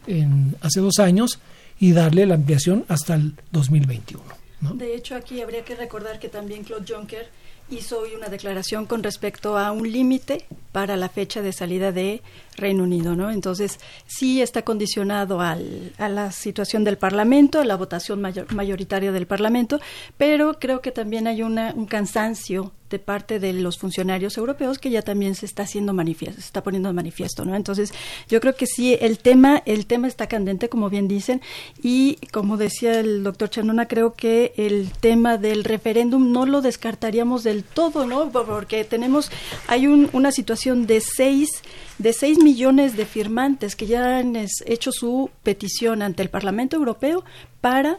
en, 0.06 0.56
hace 0.60 0.80
dos 0.80 0.98
años 0.98 1.38
y 1.78 1.92
darle 1.92 2.26
la 2.26 2.34
ampliación 2.34 2.84
hasta 2.88 3.14
el 3.14 3.34
2021. 3.52 4.43
De 4.72 4.94
hecho, 4.94 5.14
aquí 5.14 5.42
habría 5.42 5.64
que 5.64 5.74
recordar 5.74 6.18
que 6.18 6.28
también 6.28 6.64
Claude 6.64 6.86
Juncker 6.92 7.28
hizo 7.70 8.00
hoy 8.00 8.14
una 8.14 8.28
declaración 8.28 8.86
con 8.86 9.02
respecto 9.02 9.56
a 9.56 9.72
un 9.72 9.90
límite 9.90 10.44
para 10.72 10.96
la 10.96 11.08
fecha 11.08 11.40
de 11.40 11.52
salida 11.52 11.92
de 11.92 12.22
Reino 12.56 12.82
Unido, 12.84 13.16
¿no? 13.16 13.30
Entonces, 13.30 13.78
sí 14.06 14.42
está 14.42 14.62
condicionado 14.62 15.40
al, 15.40 15.92
a 15.98 16.08
la 16.08 16.30
situación 16.30 16.84
del 16.84 16.98
Parlamento, 16.98 17.60
a 17.60 17.64
la 17.64 17.76
votación 17.76 18.20
mayoritaria 18.20 19.12
del 19.12 19.26
Parlamento, 19.26 19.80
pero 20.18 20.58
creo 20.58 20.80
que 20.80 20.92
también 20.92 21.26
hay 21.26 21.42
una, 21.42 21.72
un 21.74 21.86
cansancio 21.86 22.72
de 22.90 22.98
parte 22.98 23.40
de 23.40 23.52
los 23.52 23.78
funcionarios 23.78 24.36
europeos 24.36 24.78
que 24.78 24.90
ya 24.90 25.02
también 25.02 25.34
se 25.34 25.46
está 25.46 25.62
haciendo 25.62 25.94
manifiesto, 25.94 26.40
se 26.40 26.46
está 26.46 26.62
poniendo 26.62 26.88
de 26.88 26.92
manifiesto, 26.92 27.44
¿no? 27.44 27.54
Entonces, 27.54 27.92
yo 28.28 28.40
creo 28.40 28.54
que 28.54 28.66
sí, 28.66 28.96
el 29.00 29.18
tema, 29.18 29.62
el 29.66 29.86
tema 29.86 30.06
está 30.06 30.26
candente, 30.26 30.68
como 30.68 30.90
bien 30.90 31.08
dicen, 31.08 31.40
y 31.82 32.16
como 32.32 32.56
decía 32.56 33.00
el 33.00 33.24
doctor 33.24 33.50
Chanona, 33.50 33.88
creo 33.88 34.14
que 34.14 34.52
el 34.56 34.90
tema 35.00 35.38
del 35.38 35.64
referéndum 35.64 36.30
no 36.30 36.46
lo 36.46 36.60
descartaríamos 36.60 37.42
del 37.42 37.64
todo, 37.64 38.06
¿no? 38.06 38.30
Porque 38.30 38.84
tenemos, 38.84 39.30
hay 39.66 39.86
un, 39.86 40.10
una 40.12 40.30
situación 40.30 40.86
de 40.86 41.00
seis, 41.00 41.62
de 41.98 42.12
seis 42.12 42.38
millones 42.38 42.96
de 42.96 43.06
firmantes 43.06 43.76
que 43.76 43.86
ya 43.86 44.18
han 44.18 44.36
hecho 44.36 44.92
su 44.92 45.30
petición 45.42 46.02
ante 46.02 46.22
el 46.22 46.30
Parlamento 46.30 46.76
Europeo 46.76 47.24
para 47.60 47.98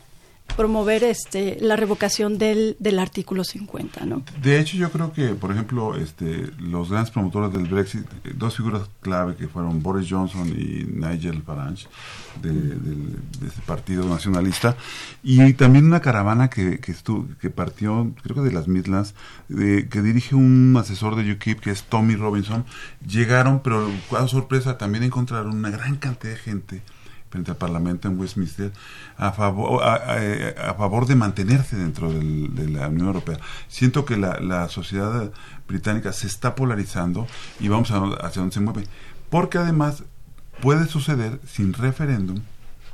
promover 0.55 1.03
este 1.03 1.57
la 1.59 1.75
revocación 1.75 2.37
del, 2.37 2.77
del 2.79 2.99
artículo 2.99 3.43
50, 3.43 4.05
¿no? 4.05 4.23
De 4.41 4.59
hecho, 4.59 4.77
yo 4.77 4.89
creo 4.91 5.11
que, 5.11 5.29
por 5.35 5.51
ejemplo, 5.51 5.95
este 5.97 6.49
los 6.59 6.89
grandes 6.89 7.11
promotores 7.11 7.51
del 7.51 7.65
Brexit, 7.65 8.05
eh, 8.23 8.31
dos 8.35 8.55
figuras 8.55 8.83
clave 9.01 9.35
que 9.35 9.47
fueron 9.47 9.81
Boris 9.83 10.07
Johnson 10.09 10.47
y 10.47 10.85
Nigel 10.85 11.41
Farage, 11.43 11.87
de, 12.41 12.49
ese 13.45 13.61
partido 13.65 14.07
nacionalista, 14.07 14.77
y 15.23 15.53
también 15.53 15.85
una 15.85 16.01
caravana 16.01 16.49
que, 16.49 16.79
que, 16.79 16.95
que 17.39 17.49
partió, 17.49 18.11
creo 18.23 18.35
que 18.35 18.41
de 18.41 18.51
las 18.51 18.67
Midlands, 18.67 19.13
de, 19.49 19.87
que 19.89 20.01
dirige 20.01 20.35
un 20.35 20.75
asesor 20.79 21.15
de 21.15 21.31
UKIP, 21.31 21.59
que 21.59 21.71
es 21.71 21.83
Tommy 21.83 22.15
Robinson, 22.15 22.65
llegaron, 23.05 23.61
pero 23.61 23.89
a 24.17 24.27
sorpresa 24.27 24.77
también 24.77 25.03
encontraron 25.03 25.55
una 25.55 25.69
gran 25.69 25.97
cantidad 25.97 26.33
de 26.33 26.39
gente 26.39 26.81
frente 27.35 27.51
al 27.51 27.57
Parlamento 27.57 28.07
en 28.07 28.17
Westminster 28.17 28.71
a 29.17 29.33
favor, 29.33 29.83
a, 29.83 30.73
favor 30.75 31.05
de 31.05 31.15
mantenerse 31.15 31.75
dentro 31.75 32.09
de 32.11 32.69
la 32.69 32.87
Unión 32.87 33.07
Europea. 33.07 33.37
Siento 33.67 34.05
que 34.05 34.15
la, 34.15 34.69
sociedad 34.69 35.31
británica 35.67 36.13
se 36.13 36.27
está 36.27 36.55
polarizando 36.55 37.27
y 37.59 37.67
vamos 37.67 37.91
a, 37.91 37.97
hacia 38.25 38.41
dónde 38.41 38.53
se 38.53 38.61
mueve. 38.61 38.83
Porque 39.29 39.57
además 39.57 40.03
puede 40.61 40.87
suceder 40.87 41.41
sin 41.45 41.73
referéndum, 41.73 42.39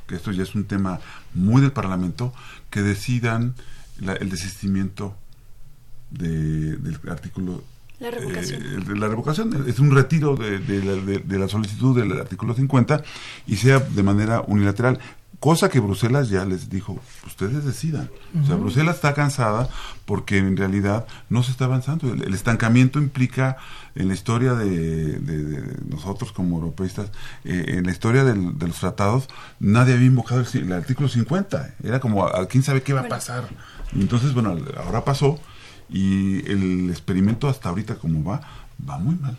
que 0.08 0.16
esto 0.16 0.32
ya 0.32 0.42
es 0.42 0.56
un 0.56 0.64
tema 0.64 0.98
muy 1.34 1.62
del 1.62 1.72
Parlamento, 1.72 2.34
que 2.68 2.82
decidan 2.82 3.54
el 4.00 4.28
desistimiento 4.28 5.16
del 6.10 6.98
artículo 7.08 7.62
la 8.02 8.10
revocación. 8.10 8.62
Eh, 8.62 8.96
la 8.96 9.08
revocación 9.08 9.64
es 9.68 9.78
un 9.78 9.94
retiro 9.94 10.34
de, 10.36 10.58
de, 10.58 11.38
la, 11.38 11.48
solicitud 11.48 11.96
del 11.96 12.20
artículo 12.20 12.54
50 12.54 13.02
y 13.46 13.56
sea 13.56 13.78
de 13.78 14.02
manera 14.02 14.42
unilateral. 14.46 14.98
Cosa 15.38 15.68
que 15.68 15.80
Bruselas 15.80 16.28
ya 16.28 16.44
les 16.44 16.68
dijo, 16.68 17.00
ustedes 17.26 17.64
decidan. 17.64 18.10
O 18.40 18.46
sea, 18.46 18.54
Bruselas 18.54 18.96
está 18.96 19.12
cansada 19.12 19.68
porque 20.04 20.38
en 20.38 20.56
realidad 20.56 21.04
no 21.30 21.42
se 21.42 21.50
está 21.50 21.64
avanzando. 21.64 22.12
El, 22.12 22.32
estancamiento 22.32 23.00
implica 23.00 23.56
en 23.96 24.06
la 24.06 24.14
historia 24.14 24.54
de, 24.54 25.18
nosotros 25.88 26.30
como 26.30 26.58
europeístas, 26.58 27.10
eh, 27.44 27.64
en 27.68 27.86
la 27.86 27.90
historia 27.90 28.22
de 28.22 28.66
los 28.68 28.78
tratados, 28.78 29.28
nadie 29.58 29.94
había 29.94 30.06
invocado 30.06 30.44
el, 30.54 30.72
artículo 30.72 31.08
50. 31.08 31.74
Era 31.82 31.98
como, 31.98 32.30
¿quién 32.48 32.62
sabe 32.62 32.82
qué 32.82 32.92
va 32.92 33.00
a 33.00 33.08
pasar? 33.08 33.48
entonces, 33.94 34.34
bueno, 34.34 34.56
ahora 34.76 35.04
pasó 35.04 35.40
y 35.92 36.50
el 36.50 36.90
experimento 36.90 37.48
hasta 37.48 37.68
ahorita 37.68 37.96
como 37.96 38.24
va, 38.24 38.40
va 38.88 38.98
muy 38.98 39.14
mal. 39.16 39.36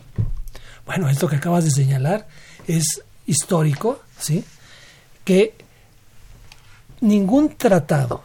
Bueno, 0.86 1.08
esto 1.08 1.28
que 1.28 1.36
acabas 1.36 1.64
de 1.64 1.70
señalar 1.70 2.28
es 2.66 3.02
histórico, 3.26 4.00
¿sí? 4.18 4.44
Que 5.24 5.54
ningún 7.00 7.56
tratado 7.56 8.22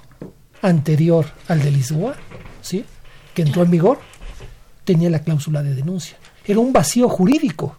anterior 0.62 1.26
al 1.48 1.62
de 1.62 1.72
Lisboa 1.72 2.16
¿sí? 2.62 2.86
que 3.34 3.42
entró 3.42 3.64
en 3.64 3.72
vigor, 3.72 4.00
tenía 4.84 5.10
la 5.10 5.20
cláusula 5.20 5.64
de 5.64 5.76
denuncia. 5.76 6.18
Era 6.46 6.60
un 6.60 6.74
vacío 6.74 7.08
jurídico. 7.10 7.78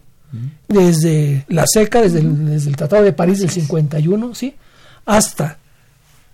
Desde 0.69 1.43
la 1.49 1.65
SECA, 1.67 2.01
desde 2.01 2.19
el, 2.19 2.45
desde 2.45 2.69
el 2.69 2.77
Tratado 2.77 3.03
de 3.03 3.11
París 3.11 3.39
del 3.39 3.49
51, 3.49 4.33
¿sí? 4.33 4.55
hasta 5.05 5.57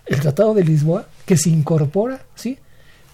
el 0.06 0.20
Tratado 0.20 0.54
de 0.54 0.62
Lisboa, 0.62 1.08
que 1.26 1.36
se 1.36 1.50
incorpora 1.50 2.20
¿sí? 2.36 2.56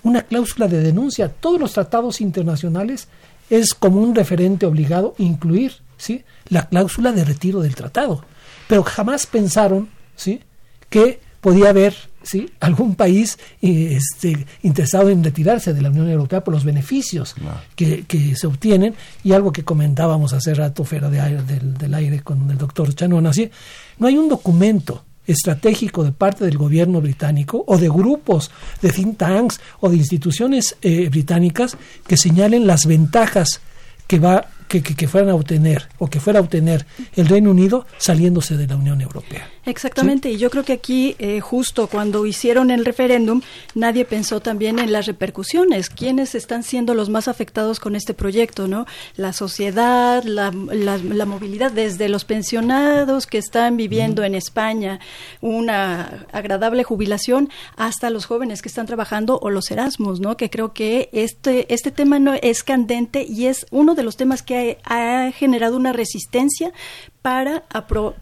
Una 0.05 0.22
cláusula 0.22 0.68
de 0.68 0.80
denuncia. 0.80 1.28
Todos 1.28 1.59
los 1.59 1.72
tratados 1.72 2.20
internacionales 2.20 3.09
es 3.50 3.74
como 3.74 4.00
un 4.00 4.14
referente 4.14 4.66
obligado 4.66 5.14
incluir 5.18 5.72
¿sí? 5.96 6.24
la 6.48 6.68
cláusula 6.68 7.12
de 7.12 7.24
retiro 7.24 7.61
del 7.61 7.74
tratado. 7.74 8.24
Pero 8.68 8.82
jamás 8.84 9.26
pensaron 9.26 9.88
¿sí? 10.14 10.40
que 10.88 11.20
podía 11.40 11.70
haber 11.70 11.94
¿sí? 12.22 12.50
algún 12.61 12.94
país 12.94 13.38
eh, 13.61 13.98
este, 13.98 14.46
interesado 14.62 15.11
en 15.11 15.22
retirarse 15.22 15.74
de 15.74 15.82
la 15.82 15.90
Unión 15.90 16.09
Europea 16.09 16.42
por 16.42 16.55
los 16.55 16.64
beneficios 16.64 17.34
que, 17.76 18.05
que, 18.05 18.34
se 18.34 18.46
obtienen 18.46 18.94
y 19.22 19.32
algo 19.32 19.52
que 19.52 19.64
comentábamos 19.64 20.32
hace 20.32 20.55
rato 20.55 20.84
fuera 20.84 21.11
de 21.11 21.20
aire, 21.20 21.42
del, 21.42 21.74
del, 21.74 21.94
aire 21.94 22.20
con 22.20 22.50
el 22.50 22.57
doctor 22.57 22.94
Chanón, 22.94 23.26
así 23.26 23.50
no 23.98 24.07
hay 24.07 24.16
un 24.16 24.28
documento 24.28 25.05
estratégico 25.27 26.05
de 26.05 26.12
parte 26.12 26.45
del 26.45 26.59
gobierno 26.59 27.01
británico 27.01 27.64
o 27.66 27.79
de 27.79 27.89
grupos 27.89 28.51
de 28.83 28.91
think 28.91 29.16
tanks 29.16 29.61
o 29.81 29.89
de 29.89 29.97
instituciones 29.97 30.77
eh, 30.83 31.09
británicas 31.09 31.77
que 32.07 32.16
señalen 32.16 32.66
las 32.66 32.87
ventajas 32.87 33.61
que 34.07 34.18
va 34.18 34.47
que, 34.75 34.83
que, 34.83 34.97
que, 34.97 35.07
fueran 35.07 35.31
a 35.31 35.35
obtener 35.35 35.89
o 35.99 36.09
que 36.09 36.18
fuera 36.18 36.41
a 36.41 36.43
obtener 36.43 36.85
el 37.14 37.29
Reino 37.29 37.51
Unido 37.51 37.87
saliéndose 37.99 38.57
de 38.57 38.66
la 38.66 38.75
Unión 38.77 39.01
Europea. 39.01 39.49
Exactamente, 39.66 40.29
¿Sí? 40.29 40.35
y 40.35 40.39
yo 40.39 40.51
creo 40.51 40.64
que 40.64 40.75
aquí, 40.75 41.14
eh, 41.18 41.41
justo 41.41 41.87
cuando 41.87 42.27
hicieron 42.27 42.70
el 42.70 42.85
referéndum, 42.85 43.41
nadie 43.75 44.05
pensó 44.05 44.41
también 44.41 44.79
en 44.79 44.93
las 44.93 45.07
repercusiones, 45.07 45.89
quiénes 45.89 46.35
están 46.35 46.62
siendo 46.64 46.95
los 46.95 47.09
más 47.09 47.29
afectados 47.29 47.81
con 47.81 47.97
este 47.97 48.14
proyecto, 48.14 48.68
¿no? 48.68 48.85
La 49.16 49.33
sociedad, 49.33 50.22
la, 50.25 50.51
la, 50.53 50.99
la 50.99 51.25
movilidad, 51.25 51.72
desde 51.72 52.09
los 52.09 52.25
pensionados 52.25 53.27
que 53.27 53.39
están 53.39 53.77
viviendo 53.77 54.25
en 54.25 54.35
España 54.35 55.01
una 55.41 56.27
agradable 56.33 56.85
jubilación, 56.85 57.49
hasta 57.77 58.11
los 58.11 58.27
jóvenes 58.27 58.61
que 58.61 58.68
están 58.68 58.87
trabajando 58.87 59.39
o 59.41 59.51
los 59.51 59.70
Erasmus, 59.70 60.20
¿no? 60.20 60.37
Que 60.37 60.51
creo 60.51 60.75
que 60.75 61.09
este, 61.12 61.72
este 61.72 61.91
tema 61.91 62.18
no 62.18 62.35
es 62.35 62.62
candente 62.64 63.25
y 63.27 63.47
es 63.47 63.66
uno 63.70 63.95
de 63.95 64.03
los 64.03 64.16
temas 64.16 64.43
que 64.43 64.57
ha, 64.57 64.63
ha 64.84 65.30
generado 65.32 65.76
una 65.76 65.92
resistencia 65.92 66.72
para, 67.24 67.64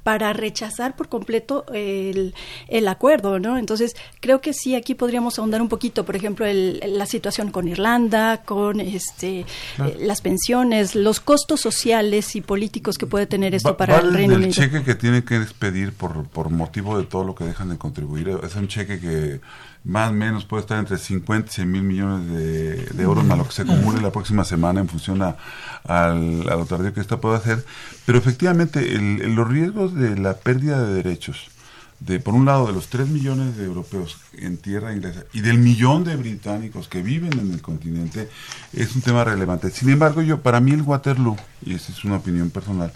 para 0.05 0.33
rechazar 0.33 0.95
por 0.95 1.09
completo 1.09 1.67
el, 1.75 2.35
el, 2.69 2.87
acuerdo, 2.87 3.41
¿no? 3.41 3.59
Entonces, 3.59 3.97
creo 4.21 4.41
que 4.41 4.53
sí, 4.53 4.77
aquí 4.77 4.95
podríamos 4.95 5.41
ahondar 5.41 5.61
un 5.61 5.69
poquito, 5.69 6.05
por 6.05 6.15
ejemplo, 6.15 6.47
el, 6.47 6.81
la 6.87 7.07
situación 7.07 7.51
con 7.51 7.67
Irlanda, 7.67 8.43
con 8.45 8.79
este, 8.81 9.45
claro. 9.75 9.91
eh, 9.91 9.97
las 10.07 10.21
pensiones, 10.21 10.95
los 10.95 11.19
costos 11.19 11.61
sociales 11.61 12.37
y 12.37 12.43
políticos 12.43 12.97
que 12.97 13.07
puede 13.07 13.27
tener 13.27 13.57
esto 13.57 13.71
va, 13.71 13.77
para 13.77 13.99
el 13.99 14.15
Reino 14.15 14.35
el 14.35 14.43
Unido. 14.43 14.53
cheque 14.53 14.85
que 14.85 14.95
tiene 14.95 15.25
que 15.25 15.41
despedir 15.41 15.93
por, 15.93 16.29
por 16.29 16.51
motivo 16.51 16.97
de 16.97 17.05
todo 17.05 17.25
lo 17.25 17.35
que 17.35 17.43
dejan 17.43 17.71
de 17.71 17.79
contribuir, 17.79 18.39
es 18.45 18.55
un 18.55 18.69
cheque 18.69 19.01
que 19.01 19.41
más 19.85 20.11
o 20.11 20.13
menos 20.13 20.45
puede 20.45 20.61
estar 20.61 20.79
entre 20.79 20.97
50 20.97 21.51
y 21.51 21.55
100 21.55 21.71
mil 21.71 21.83
millones 21.83 22.29
de, 22.29 22.87
de 22.87 23.03
euros, 23.03 23.25
más 23.25 23.37
lo 23.37 23.45
que 23.45 23.53
se 23.53 23.63
acumule 23.63 24.01
la 24.01 24.13
próxima 24.13 24.45
semana 24.45 24.81
en 24.81 24.89
función 24.89 25.23
a, 25.23 25.37
a, 25.85 26.11
a 26.11 26.15
lo 26.15 26.67
tardío 26.67 26.95
que 26.95 27.01
esto 27.01 27.21
puede 27.21 27.37
hacer. 27.37 27.65
Pero 28.07 28.19
efectivamente, 28.19 28.95
el, 28.95 29.35
los 29.35 29.49
riesgos 29.49 29.95
de 29.95 30.17
la 30.17 30.35
pérdida 30.35 30.85
de 30.85 30.95
derechos, 30.95 31.51
de 31.99 32.21
por 32.21 32.35
un 32.35 32.45
lado 32.45 32.67
de 32.67 32.73
los 32.73 32.89
3 32.89 33.09
millones 33.09 33.57
de 33.57 33.65
europeos 33.65 34.19
en 34.35 34.57
tierra 34.57 34.93
inglesa 34.93 35.23
y 35.33 35.41
del 35.41 35.59
millón 35.59 36.03
de 36.03 36.17
británicos 36.17 36.89
que 36.89 37.03
viven 37.03 37.39
en 37.39 37.53
el 37.53 37.61
continente, 37.61 38.29
es 38.73 38.95
un 38.95 39.03
tema 39.03 39.25
relevante. 39.25 39.71
Sin 39.71 39.89
embargo, 39.89 40.23
yo 40.23 40.43
para 40.43 40.61
mí 40.61 40.73
el 40.73 40.83
Waterloo, 40.83 41.37
y 41.65 41.75
esa 41.75 41.93
es 41.93 42.05
una 42.05 42.17
opinión 42.17 42.51
personal, 42.51 42.93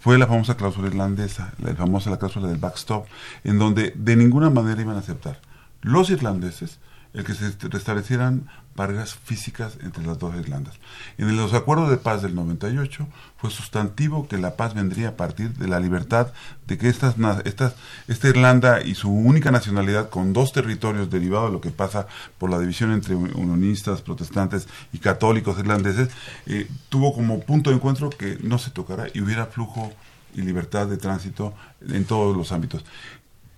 fue 0.00 0.18
la 0.18 0.28
famosa 0.28 0.56
cláusula 0.56 0.86
irlandesa, 0.86 1.52
la 1.58 1.74
famosa 1.74 2.10
la 2.10 2.18
cláusula 2.18 2.46
del 2.46 2.58
backstop, 2.58 3.06
en 3.42 3.58
donde 3.58 3.92
de 3.96 4.16
ninguna 4.16 4.50
manera 4.50 4.80
iban 4.80 4.96
a 4.96 5.00
aceptar 5.00 5.47
los 5.82 6.10
irlandeses 6.10 6.78
el 7.14 7.24
que 7.24 7.34
se 7.34 7.52
restablecieran 7.68 8.48
barreras 8.76 9.14
físicas 9.16 9.76
entre 9.82 10.06
las 10.06 10.18
dos 10.18 10.36
Irlandas. 10.36 10.74
En 11.16 11.36
los 11.36 11.52
acuerdos 11.52 11.90
de 11.90 11.96
paz 11.96 12.22
del 12.22 12.34
98 12.36 13.08
fue 13.36 13.50
sustantivo 13.50 14.28
que 14.28 14.38
la 14.38 14.54
paz 14.54 14.74
vendría 14.74 15.08
a 15.08 15.16
partir 15.16 15.50
de 15.54 15.66
la 15.66 15.80
libertad 15.80 16.28
de 16.68 16.78
que 16.78 16.88
estas, 16.88 17.16
estas, 17.44 17.74
esta 18.06 18.28
Irlanda 18.28 18.80
y 18.82 18.94
su 18.94 19.10
única 19.10 19.50
nacionalidad 19.50 20.10
con 20.10 20.32
dos 20.32 20.52
territorios 20.52 21.10
derivados 21.10 21.48
de 21.48 21.54
lo 21.54 21.60
que 21.60 21.70
pasa 21.70 22.06
por 22.38 22.50
la 22.50 22.58
división 22.60 22.92
entre 22.92 23.16
unionistas, 23.16 24.00
protestantes 24.00 24.68
y 24.92 24.98
católicos 24.98 25.58
irlandeses, 25.58 26.10
eh, 26.46 26.68
tuvo 26.88 27.12
como 27.12 27.40
punto 27.40 27.70
de 27.70 27.76
encuentro 27.76 28.10
que 28.10 28.38
no 28.42 28.58
se 28.58 28.70
tocara 28.70 29.06
y 29.12 29.20
hubiera 29.22 29.46
flujo 29.46 29.92
y 30.34 30.42
libertad 30.42 30.86
de 30.86 30.98
tránsito 30.98 31.54
en 31.80 32.04
todos 32.04 32.36
los 32.36 32.52
ámbitos 32.52 32.84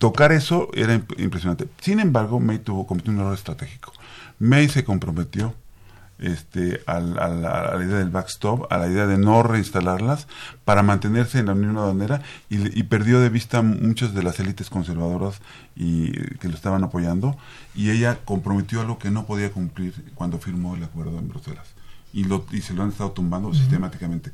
tocar 0.01 0.31
eso 0.31 0.67
era 0.73 0.95
imp 0.95 1.11
impresionante. 1.19 1.67
Sin 1.79 1.99
embargo, 1.99 2.39
May 2.39 2.57
tuvo 2.57 2.87
cometió 2.87 3.13
un 3.13 3.19
error 3.19 3.35
estratégico. 3.35 3.93
May 4.39 4.67
se 4.67 4.83
comprometió 4.83 5.53
este, 6.17 6.81
a, 6.87 6.97
a, 6.97 6.99
la, 6.99 7.27
a, 7.27 7.75
la, 7.75 7.85
idea 7.85 7.97
del 7.97 8.09
backstop, 8.09 8.65
a 8.73 8.79
la 8.79 8.87
idea 8.87 9.05
de 9.05 9.19
no 9.19 9.43
reinstalarlas 9.43 10.27
para 10.65 10.81
mantenerse 10.81 11.37
en 11.37 11.45
la 11.45 11.53
Unión 11.53 11.77
Aduanera 11.77 12.23
y, 12.49 12.79
y 12.79 12.83
perdió 12.83 13.19
de 13.19 13.29
vista 13.29 13.61
muchas 13.61 14.15
de 14.15 14.23
las 14.23 14.39
élites 14.39 14.71
conservadoras 14.71 15.39
y, 15.75 16.11
que 16.39 16.47
lo 16.47 16.55
estaban 16.55 16.83
apoyando 16.83 17.37
y 17.75 17.91
ella 17.91 18.17
comprometió 18.25 18.81
algo 18.81 18.97
que 18.97 19.11
no 19.11 19.27
podía 19.27 19.51
cumplir 19.51 19.93
cuando 20.15 20.39
firmó 20.39 20.75
el 20.75 20.83
acuerdo 20.83 21.19
en 21.19 21.27
Bruselas. 21.27 21.67
Y, 22.11 22.23
lo, 22.23 22.43
y 22.51 22.61
se 22.61 22.73
lo 22.73 22.81
han 22.81 22.89
estado 22.89 23.11
tumbando 23.11 23.49
uh 23.49 23.51
-huh. 23.51 23.57
sistemáticamente. 23.57 24.31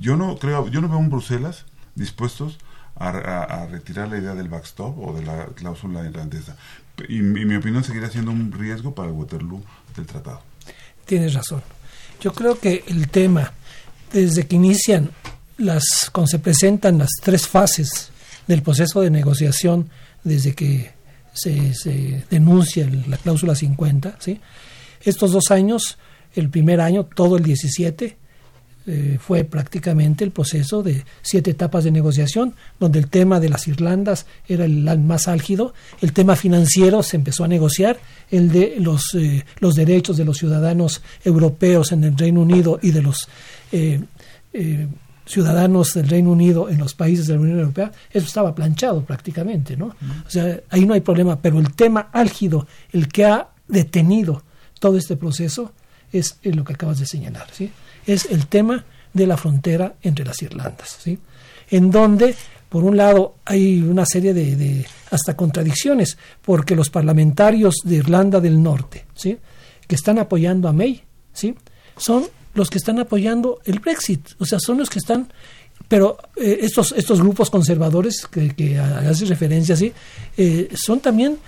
Yo 0.00 0.16
no 0.16 0.38
creo, 0.38 0.66
yo 0.68 0.80
no 0.80 0.88
veo 0.88 0.98
en 0.98 1.10
Bruselas 1.10 1.66
dispuestos 1.94 2.58
a, 2.98 3.08
a, 3.08 3.42
a, 3.44 3.66
retirar 3.66 4.08
la 4.08 4.18
idea 4.18 4.34
del 4.34 4.48
backstop 4.48 4.98
o 4.98 5.12
de 5.12 5.24
la 5.24 5.46
cláusula 5.54 6.04
irlandesa. 6.04 6.56
Y, 7.08 7.18
y, 7.18 7.22
mi 7.22 7.54
opinión 7.56 7.84
seguirá 7.84 8.10
siendo 8.10 8.30
un 8.30 8.52
riesgo 8.52 8.94
para 8.94 9.08
el 9.08 9.14
Waterloo 9.14 9.62
del 9.96 10.06
tratado. 10.06 10.42
Tienes 11.04 11.34
razón. 11.34 11.62
Yo 12.20 12.32
creo 12.32 12.58
que 12.58 12.84
el 12.88 13.08
tema, 13.08 13.52
desde 14.12 14.46
que 14.46 14.56
inician 14.56 15.10
las, 15.58 16.10
cuando 16.12 16.28
se 16.28 16.38
presentan 16.38 16.98
las 16.98 17.10
tres 17.22 17.46
fases 17.46 18.10
del 18.46 18.62
proceso 18.62 19.00
de 19.00 19.10
negociación, 19.10 19.88
desde 20.24 20.54
que 20.54 20.92
se, 21.32 21.74
se 21.74 22.24
denuncia 22.30 22.84
el, 22.84 23.08
la 23.08 23.16
cláusula 23.16 23.54
50, 23.54 24.16
¿sí? 24.18 24.40
estos 25.02 25.32
dos 25.32 25.50
años, 25.50 25.98
el 26.34 26.50
primer 26.50 26.80
año, 26.80 27.04
todo 27.04 27.36
el 27.36 27.44
17, 27.44 28.16
eh, 28.90 29.18
fue 29.20 29.44
prácticamente 29.44 30.24
el 30.24 30.30
proceso 30.30 30.82
de 30.82 31.04
siete 31.20 31.50
etapas 31.50 31.84
de 31.84 31.90
negociación, 31.90 32.54
donde 32.80 32.98
el 32.98 33.08
tema 33.08 33.38
de 33.38 33.50
las 33.50 33.68
Irlandas 33.68 34.24
era 34.48 34.64
el, 34.64 34.82
más 35.00 35.28
álgido, 35.28 35.74
el 36.00 36.14
tema 36.14 36.36
financiero 36.36 37.02
se 37.02 37.16
empezó 37.18 37.44
a 37.44 37.48
negociar, 37.48 37.98
el 38.30 38.50
de 38.50 38.76
los, 38.80 39.14
eh, 39.14 39.44
los 39.58 39.74
derechos 39.74 40.16
de 40.16 40.24
los 40.24 40.38
ciudadanos 40.38 41.02
europeos 41.22 41.92
en 41.92 42.02
el 42.02 42.16
Reino 42.16 42.40
Unido 42.40 42.80
y 42.80 42.92
de 42.92 43.02
los 43.02 43.28
eh, 43.72 44.00
ciudadanos 45.26 45.92
del 45.92 46.08
Reino 46.08 46.30
Unido 46.30 46.70
en 46.70 46.78
los 46.78 46.94
países 46.94 47.26
de 47.26 47.34
la 47.34 47.40
Unión 47.40 47.58
Europea, 47.58 47.92
eso 48.10 48.24
estaba 48.24 48.54
planchado 48.54 49.04
prácticamente, 49.04 49.76
¿no? 49.76 49.88
O 50.26 50.30
sea, 50.30 50.60
ahí 50.70 50.86
no 50.86 50.94
hay 50.94 51.02
problema, 51.02 51.38
pero 51.42 51.58
el 51.58 51.74
tema 51.74 52.08
álgido, 52.10 52.66
el 52.92 53.08
que 53.08 53.26
ha 53.26 53.48
detenido 53.68 54.44
todo 54.80 54.96
este 54.96 55.18
proceso, 55.18 55.74
es, 56.10 56.38
es 56.42 56.56
lo 56.56 56.64
que 56.64 56.72
acabas 56.72 56.98
de 57.00 57.04
señalar, 57.04 57.48
¿sí? 57.52 57.70
Es 58.08 58.26
el 58.30 58.46
tema 58.46 58.84
de 59.12 59.26
la 59.26 59.36
frontera 59.36 59.94
entre 60.02 60.24
las 60.24 60.40
Irlandas, 60.42 60.98
¿sí? 61.02 61.18
en 61.70 61.90
donde, 61.90 62.34
por 62.68 62.82
un 62.82 62.96
lado, 62.96 63.36
hay 63.44 63.82
una 63.82 64.06
serie 64.06 64.32
de, 64.32 64.86
hasta 65.10 65.36
contradicciones, 65.36 66.16
porque 66.42 66.74
los 66.74 66.88
parlamentarios 66.90 67.76
de 67.84 67.96
Irlanda 67.96 68.40
del 68.40 68.62
Norte, 68.62 69.04
¿sí? 69.14 69.38
que 69.86 69.94
están 69.94 70.18
apoyando 70.18 70.68
a 70.68 70.72
May, 70.72 71.02
¿sí? 71.32 71.54
son 71.96 72.24
los 72.54 72.70
que 72.70 72.78
están 72.78 72.98
apoyando 72.98 73.60
el 73.64 73.78
Brexit, 73.78 74.30
o 74.38 74.46
sea, 74.46 74.58
son 74.58 74.78
los 74.78 74.90
que 74.90 74.98
están 74.98 75.30
pero 75.86 76.18
eh, 76.36 76.58
estos 76.62 76.92
estos 76.92 77.20
grupos 77.20 77.48
conservadores 77.48 78.26
que, 78.26 78.54
que 78.54 78.78
hace 78.78 79.24
referencia 79.24 79.74
sí 79.74 79.90
eh, 80.36 80.68
son 80.74 81.00
también 81.00 81.38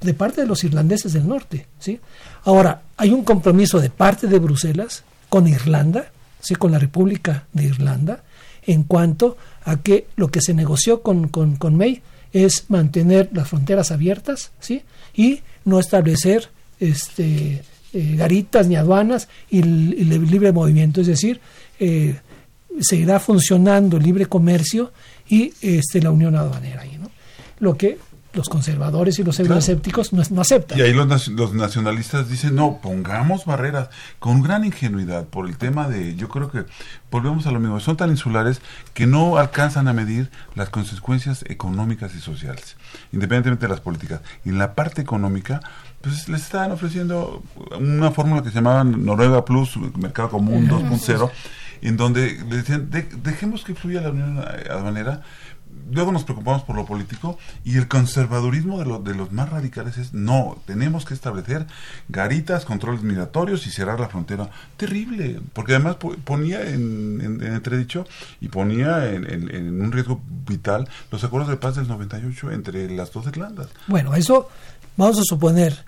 de 0.00 0.14
parte 0.14 0.40
de 0.40 0.46
los 0.46 0.64
irlandeses 0.64 1.12
del 1.12 1.28
norte 1.28 1.66
sí 1.78 2.00
ahora 2.44 2.82
hay 2.96 3.10
un 3.10 3.24
compromiso 3.24 3.78
de 3.78 3.90
parte 3.90 4.26
de 4.26 4.38
Bruselas 4.38 5.04
con 5.30 5.48
Irlanda, 5.48 6.10
¿sí? 6.40 6.54
con 6.56 6.72
la 6.72 6.78
República 6.78 7.46
de 7.54 7.64
Irlanda, 7.64 8.22
en 8.66 8.82
cuanto 8.82 9.38
a 9.64 9.78
que 9.78 10.08
lo 10.16 10.28
que 10.28 10.42
se 10.42 10.52
negoció 10.52 11.00
con, 11.00 11.28
con, 11.28 11.56
con 11.56 11.76
May 11.76 12.02
es 12.32 12.66
mantener 12.68 13.30
las 13.32 13.48
fronteras 13.48 13.90
abiertas 13.90 14.52
¿sí? 14.60 14.82
y 15.14 15.40
no 15.64 15.80
establecer 15.80 16.50
este, 16.78 17.62
eh, 17.92 18.14
garitas 18.16 18.66
ni 18.66 18.76
aduanas 18.76 19.28
y 19.50 19.60
el, 19.60 20.30
libre 20.30 20.52
movimiento, 20.52 21.00
es 21.00 21.06
decir, 21.06 21.40
eh, 21.78 22.16
seguirá 22.80 23.18
funcionando 23.18 23.96
el 23.96 24.02
libre 24.02 24.26
comercio 24.26 24.92
y 25.28 25.52
este, 25.60 26.02
la 26.02 26.10
unión 26.10 26.36
aduanera. 26.36 26.84
¿no? 26.98 27.10
Lo 27.58 27.76
que 27.76 27.98
los 28.32 28.48
conservadores 28.48 29.18
y 29.18 29.24
los 29.24 29.38
euroescépticos 29.40 30.12
no, 30.12 30.40
aceptan. 30.40 30.78
Y 30.78 30.82
ahí 30.82 30.92
los, 30.92 31.28
los, 31.28 31.52
nacionalistas 31.52 32.28
dicen, 32.28 32.54
no, 32.54 32.78
pongamos 32.82 33.44
barreras 33.44 33.88
con 34.18 34.42
gran 34.42 34.64
ingenuidad 34.64 35.26
por 35.26 35.48
el 35.48 35.56
tema 35.56 35.88
de, 35.88 36.14
yo 36.16 36.28
creo 36.28 36.50
que 36.50 36.64
volvemos 37.10 37.46
a 37.46 37.50
lo 37.50 37.60
mismo, 37.60 37.80
son 37.80 37.96
tan 37.96 38.10
insulares 38.10 38.60
que 38.94 39.06
no 39.06 39.38
alcanzan 39.38 39.88
a 39.88 39.92
medir 39.92 40.30
las 40.54 40.70
consecuencias 40.70 41.44
económicas 41.48 42.14
y 42.14 42.20
sociales, 42.20 42.76
independientemente 43.12 43.66
de 43.66 43.70
las 43.70 43.80
políticas. 43.80 44.20
Y 44.44 44.50
en 44.50 44.58
la 44.58 44.74
parte 44.74 45.02
económica, 45.02 45.60
pues 46.00 46.28
les 46.28 46.42
están 46.42 46.72
ofreciendo 46.72 47.42
una 47.78 48.10
fórmula 48.12 48.42
que 48.42 48.50
se 48.50 48.56
llamaba 48.56 48.84
Noruega 48.84 49.44
Plus, 49.44 49.76
Mercado 49.96 50.30
Común 50.30 50.68
2.0, 50.68 51.30
en 51.82 51.96
donde 51.96 52.34
decían, 52.44 52.90
dejemos 52.90 53.64
que 53.64 53.74
fluya 53.74 54.00
la 54.00 54.10
unión 54.10 54.38
aduanera 54.70 55.22
luego 55.90 56.12
nos 56.12 56.24
preocupamos 56.24 56.62
por 56.62 56.76
lo 56.76 56.86
político 56.86 57.38
y 57.64 57.76
el 57.76 57.88
conservadurismo 57.88 58.82
de, 58.82 59.10
de 59.10 59.16
los 59.16 59.32
más 59.32 59.50
radicales 59.50 59.98
es 59.98 60.14
no, 60.14 60.58
tenemos 60.66 61.04
que 61.04 61.14
establecer 61.14 61.66
garitas, 62.08 62.64
controles 62.64 63.02
migratorios 63.02 63.66
y 63.66 63.70
cerrar 63.70 64.00
la 64.00 64.08
frontera. 64.08 64.50
Terrible, 64.76 65.40
porque 65.52 65.74
además 65.74 65.96
ponía 66.24 66.62
en, 66.68 67.40
entredicho 67.42 68.06
y 68.40 68.48
ponía 68.48 69.10
en, 69.10 69.80
un 69.80 69.92
riesgo 69.92 70.20
vital 70.46 70.88
los 71.10 71.24
acuerdos 71.24 71.50
de 71.50 71.56
paz 71.56 71.76
del 71.76 71.88
98 71.88 72.52
entre 72.52 72.90
las 72.90 73.12
dos 73.12 73.26
Irlandas. 73.26 73.68
Bueno, 73.86 74.14
eso 74.14 74.48
vamos 74.96 75.18
a 75.18 75.22
suponer 75.24 75.84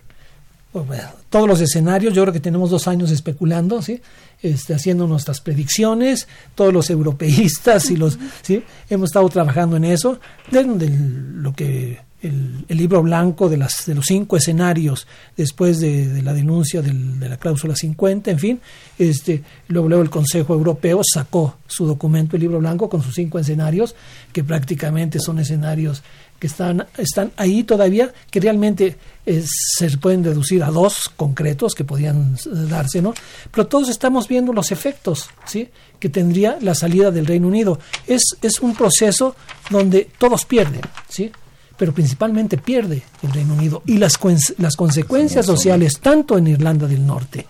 todos 1.28 1.46
los 1.46 1.60
escenarios, 1.60 2.14
yo 2.14 2.22
creo 2.22 2.32
que 2.32 2.40
tenemos 2.40 2.70
dos 2.70 2.88
años 2.88 3.10
especulando, 3.10 3.82
¿sí? 3.82 4.00
Este, 4.42 4.74
haciendo 4.74 5.06
nuestras 5.06 5.40
predicciones, 5.40 6.26
todos 6.54 6.72
los 6.72 6.88
europeístas 6.90 7.90
y 7.90 7.96
los, 7.96 8.18
¿sí? 8.42 8.62
hemos 8.88 9.10
estado 9.10 9.28
trabajando 9.28 9.76
en 9.76 9.84
eso, 9.84 10.18
de, 10.50 10.64
lo 10.64 11.52
que 11.52 12.00
el, 12.22 12.64
libro 12.68 13.02
blanco 13.02 13.48
de, 13.48 13.56
las, 13.56 13.84
de 13.86 13.94
los 13.94 14.06
cinco 14.06 14.36
escenarios 14.36 15.06
después 15.36 15.78
de, 15.78 16.22
la 16.22 16.32
denuncia 16.32 16.82
de 16.82 17.28
la 17.28 17.36
cláusula 17.36 17.76
50, 17.76 18.30
en 18.30 18.38
fin, 18.38 18.60
este, 18.98 19.42
luego, 19.68 19.88
luego 19.88 20.02
el 20.02 20.10
Consejo 20.10 20.54
Europeo 20.54 21.02
sacó 21.04 21.58
su 21.66 21.86
documento, 21.86 22.36
el 22.36 22.42
libro 22.42 22.58
blanco, 22.58 22.88
con 22.88 23.02
sus 23.02 23.14
cinco 23.14 23.38
escenarios, 23.38 23.94
que 24.32 24.42
prácticamente 24.42 25.20
son 25.20 25.38
escenarios 25.38 26.02
que 26.42 26.48
están, 26.48 26.84
están 26.98 27.30
ahí 27.36 27.62
todavía, 27.62 28.12
que 28.28 28.40
realmente 28.40 28.96
eh, 29.24 29.44
se 29.46 29.96
pueden 29.98 30.24
deducir 30.24 30.64
a 30.64 30.72
dos 30.72 31.08
concretos 31.16 31.72
que 31.72 31.84
podían 31.84 32.34
eh, 32.34 32.48
darse, 32.68 33.00
¿no? 33.00 33.14
Pero 33.52 33.68
todos 33.68 33.88
estamos 33.88 34.26
viendo 34.26 34.52
los 34.52 34.72
efectos, 34.72 35.30
¿sí? 35.46 35.68
Que 36.00 36.08
tendría 36.08 36.58
la 36.60 36.74
salida 36.74 37.12
del 37.12 37.26
Reino 37.26 37.46
Unido. 37.46 37.78
Es, 38.08 38.22
es 38.42 38.58
un 38.58 38.74
proceso 38.74 39.36
donde 39.70 40.10
todos 40.18 40.44
pierden, 40.44 40.80
¿sí? 41.08 41.30
Pero 41.76 41.94
principalmente 41.94 42.58
pierde 42.58 43.04
el 43.22 43.32
Reino 43.32 43.54
Unido. 43.54 43.84
Y 43.86 43.98
las, 43.98 44.18
las 44.58 44.74
consecuencias 44.74 45.46
sociales, 45.46 46.00
tanto 46.00 46.36
en 46.36 46.48
Irlanda 46.48 46.88
del 46.88 47.06
Norte 47.06 47.46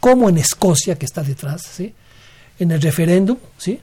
como 0.00 0.28
en 0.28 0.38
Escocia, 0.38 0.98
que 0.98 1.06
está 1.06 1.22
detrás, 1.22 1.62
¿sí? 1.62 1.94
En 2.58 2.72
el 2.72 2.82
referéndum, 2.82 3.36
¿sí? 3.56 3.78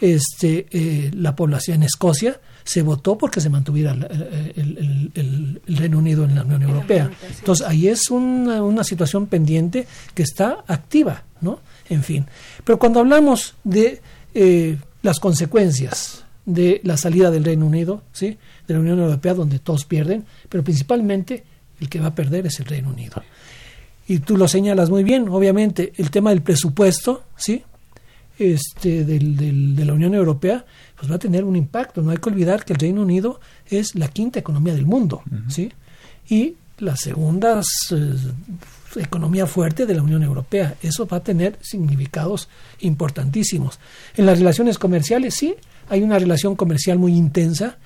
Este, 0.00 0.68
eh, 0.70 1.10
la 1.14 1.34
población 1.34 1.78
en 1.78 1.82
Escocia 1.82 2.40
se 2.68 2.82
votó 2.82 3.16
porque 3.16 3.40
se 3.40 3.48
mantuviera 3.48 3.92
el, 3.94 5.58
Reino 5.66 5.98
Unido 5.98 6.24
en 6.24 6.34
la 6.34 6.42
Unión 6.42 6.64
Europea. 6.64 7.10
Entonces 7.38 7.66
ahí 7.66 7.88
es 7.88 8.10
una, 8.10 8.84
situación 8.84 9.26
pendiente 9.26 9.86
que 10.12 10.22
está 10.22 10.64
activa, 10.66 11.22
¿no? 11.40 11.60
En 11.88 12.02
fin. 12.02 12.26
Pero 12.64 12.78
cuando 12.78 13.00
hablamos 13.00 13.54
de 13.64 14.02
eh, 14.34 14.76
las 15.00 15.18
consecuencias 15.18 16.24
de 16.44 16.82
la 16.84 16.98
salida 16.98 17.30
del 17.30 17.44
Reino 17.44 17.64
Unido, 17.64 18.02
¿sí? 18.12 18.36
De 18.66 18.74
la 18.74 18.80
Unión 18.80 18.98
Europea, 18.98 19.32
donde 19.32 19.60
todos 19.60 19.86
pierden, 19.86 20.26
pero 20.50 20.62
principalmente 20.62 21.44
el 21.80 21.88
que 21.88 22.00
va 22.00 22.08
a 22.08 22.14
perder 22.14 22.48
es 22.48 22.60
el 22.60 22.66
Reino 22.66 22.90
Unido. 22.90 23.22
Y 24.08 24.18
tú 24.18 24.36
lo 24.36 24.46
señalas 24.46 24.90
muy 24.90 25.04
bien, 25.04 25.26
obviamente, 25.30 25.94
el 25.96 26.10
tema 26.10 26.30
del 26.30 26.42
presupuesto, 26.42 27.24
¿sí? 27.34 27.64
Este, 28.38 29.04
del, 29.04 29.74
de 29.74 29.84
la 29.84 29.92
Unión 29.94 30.14
Europea, 30.14 30.64
pues 30.96 31.10
va 31.10 31.16
a 31.16 31.18
tener 31.18 31.42
un 31.42 31.56
impacto. 31.56 32.02
No 32.02 32.12
hay 32.12 32.18
que 32.18 32.28
olvidar 32.28 32.64
que 32.64 32.72
el 32.72 32.78
Reino 32.78 33.02
Unido 33.02 33.40
es 33.66 33.96
la 33.96 34.06
quinta 34.06 34.38
economía 34.38 34.74
del 34.74 34.86
mundo, 34.86 35.22
¿sí? 35.48 35.72
Y 36.28 36.54
la 36.78 36.96
segunda 36.96 37.60
eh, 37.90 38.16
economía 38.96 39.46
fuerte 39.46 39.86
de 39.86 39.94
la 39.94 40.02
Unión 40.02 40.22
Europea. 40.22 40.76
Eso 40.82 41.06
va 41.06 41.18
a 41.18 41.24
tener 41.24 41.58
significados 41.60 42.48
importantísimos. 42.80 43.80
En 44.16 44.26
las 44.26 44.38
relaciones 44.38 44.78
comerciales, 44.78 45.34
sí, 45.34 45.56
hay 45.88 46.02
una 46.02 46.18
relación 46.18 46.54
comercial 46.54 46.98
muy 46.98 47.14
intensa, 47.14 47.78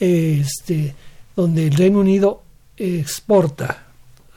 este, 0.00 0.94
donde 1.36 1.68
el 1.68 1.74
Reino 1.74 2.00
Unido 2.00 2.42
exporta 2.76 3.86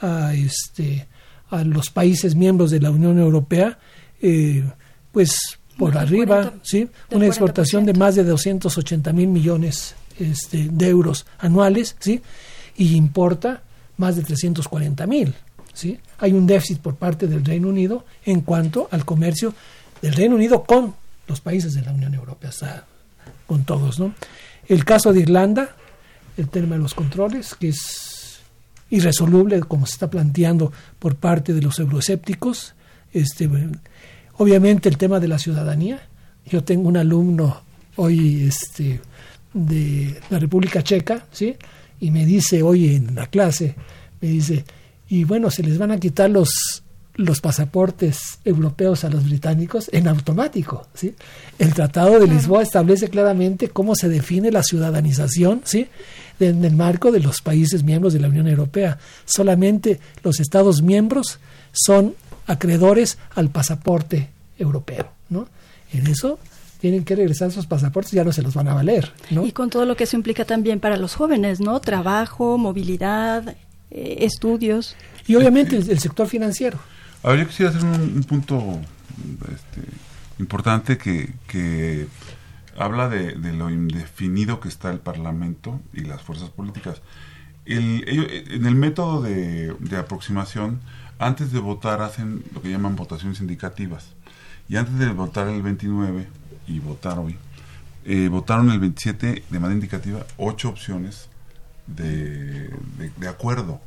a, 0.02 0.34
este, 0.36 1.08
a 1.50 1.64
los 1.64 1.90
países 1.90 2.36
miembros 2.36 2.72
de 2.72 2.82
la 2.82 2.92
Unión 2.92 3.18
Europea, 3.18 3.80
eh, 4.22 4.64
pues 5.16 5.58
por 5.78 5.98
arriba, 5.98 6.52
¿sí? 6.62 6.90
Una 7.10 7.26
exportación 7.26 7.86
de 7.86 7.94
más 7.94 8.16
de 8.16 8.26
280 8.26 9.14
mil 9.14 9.30
millones 9.30 9.96
este, 10.20 10.68
de 10.70 10.90
euros 10.90 11.26
anuales, 11.40 11.96
¿sí? 12.00 12.22
Y 12.76 12.98
importa 12.98 13.62
más 13.96 14.18
de 14.18 14.24
340 14.24 15.08
mil, 15.08 15.34
¿sí? 15.74 15.98
Hay 16.18 16.34
un 16.34 16.46
déficit 16.46 16.80
por 16.80 16.98
parte 16.98 17.28
del 17.28 17.46
Reino 17.46 17.70
Unido 17.70 18.04
en 18.26 18.42
cuanto 18.42 18.90
al 18.92 19.06
comercio 19.06 19.54
del 20.02 20.14
Reino 20.16 20.36
Unido 20.36 20.66
con 20.66 20.94
los 21.30 21.40
países 21.40 21.74
de 21.76 21.84
la 21.84 21.94
Unión 21.94 22.14
Europea, 22.14 22.52
con 23.48 23.64
todos, 23.64 23.98
¿no? 23.98 24.14
El 24.68 24.84
caso 24.84 25.14
de 25.14 25.22
Irlanda, 25.22 25.78
el 26.36 26.50
tema 26.50 26.76
de 26.76 26.82
los 26.82 26.94
controles, 26.94 27.56
que 27.56 27.70
es 27.70 28.42
irresoluble 28.90 29.62
como 29.62 29.86
se 29.86 29.94
está 29.94 30.10
planteando 30.10 30.74
por 31.00 31.16
parte 31.16 31.54
de 31.54 31.62
los 31.62 31.80
euroescépticos, 31.80 32.76
este 33.14 33.50
Obviamente 34.38 34.90
el 34.90 34.98
tema 34.98 35.20
de 35.20 35.28
la 35.28 35.40
ciudadanía. 35.40 36.02
Yo 36.46 36.64
tengo 36.64 36.90
un 36.90 36.98
alumno 36.98 37.62
hoy 37.96 38.44
este, 38.48 39.00
de 39.54 40.20
la 40.30 40.40
República 40.40 40.84
Checa, 40.84 41.26
¿sí? 41.32 41.56
Y 42.00 42.12
me 42.12 42.26
dice 42.26 42.62
hoy 42.62 42.96
en 42.96 43.16
la 43.16 43.28
clase, 43.28 43.76
me 44.22 44.28
dice, 44.28 44.66
y 45.08 45.24
bueno, 45.24 45.50
se 45.50 45.64
les 45.64 45.78
van 45.78 45.92
a 45.92 46.00
quitar 46.00 46.30
los, 46.30 46.84
los 47.16 47.40
pasaportes 47.40 48.40
europeos 48.44 49.06
a 49.06 49.10
los 49.10 49.24
británicos 49.24 49.90
en 49.94 50.08
automático, 50.08 50.88
¿sí? 50.94 51.16
El 51.58 51.74
Tratado 51.74 52.20
de 52.20 52.28
Lisboa 52.28 52.64
establece 52.64 53.10
claramente 53.10 53.70
cómo 53.70 53.96
se 53.96 54.10
define 54.10 54.52
la 54.52 54.64
ciudadanización, 54.64 55.62
¿sí? 55.64 55.88
En 56.40 56.66
el 56.66 56.76
marco 56.76 57.14
de 57.14 57.22
los 57.22 57.42
países 57.42 57.84
miembros 57.84 58.12
de 58.14 58.20
la 58.20 58.28
Unión 58.28 58.50
Europea. 58.50 59.00
Solamente 59.24 60.02
los 60.22 60.42
Estados 60.42 60.82
miembros 60.82 61.40
son 61.72 62.16
acreedores 62.48 63.18
al 63.36 63.50
pasaporte 63.50 64.30
europeo, 64.58 65.12
¿no? 65.30 65.48
En 65.92 66.08
eso 66.08 66.40
tienen 66.80 67.04
que 67.04 67.16
regresar 67.16 67.52
sus 67.52 67.66
pasaportes, 67.66 68.12
ya 68.12 68.24
no 68.24 68.32
se 68.32 68.42
los 68.42 68.54
van 68.54 68.68
a 68.68 68.74
valer, 68.74 69.12
¿no? 69.32 69.46
Y 69.46 69.52
con 69.52 69.70
todo 69.70 69.86
lo 69.86 69.96
que 69.96 70.04
eso 70.04 70.16
implica 70.16 70.46
también 70.46 70.80
para 70.80 70.98
los 70.98 71.16
jóvenes, 71.16 71.60
¿no? 71.60 71.80
Trabajo, 71.80 72.58
movilidad, 72.58 73.56
eh, 73.92 74.18
estudios. 74.20 74.96
Y 75.26 75.36
obviamente 75.36 75.78
el, 75.78 76.00
sector 76.00 76.28
financiero. 76.28 76.78
Ahora 77.24 77.42
yo 77.42 77.48
quisiera 77.48 77.72
hacer 77.72 77.84
un, 77.84 78.24
punto 78.24 78.80
este, 79.52 79.82
importante 80.38 80.98
que, 80.98 81.34
que 81.48 82.08
habla 82.78 83.10
de, 83.10 83.36
lo 83.54 83.70
indefinido 83.70 84.60
que 84.60 84.68
está 84.68 84.92
el 84.92 85.00
Parlamento 85.00 85.80
y 85.94 86.02
las 86.02 86.22
fuerzas 86.22 86.50
políticas. 86.50 87.02
El, 87.66 88.04
en 88.52 88.66
el 88.66 88.76
método 88.76 89.24
de, 89.24 89.74
de 89.80 89.98
aproximación, 89.98 90.82
antes 91.20 91.52
de 91.52 91.60
votar 91.60 92.02
hacen 92.02 92.44
lo 92.54 92.62
que 92.62 92.70
llaman 92.70 92.96
votaciones 92.96 93.40
indicativas. 93.40 94.08
Y 94.68 94.78
antes 94.78 94.98
de 94.98 95.10
votar 95.10 95.48
el 95.48 95.62
29 95.62 96.28
y 96.68 96.80
votar 96.80 97.20
hoy, 97.20 97.38
eh, 98.06 98.28
votaron 98.30 98.72
el 98.72 98.80
27 98.80 99.44
de 99.50 99.60
manera 99.60 99.76
indicativa 99.76 100.26
ocho 100.38 100.70
opciones 100.70 101.30
de, 101.88 102.70
de, 103.18 103.28
acuerdo. 103.28 103.80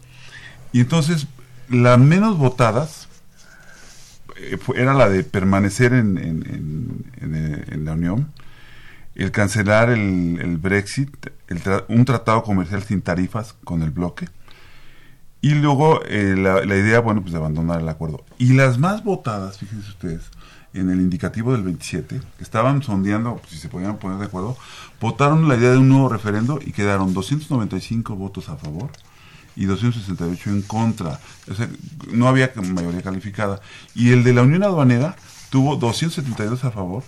Y 0.72 0.81
entonces, 0.81 1.26
las 1.68 1.99
menos 1.99 2.39
votadas 2.39 3.09
eh, 4.37 4.59
era 4.76 4.95
la 4.95 5.09
de 5.09 5.24
permanecer 5.24 5.93
en, 5.93 6.18
en, 6.18 7.85
la 7.85 7.93
Unión, 7.93 8.33
el 9.14 9.31
cancelar 9.31 9.91
el, 9.91 10.39
el 10.41 10.59
Brexit, 10.59 11.11
un 11.89 12.05
tratado 12.05 12.43
comercial 12.43 12.83
sin 12.83 13.03
tarifas 13.03 13.55
con 13.64 13.83
el 13.83 13.91
bloque, 13.91 14.29
y 15.41 15.51
luego 15.51 16.01
eh, 16.05 16.34
la, 16.36 16.76
idea, 16.76 17.01
bueno, 17.01 17.20
pues 17.20 17.32
de 17.32 17.39
abandonar 17.39 17.80
el 17.80 17.89
acuerdo. 17.89 18.24
Y 18.39 18.55
las 18.55 18.78
más 18.78 19.05
votadas, 19.05 19.59
fíjense 19.59 19.89
ustedes, 19.91 20.22
en 20.74 20.91
el 20.91 21.01
indicativo 21.01 21.53
del 21.53 21.62
27, 21.62 22.20
que 22.36 22.43
estaban 22.43 22.82
sondeando 22.82 23.41
si 23.49 23.57
se 23.57 23.68
podían 23.68 23.99
poner 23.99 24.18
de 24.18 24.26
acuerdo, 24.26 24.57
votaron 25.01 25.49
la 25.49 25.57
idea 25.57 25.70
de 25.70 25.78
un 25.78 25.89
nuevo 25.89 26.09
referendo 26.09 26.59
y 26.64 26.72
quedaron 26.72 27.14
295 27.14 28.16
votos 28.16 28.49
a 28.49 28.57
favor 28.57 28.91
y 29.55 29.66
268 29.66 30.51
en 30.51 30.62
contra. 30.62 31.20
O 31.51 31.55
sea, 31.55 31.68
no 32.12 32.28
había 32.28 32.53
mayoría 32.57 33.03
calificada. 33.03 33.61
Y 33.95 34.11
el 34.12 34.24
de 34.24 34.32
la 34.32 34.43
Unión 34.43 34.62
Aduanera 34.62 35.16
tuvo 35.51 35.76
272 35.76 36.64
a 36.64 36.70
favor 36.70 37.03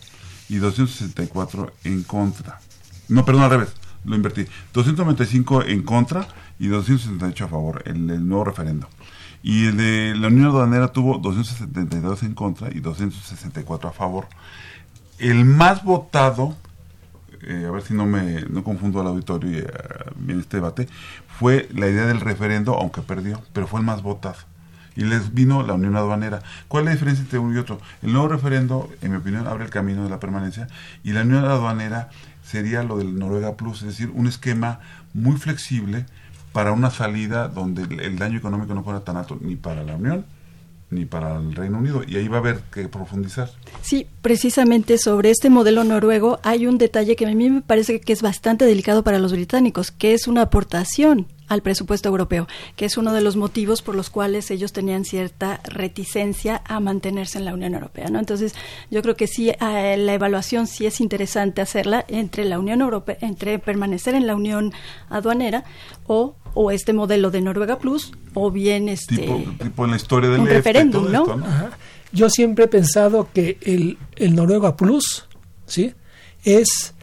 y 0.49 0.57
264 0.57 1.73
en 1.85 2.03
contra. 2.03 2.61
No, 3.09 3.25
perdón, 3.25 3.45
al 3.45 3.51
revés. 3.51 3.69
lo 4.05 4.17
invertí. 4.17 4.47
295 4.73 5.65
en 5.65 5.83
contra 5.83 6.27
y 6.61 6.69
278 6.69 7.47
a 7.47 7.49
favor, 7.49 7.83
el, 7.87 8.07
nuevo 8.29 8.45
referendo. 8.45 8.87
Y 9.43 9.69
el 9.69 9.79
de 9.79 10.15
la 10.15 10.29
Unión 10.29 10.49
Aduanera 10.49 10.89
tuvo 10.89 11.17
272 11.17 12.23
en 12.23 12.35
contra 12.35 12.69
y 12.71 12.81
264 12.81 13.89
a 13.89 13.93
favor. 13.93 14.29
El 15.19 15.47
más 15.47 15.83
votado, 15.83 16.55
eh, 17.41 17.65
a 17.67 17.71
ver 17.71 17.83
si 17.83 17.95
no 17.95 18.05
me 18.05 18.43
no 18.43 18.63
confundo 18.63 19.01
al 19.01 19.07
auditorio 19.07 19.59
eh, 19.59 19.73
en 20.29 20.39
este 20.39 20.59
debate, 20.59 20.87
fue 21.39 21.67
la 21.73 21.89
idea 21.89 22.05
del 22.05 22.21
referendo, 22.21 22.77
aunque 22.77 23.01
perdió, 23.01 23.41
pero 23.55 23.67
fue 23.67 23.81
el 23.81 23.87
más 23.87 24.03
votado. 24.03 24.37
Y 24.97 25.05
les 25.05 25.33
vino 25.33 25.63
la 25.63 25.73
Unión 25.73 25.97
Aduanera. 25.97 26.43
¿Cuál 26.69 26.83
es 26.83 26.87
la 26.87 26.93
diferencia 26.93 27.23
entre 27.23 27.39
uno 27.39 27.55
y 27.55 27.59
otro? 27.59 27.81
El 28.03 28.13
nuevo 28.13 28.29
referendo, 28.29 28.91
en 29.01 29.13
mi 29.13 29.17
opinión, 29.17 29.47
abre 29.47 29.65
el 29.65 29.71
camino 29.71 30.05
de 30.05 30.11
la 30.11 30.21
permanencia 30.21 30.69
y 31.03 31.13
la 31.13 31.23
Unión 31.23 31.47
Aduanera 31.47 32.11
sería 32.43 32.83
lo 32.83 32.99
del 32.99 33.19
Noruega 33.19 33.57
Plus, 33.57 33.81
es 33.81 33.89
decir, 33.89 34.11
un 34.13 34.27
esquema 34.27 34.81
muy 35.15 35.39
flexible 35.39 36.05
para 36.53 36.73
una 36.73 36.91
salida 36.91 37.49
donde 37.49 37.83
el, 37.83 38.19
daño 38.19 38.39
económico 38.39 38.75
no 38.75 38.83
fuera 38.83 39.01
tan 39.01 39.17
alto 39.17 39.39
ni 39.41 39.57
para 39.57 39.85
la 39.85 39.97
Unión 39.97 40.25
ni 40.91 41.05
para 41.05 41.37
el 41.37 41.55
Reino 41.55 41.79
Unido 41.79 42.03
y 42.05 42.17
ahí 42.17 42.27
va 42.27 42.39
a 42.39 42.41
haber 42.41 42.63
que 42.73 42.89
profundizar. 42.89 43.49
Sí, 43.81 44.09
precisamente 44.23 44.99
sobre 44.99 45.31
este 45.31 45.49
modelo 45.49 45.85
noruego 45.85 46.41
hay 46.43 46.67
un 46.67 46.79
detalle 46.79 47.15
que 47.15 47.27
a 47.27 47.33
mí 47.33 47.49
me 47.49 47.63
parece 47.63 48.01
que 48.01 48.13
es 48.13 48.23
bastante 48.23 48.65
delicado 48.65 49.05
para 49.05 49.21
los 49.21 49.33
británicos, 49.33 49.93
que 49.93 50.15
es 50.15 50.27
una 50.27 50.43
aportación 50.43 51.29
al 51.51 51.63
presupuesto 51.63 52.09
europeo, 52.09 52.47
que 52.77 52.85
es 52.85 52.97
uno 52.97 53.13
de 53.13 53.21
los 53.21 53.35
motivos 53.35 53.83
por 53.83 53.97
los 53.97 54.09
cuales 54.09 54.51
ellos 54.53 54.73
tenían 54.73 55.05
cierta 55.05 55.61
reticencia 55.65 56.63
a 56.65 56.79
mantenerse 56.79 57.39
en 57.39 57.45
la 57.45 57.53
Unión 57.53 57.75
Europea. 57.75 58.07
¿no? 58.09 58.21
Entonces, 58.21 58.55
yo 58.89 59.03
creo 59.03 59.17
que 59.17 59.27
sí, 59.27 59.51
eh, 59.51 59.97
la 59.99 60.15
evaluación 60.15 60.69
sí 60.69 60.87
es 60.87 61.01
interesante 61.01 61.61
hacerla 61.61 62.05
entre 62.07 62.45
la 62.45 62.61
Unión 62.61 62.81
Europea, 62.81 63.19
entre 63.21 63.59
permanecer 63.59 64.15
en 64.15 64.29
la 64.29 64.37
Unión 64.37 64.73
aduanera 65.09 65.65
o, 66.07 66.37
o 66.55 66.71
este 66.71 66.93
modelo 66.93 67.33
de 67.33 67.41
Noruega 67.41 67.81
Plus, 67.81 68.13
o 68.35 68.53
bien 68.53 68.89
este 68.89 69.17
tipo, 69.17 69.43
tipo 69.61 69.85
en 69.85 69.91
la 69.91 69.97
historia 69.97 70.31
del 70.31 70.43
un 70.43 70.47
referéndum, 70.47 71.03
todo 71.03 71.13
¿no? 71.13 71.23
esto, 71.23 71.37
¿no? 71.37 71.47
Ajá. 71.47 71.71
Yo 72.13 72.31
siempre 72.31 72.67
he 72.67 72.69
pensado 72.69 73.29
que 73.35 73.59
el, 73.63 73.99
el 74.15 74.37
Noruega 74.37 74.77
Plus, 74.77 75.27
¿sí? 75.67 75.95
Es 76.45 76.95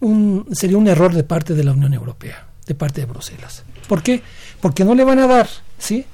un, 0.00 0.46
sería 0.50 0.76
un 0.76 0.88
error 0.88 1.14
de 1.14 1.22
parte 1.22 1.54
de 1.54 1.62
la 1.62 1.70
Unión 1.70 1.94
Europea, 1.94 2.45
de 2.66 2.74
parte 2.74 3.00
de 3.02 3.06
Bruselas. 3.06 3.62
¿Por 3.88 4.02
qué? 4.02 4.22
Porque 4.60 4.84
no 4.84 4.94
le 4.94 5.04
van 5.04 5.18
a 5.20 5.26
dar, 5.26 5.48
¿sí? 5.78 6.04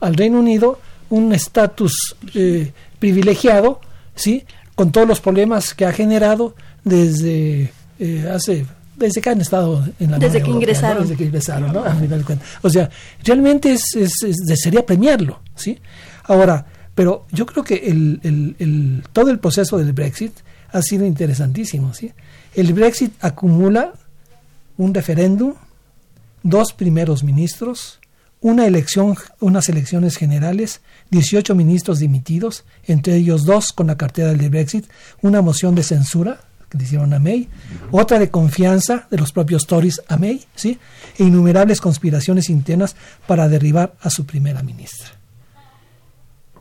Al 0.00 0.14
Reino 0.14 0.38
Unido 0.38 0.80
un 1.10 1.32
estatus 1.32 2.16
eh, 2.34 2.72
privilegiado, 2.98 3.80
¿sí? 4.14 4.44
Con 4.74 4.92
todos 4.92 5.06
los 5.08 5.20
problemas 5.20 5.74
que 5.74 5.86
ha 5.86 5.92
generado 5.92 6.54
desde 6.84 7.72
eh, 7.98 8.30
hace 8.32 8.66
desde 8.96 9.20
que 9.20 9.28
han 9.28 9.40
estado 9.42 9.84
en 10.00 10.10
la 10.12 10.18
Desde 10.18 10.38
que 10.42 10.46
Europea, 10.48 10.48
¿no? 10.48 10.56
ingresaron. 10.60 11.02
desde 11.02 11.16
que 11.16 11.24
ingresaron, 11.24 11.72
¿no? 11.72 11.84
A 11.84 11.94
final 11.94 12.18
de 12.20 12.24
cuentas. 12.24 12.48
O 12.62 12.70
sea, 12.70 12.88
realmente 13.24 13.72
es, 13.72 13.94
es- 13.94 14.22
es- 14.22 14.36
desearía 14.46 14.86
premiarlo, 14.86 15.40
¿sí? 15.54 15.78
Ahora, 16.24 16.64
pero 16.94 17.26
yo 17.30 17.44
creo 17.44 17.62
que 17.62 17.74
el, 17.74 18.20
el- 18.22 18.56
el- 18.58 19.02
todo 19.12 19.30
el 19.30 19.38
proceso 19.38 19.76
del 19.76 19.92
Brexit 19.92 20.32
ha 20.72 20.80
sido 20.80 21.04
interesantísimo, 21.04 21.92
¿sí? 21.92 22.10
El 22.54 22.72
Brexit 22.72 23.12
acumula 23.22 23.92
un 24.78 24.94
referéndum, 24.94 25.52
dos 26.48 26.72
primeros 26.72 27.24
ministros, 27.24 27.98
una 28.40 28.66
elección, 28.66 29.16
unas 29.40 29.68
elecciones 29.68 30.16
generales, 30.16 30.80
18 31.10 31.54
ministros 31.54 31.98
dimitidos, 31.98 32.64
entre 32.84 33.16
ellos 33.16 33.44
dos 33.44 33.72
con 33.72 33.88
la 33.88 33.96
cartera 33.96 34.32
del 34.32 34.50
Brexit, 34.50 34.86
una 35.22 35.42
moción 35.42 35.74
de 35.74 35.82
censura 35.82 36.40
que 36.68 36.78
le 36.78 36.84
hicieron 36.84 37.12
a 37.14 37.18
May, 37.18 37.48
otra 37.90 38.18
de 38.18 38.30
confianza 38.30 39.06
de 39.10 39.18
los 39.18 39.32
propios 39.32 39.66
Tories 39.66 40.02
a 40.08 40.16
May, 40.16 40.44
¿sí? 40.54 40.78
e 41.18 41.24
innumerables 41.24 41.80
conspiraciones 41.80 42.50
internas 42.50 42.96
para 43.26 43.48
derribar 43.48 43.94
a 44.00 44.10
su 44.10 44.26
primera 44.26 44.62
ministra. 44.62 45.08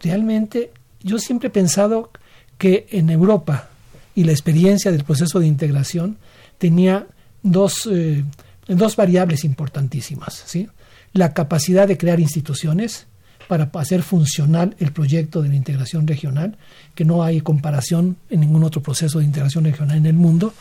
Realmente, 0.02 0.72
yo 1.02 1.18
siempre 1.20 1.48
he 1.48 1.52
pensado 1.52 2.12
que 2.58 2.88
en 2.92 3.10
Europa 3.10 3.70
y 4.16 4.24
la 4.24 4.32
experiencia 4.32 4.92
del 4.92 5.04
proceso 5.04 5.40
de 5.40 5.48
integración 5.48 6.18
tenía 6.58 7.08
dos, 7.44 7.88
eh, 7.92 8.24
dos 8.68 8.96
variables 8.96 9.44
importantísimas. 9.44 10.44
¿sí? 10.46 10.68
La 11.14 11.34
capacidad 11.34 11.88
de 11.88 11.98
crear 11.98 12.20
instituciones 12.20 13.08
para 13.48 13.70
hacer 13.74 14.02
funcional 14.02 14.76
el 14.80 14.92
proyecto 14.92 15.42
de 15.42 15.50
la 15.50 15.56
integración 15.56 16.08
regional, 16.08 16.58
que 16.96 17.06
no 17.06 17.24
hay 17.24 17.42
comparación 17.42 18.18
en 18.30 18.40
ningún 18.42 18.64
otro 18.64 18.82
proceso 18.82 19.20
de 19.20 19.26
integración 19.26 19.66
regional 19.66 19.98
en 19.98 20.06
el 20.08 20.16
mundo. 20.16 20.54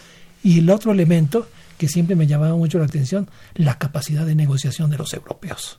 Y 0.42 0.58
el 0.58 0.68
otro 0.68 0.92
elemento 0.92 1.48
que 1.78 1.88
siempre 1.88 2.14
me 2.16 2.26
llamaba 2.26 2.54
mucho 2.56 2.78
la 2.78 2.84
atención, 2.84 3.28
la 3.54 3.78
capacidad 3.78 4.26
de 4.26 4.34
negociación 4.34 4.90
de 4.90 4.98
los 4.98 5.12
europeos. 5.14 5.78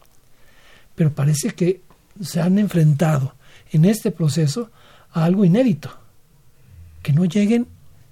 Pero 0.96 1.14
parece 1.14 1.52
que 1.52 1.82
se 2.22 2.42
han 2.42 2.58
enfrentado 2.58 3.36
en 3.72 3.86
este 3.86 4.12
proceso 4.12 4.72
a 5.12 5.26
algo 5.26 5.46
inédito, 5.46 5.92
que 7.02 7.14
no 7.14 7.26
lleguen 7.26 7.68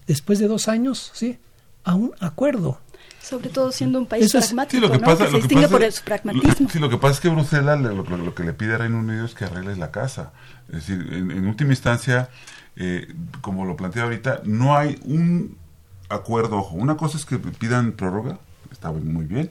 después 0.07 0.39
de 0.39 0.47
dos 0.47 0.67
años, 0.67 1.11
¿sí? 1.13 1.37
a 1.83 1.95
un 1.95 2.13
acuerdo. 2.19 2.79
Sobre 3.23 3.49
todo 3.49 3.71
siendo 3.71 3.99
un 3.99 4.05
país 4.05 4.25
Eso 4.25 4.37
es- 4.37 4.45
Sí, 4.47 4.53
pragmático, 4.53 4.81
lo 4.85 4.91
que 4.91 4.97
¿no? 4.99 5.05
pasa, 5.05 5.23
que 5.25 5.31
se 5.31 5.37
distingue 5.37 5.67
pasa- 5.67 5.77
por 5.79 5.91
su 5.91 6.03
pragmatismo. 6.03 6.55
lo- 6.67 6.69
sí, 6.69 6.79
lo 6.79 6.89
que 6.89 6.97
pasa 6.97 7.13
es 7.15 7.19
que 7.21 7.29
Bruselas 7.29 7.81
lo, 7.81 8.03
lo- 8.03 8.17
lo 8.17 8.35
que 8.35 8.43
le 8.43 8.53
pide 8.53 8.75
a 8.75 8.77
Reino 8.79 8.99
Unido 8.99 9.25
es 9.25 9.33
que 9.33 9.45
arregle 9.45 9.75
la 9.77 9.91
casa. 9.91 10.33
Es 10.67 10.75
decir, 10.87 11.07
en, 11.13 11.31
en 11.31 11.47
última 11.47 11.71
instancia, 11.71 12.29
eh, 12.75 13.13
como 13.41 13.65
lo 13.65 13.75
plantea 13.77 14.03
ahorita, 14.03 14.41
no 14.43 14.75
hay 14.75 14.99
un 15.05 15.57
acuerdo. 16.09 16.57
Ojo, 16.57 16.75
una 16.75 16.97
cosa 16.97 17.17
es 17.17 17.25
que 17.25 17.37
pidan 17.37 17.93
prórroga, 17.93 18.39
está 18.71 18.91
muy 18.91 19.25
bien, 19.25 19.49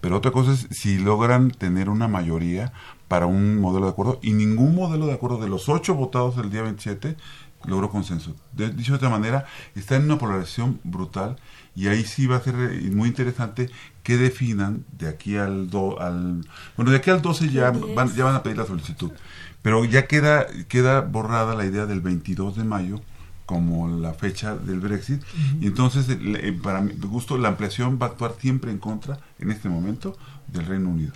pero 0.00 0.16
otra 0.18 0.30
cosa 0.30 0.52
es 0.52 0.66
si 0.70 0.98
logran 0.98 1.50
tener 1.50 1.88
una 1.88 2.08
mayoría 2.08 2.72
para 3.08 3.26
un 3.26 3.58
modelo 3.60 3.86
de 3.86 3.92
acuerdo 3.92 4.18
y 4.22 4.32
ningún 4.32 4.74
modelo 4.74 5.06
de 5.06 5.12
acuerdo 5.14 5.38
de 5.38 5.48
los 5.48 5.68
ocho 5.68 5.94
votados 5.94 6.36
el 6.38 6.50
día 6.50 6.62
27 6.62 7.16
logró 7.64 7.88
consenso. 7.90 8.34
De, 8.52 8.68
dicho 8.70 8.92
de 8.92 8.96
otra 8.96 9.08
manera, 9.08 9.46
está 9.74 9.96
en 9.96 10.04
una 10.04 10.18
polarización 10.18 10.78
brutal 10.84 11.36
y 11.76 11.88
ahí 11.88 12.04
sí 12.04 12.26
va 12.26 12.36
a 12.36 12.40
ser 12.40 12.54
eh, 12.56 12.90
muy 12.92 13.08
interesante 13.08 13.68
que 14.02 14.16
definan 14.16 14.84
de 14.98 15.08
aquí 15.08 15.36
al, 15.36 15.70
do- 15.70 16.00
al 16.00 16.46
bueno 16.76 16.90
de 16.90 16.98
aquí 16.98 17.10
al 17.10 17.22
12 17.22 17.50
ya 17.50 17.70
van, 17.70 18.14
ya 18.14 18.24
van 18.24 18.34
a 18.36 18.42
pedir 18.42 18.58
la 18.58 18.66
solicitud. 18.66 19.10
Pero 19.62 19.84
ya 19.84 20.06
queda 20.06 20.46
queda 20.68 21.00
borrada 21.00 21.54
la 21.54 21.64
idea 21.64 21.86
del 21.86 22.00
22 22.00 22.56
de 22.56 22.64
mayo 22.64 23.00
como 23.46 23.88
la 23.88 24.12
fecha 24.14 24.56
del 24.56 24.80
Brexit. 24.80 25.22
Y 25.60 25.66
entonces 25.66 26.08
el- 26.08 26.36
eh, 26.36 26.52
para 26.52 26.80
mi 26.80 26.92
gusto 26.94 27.36
la 27.38 27.48
ampliación 27.48 27.98
va 28.00 28.06
a 28.06 28.08
actuar 28.10 28.34
siempre 28.38 28.70
en 28.70 28.78
contra 28.78 29.18
en 29.38 29.50
este 29.50 29.68
momento 29.68 30.16
del 30.48 30.66
Reino 30.66 30.88
Unido. 30.90 31.12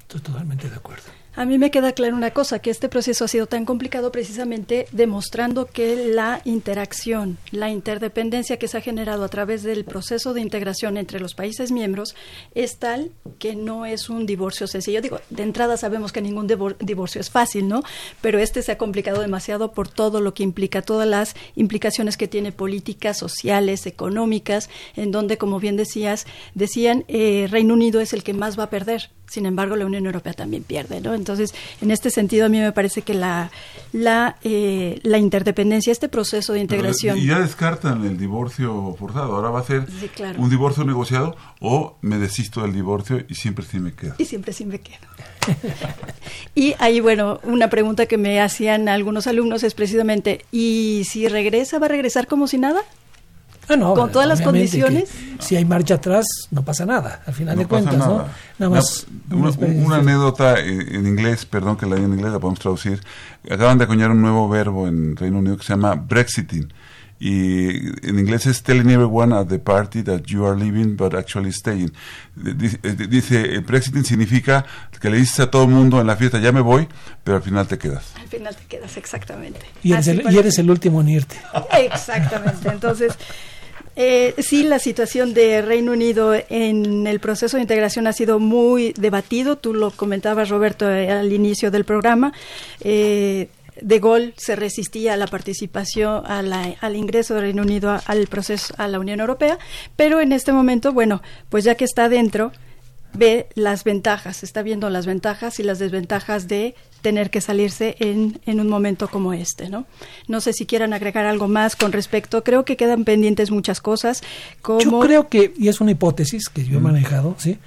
Estoy 0.00 0.20
totalmente 0.22 0.68
de 0.68 0.76
acuerdo. 0.76 1.04
A 1.34 1.46
mí 1.46 1.56
me 1.56 1.70
queda 1.70 1.92
claro 1.92 2.14
una 2.14 2.32
cosa, 2.32 2.58
que 2.58 2.68
este 2.68 2.90
proceso 2.90 3.24
ha 3.24 3.28
sido 3.28 3.46
tan 3.46 3.64
complicado 3.64 4.12
precisamente 4.12 4.86
demostrando 4.92 5.64
que 5.64 6.10
la 6.12 6.42
interacción, 6.44 7.38
la 7.52 7.70
interdependencia 7.70 8.58
que 8.58 8.68
se 8.68 8.76
ha 8.76 8.82
generado 8.82 9.24
a 9.24 9.28
través 9.28 9.62
del 9.62 9.86
proceso 9.86 10.34
de 10.34 10.42
integración 10.42 10.98
entre 10.98 11.20
los 11.20 11.32
países 11.32 11.72
miembros 11.72 12.14
es 12.54 12.76
tal 12.76 13.12
que 13.38 13.56
no 13.56 13.86
es 13.86 14.10
un 14.10 14.26
divorcio 14.26 14.66
sencillo. 14.66 15.00
Digo, 15.00 15.20
de 15.30 15.42
entrada 15.42 15.78
sabemos 15.78 16.12
que 16.12 16.20
ningún 16.20 16.46
divor- 16.46 16.76
divorcio 16.80 17.22
es 17.22 17.30
fácil, 17.30 17.66
¿no? 17.66 17.82
Pero 18.20 18.38
este 18.38 18.60
se 18.60 18.72
ha 18.72 18.76
complicado 18.76 19.22
demasiado 19.22 19.72
por 19.72 19.88
todo 19.88 20.20
lo 20.20 20.34
que 20.34 20.42
implica, 20.42 20.82
todas 20.82 21.08
las 21.08 21.34
implicaciones 21.56 22.18
que 22.18 22.28
tiene 22.28 22.52
políticas, 22.52 23.16
sociales, 23.16 23.86
económicas, 23.86 24.68
en 24.96 25.12
donde, 25.12 25.38
como 25.38 25.60
bien 25.60 25.78
decías, 25.78 26.26
decían, 26.54 27.06
eh, 27.08 27.48
Reino 27.50 27.72
Unido 27.72 28.02
es 28.02 28.12
el 28.12 28.22
que 28.22 28.34
más 28.34 28.58
va 28.58 28.64
a 28.64 28.70
perder. 28.70 29.08
Sin 29.32 29.46
embargo, 29.46 29.76
la 29.76 29.86
Unión 29.86 30.04
Europea 30.04 30.34
también 30.34 30.62
pierde, 30.62 31.00
¿no? 31.00 31.14
Entonces, 31.14 31.54
en 31.80 31.90
este 31.90 32.10
sentido, 32.10 32.44
a 32.44 32.48
mí 32.50 32.58
me 32.60 32.70
parece 32.72 33.00
que 33.00 33.14
la, 33.14 33.50
la, 33.94 34.36
eh, 34.44 35.00
la 35.04 35.16
interdependencia, 35.16 35.90
este 35.90 36.10
proceso 36.10 36.52
de 36.52 36.60
integración... 36.60 37.16
y 37.16 37.28
ya 37.28 37.40
descartan 37.40 38.04
el 38.04 38.18
divorcio 38.18 38.94
forzado 38.98 39.34
ahora 39.34 39.48
va 39.48 39.60
a 39.60 39.64
ser 39.64 39.86
Sí, 39.98 40.08
claro. 40.08 40.38
un 40.38 40.50
divorcio 40.50 40.84
negociado 40.84 41.34
o 41.60 41.96
me 42.02 42.18
desisto 42.18 42.60
del 42.60 42.74
divorcio 42.74 43.24
y 43.26 43.34
siempre 43.34 43.64
sí 43.64 43.78
me 43.78 43.94
quedo 43.94 44.16
Y 44.18 44.26
siempre 44.26 44.52
sí 44.52 44.66
me 44.66 44.80
quedo. 44.80 44.98
y 46.54 46.74
ahí, 46.78 47.00
bueno, 47.00 47.40
una 47.44 47.70
pregunta 47.70 48.04
que 48.04 48.18
me 48.18 48.38
hacían 48.38 48.86
algunos 48.90 49.26
alumnos 49.26 49.62
es 49.62 49.72
precisamente, 49.72 50.44
¿y 50.52 51.04
si 51.08 51.26
regresa, 51.26 51.78
va 51.78 51.86
a 51.86 51.88
regresar 51.88 52.26
como 52.26 52.48
si 52.48 52.58
nada? 52.58 52.82
Ah, 53.68 53.76
no, 53.76 53.94
Con 53.94 54.10
todas 54.10 54.26
las 54.28 54.40
condiciones. 54.42 55.10
Si 55.38 55.56
hay 55.56 55.64
marcha 55.64 55.94
atrás, 55.94 56.26
no 56.50 56.62
pasa 56.64 56.84
nada, 56.84 57.22
al 57.26 57.32
final 57.34 57.56
No 57.56 57.62
de 57.62 57.68
cuentas, 57.68 57.96
¿no? 57.96 58.06
nada. 58.18 58.28
Nada 58.58 58.70
más. 58.74 59.06
Una, 59.30 59.50
una 59.50 59.66
una- 59.86 59.96
anécdota 59.96 60.58
en, 60.60 61.06
inglés, 61.06 61.46
perdón 61.46 61.76
que 61.76 61.86
la 61.86 61.96
diga 61.96 62.06
en 62.08 62.14
inglés, 62.14 62.32
la 62.32 62.38
podemos 62.38 62.58
traducir. 62.60 63.00
Acaban 63.50 63.78
de 63.78 63.84
acuñar 63.84 64.10
un 64.10 64.20
nuevo 64.20 64.48
verbo 64.48 64.86
en 64.88 65.16
Reino 65.16 65.38
Unido 65.38 65.56
que 65.56 65.62
se 65.64 65.70
llama 65.72 65.94
Brexiting. 65.94 66.72
Y 67.24 67.68
en 68.08 68.18
inglés 68.18 68.46
es 68.46 68.64
telling 68.64 68.90
everyone 68.90 69.32
at 69.32 69.46
the 69.46 69.60
party 69.60 70.02
that 70.02 70.22
you 70.24 70.44
are 70.44 70.56
leaving 70.58 70.96
but 70.96 71.14
actually 71.14 71.52
staying. 71.52 71.92
Dice, 72.34 72.80
eh, 72.82 72.96
dice, 73.08 73.54
eh, 73.54 73.60
Brexiting 73.60 74.04
significa 74.04 74.66
que 75.00 75.08
le 75.08 75.18
dices 75.18 75.38
a 75.38 75.48
todo 75.48 75.62
el 75.62 75.68
mundo 75.68 76.00
en 76.00 76.08
la 76.08 76.16
fiesta, 76.16 76.40
ya 76.40 76.50
me 76.50 76.60
voy, 76.60 76.88
pero 77.22 77.36
al 77.36 77.44
final 77.44 77.68
te 77.68 77.78
quedas. 77.78 78.12
Al 78.20 78.26
final 78.26 78.56
te 78.56 78.64
quedas 78.64 78.96
exactamente. 78.96 79.60
y, 79.84 79.92
el, 79.92 80.36
eres 80.36 80.58
el 80.58 80.68
último 80.68 81.00
en 81.00 81.10
irte. 81.10 81.36
Exactamente. 81.78 82.68
Entonces, 82.68 83.16
Eh, 83.94 84.34
sí, 84.38 84.62
la 84.64 84.78
situación 84.78 85.34
de 85.34 85.60
Reino 85.60 85.92
Unido 85.92 86.34
en 86.48 87.06
el 87.06 87.20
proceso 87.20 87.56
de 87.56 87.62
integración 87.62 88.06
ha 88.06 88.12
sido 88.12 88.38
muy 88.38 88.94
debatido. 88.94 89.56
Tú 89.56 89.74
lo 89.74 89.90
comentabas, 89.90 90.48
Roberto, 90.48 90.90
eh, 90.90 91.10
al 91.10 91.32
inicio 91.32 91.70
del 91.70 91.84
programa. 91.84 92.32
Eh, 92.80 93.48
de 93.80 93.98
Gaulle 93.98 94.34
se 94.36 94.56
resistía 94.56 95.14
a 95.14 95.16
la 95.16 95.26
participación, 95.26 96.24
al 96.26 96.96
ingreso 96.96 97.34
del 97.34 97.44
Reino 97.44 97.62
Unido 97.62 98.00
al 98.04 98.26
proceso, 98.26 98.74
a 98.76 98.88
la 98.88 98.98
Unión 98.98 99.20
Europea, 99.20 99.58
pero 99.96 100.20
en 100.20 100.32
este 100.32 100.52
momento, 100.52 100.92
bueno, 100.92 101.22
pues 101.48 101.64
ya 101.64 101.74
que 101.74 101.84
está 101.84 102.08
dentro, 102.08 102.52
ve 103.14 103.48
las 103.54 103.84
ventajas, 103.84 104.42
está 104.42 104.62
viendo 104.62 104.88
las 104.90 105.06
ventajas 105.06 105.58
y 105.60 105.62
las 105.62 105.78
desventajas 105.78 106.48
de 106.48 106.74
tener 107.02 107.30
que 107.30 107.40
salirse 107.40 107.96
en, 107.98 108.40
en 108.46 108.60
un 108.60 108.68
momento 108.68 109.08
como 109.08 109.32
este, 109.32 109.68
¿no? 109.68 109.86
No 110.28 110.40
sé 110.40 110.52
si 110.52 110.66
quieran 110.66 110.92
agregar 110.92 111.26
algo 111.26 111.48
más 111.48 111.76
con 111.76 111.92
respecto, 111.92 112.44
creo 112.44 112.64
que 112.64 112.76
quedan 112.76 113.04
pendientes 113.04 113.50
muchas 113.50 113.80
cosas, 113.80 114.22
como... 114.62 114.80
Yo 114.80 115.00
creo 115.00 115.28
que, 115.28 115.52
y 115.56 115.68
es 115.68 115.80
una 115.80 115.90
hipótesis 115.90 116.48
que 116.48 116.64
yo 116.64 116.78
he 116.78 116.80
manejado, 116.80 117.34
¿sí? 117.38 117.58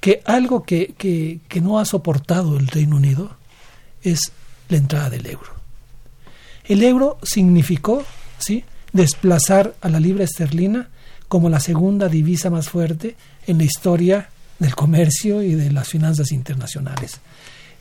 Que 0.00 0.22
algo 0.24 0.62
que, 0.64 0.94
que, 0.98 1.40
que 1.48 1.60
no 1.60 1.78
ha 1.78 1.84
soportado 1.84 2.58
el 2.58 2.66
Reino 2.66 2.96
Unido 2.96 3.36
es 4.02 4.32
la 4.68 4.76
entrada 4.76 5.10
del 5.10 5.26
euro. 5.26 5.50
El 6.64 6.82
euro 6.82 7.18
significó, 7.22 8.04
¿sí? 8.38 8.64
desplazar 8.92 9.74
a 9.80 9.88
la 9.88 10.00
libra 10.00 10.24
esterlina 10.24 10.88
como 11.28 11.48
la 11.48 11.60
segunda 11.60 12.08
divisa 12.08 12.50
más 12.50 12.68
fuerte 12.68 13.16
en 13.46 13.58
la 13.58 13.64
historia 13.64 14.28
del 14.58 14.74
comercio 14.74 15.42
y 15.42 15.54
de 15.54 15.70
las 15.70 15.88
finanzas 15.88 16.32
internacionales. 16.32 17.20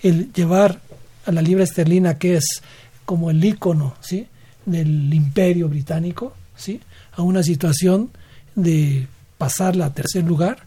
El 0.04 0.32
llevar 0.34 0.80
a 1.26 1.32
la 1.32 1.42
libra 1.42 1.64
esterlina, 1.64 2.18
que 2.18 2.36
es 2.36 2.62
como 3.06 3.32
el 3.32 3.44
icono 3.44 3.96
¿sí? 4.02 4.28
del 4.66 5.14
imperio 5.14 5.70
británico, 5.70 6.34
¿sí? 6.56 6.82
a 7.14 7.22
una 7.22 7.44
situación 7.44 8.12
de 8.56 9.08
pasarla 9.38 9.88
a 9.88 9.94
tercer 9.94 10.24
lugar, 10.24 10.64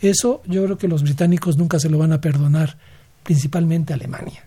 eso 0.00 0.42
yo 0.46 0.64
creo 0.64 0.78
que 0.78 0.88
los 0.88 1.02
británicos 1.02 1.56
nunca 1.56 1.80
se 1.80 1.88
lo 1.88 1.98
van 1.98 2.12
a 2.12 2.20
perdonar, 2.20 2.76
principalmente 3.22 3.92
Alemania. 3.92 4.44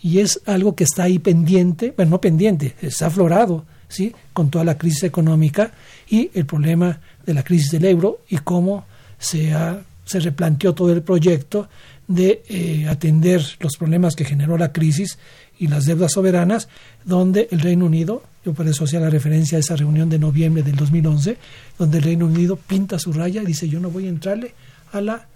Y 0.00 0.20
es 0.20 0.40
algo 0.46 0.74
que 0.74 0.84
está 0.84 1.04
ahí 1.04 1.18
pendiente, 1.18 1.92
bueno, 1.96 2.12
no 2.12 2.20
pendiente, 2.20 2.74
está 2.80 3.06
aflorado, 3.06 3.64
¿sí? 3.88 4.14
con 4.32 4.50
toda 4.50 4.64
la 4.64 4.78
crisis 4.78 5.04
económica 5.04 5.72
y 6.08 6.30
el 6.34 6.46
problema 6.46 7.00
de 7.26 7.34
la 7.34 7.42
crisis 7.42 7.70
del 7.72 7.84
euro 7.84 8.20
y 8.28 8.38
cómo 8.38 8.84
se 9.18 9.52
ha 9.52 9.82
se 10.08 10.20
replanteó 10.20 10.74
todo 10.74 10.90
el 10.92 11.02
proyecto 11.02 11.68
de 12.06 12.42
eh, 12.48 12.86
atender 12.88 13.44
los 13.60 13.76
problemas 13.76 14.16
que 14.16 14.24
generó 14.24 14.56
la 14.56 14.72
crisis 14.72 15.18
y 15.58 15.66
las 15.66 15.84
deudas 15.84 16.12
soberanas, 16.12 16.68
donde 17.04 17.48
el 17.50 17.60
Reino 17.60 17.84
Unido, 17.84 18.22
yo 18.42 18.54
por 18.54 18.66
eso 18.66 18.84
hacía 18.84 19.00
la 19.00 19.10
referencia 19.10 19.58
a 19.58 19.60
esa 19.60 19.76
reunión 19.76 20.08
de 20.08 20.18
noviembre 20.18 20.62
del 20.62 20.76
2011, 20.76 21.36
donde 21.78 21.98
el 21.98 22.04
Reino 22.04 22.24
Unido 22.24 22.56
pinta 22.56 22.98
su 22.98 23.12
raya 23.12 23.42
y 23.42 23.46
dice 23.46 23.68
yo 23.68 23.80
no 23.80 23.90
voy 23.90 24.06
a 24.06 24.08
entrarle 24.08 24.54
a 24.92 25.02
la 25.02 25.26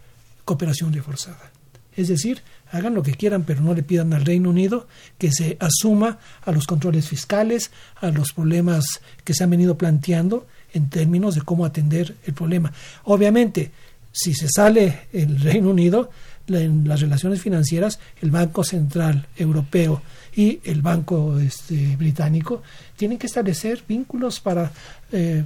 cooperación 0.46 0.94
reforzada. 0.94 1.50
Es 1.94 2.08
decir, 2.08 2.40
hagan 2.72 2.94
lo 2.94 3.02
que 3.02 3.14
quieran, 3.14 3.44
pero 3.44 3.60
no 3.60 3.74
le 3.74 3.82
pidan 3.82 4.12
al 4.12 4.24
Reino 4.24 4.50
Unido 4.50 4.88
que 5.18 5.30
se 5.30 5.56
asuma 5.60 6.18
a 6.44 6.52
los 6.52 6.66
controles 6.66 7.06
fiscales, 7.06 7.70
a 8.00 8.10
los 8.10 8.32
problemas 8.32 9.00
que 9.24 9.34
se 9.34 9.44
han 9.44 9.50
venido 9.50 9.76
planteando 9.76 10.46
en 10.72 10.88
términos 10.88 11.34
de 11.34 11.42
cómo 11.42 11.64
atender 11.64 12.16
el 12.26 12.32
problema. 12.32 12.72
Obviamente, 13.04 13.70
si 14.10 14.34
se 14.34 14.48
sale 14.48 15.08
el 15.12 15.40
Reino 15.40 15.70
Unido, 15.70 16.10
en 16.48 16.88
las 16.88 17.00
relaciones 17.00 17.40
financieras, 17.40 18.00
el 18.20 18.30
Banco 18.30 18.64
Central 18.64 19.26
Europeo 19.36 20.02
y 20.34 20.60
el 20.64 20.82
Banco 20.82 21.38
este, 21.38 21.96
Británico 21.96 22.62
tienen 22.96 23.18
que 23.18 23.26
establecer 23.26 23.84
vínculos 23.86 24.40
para 24.40 24.72
eh, 25.12 25.44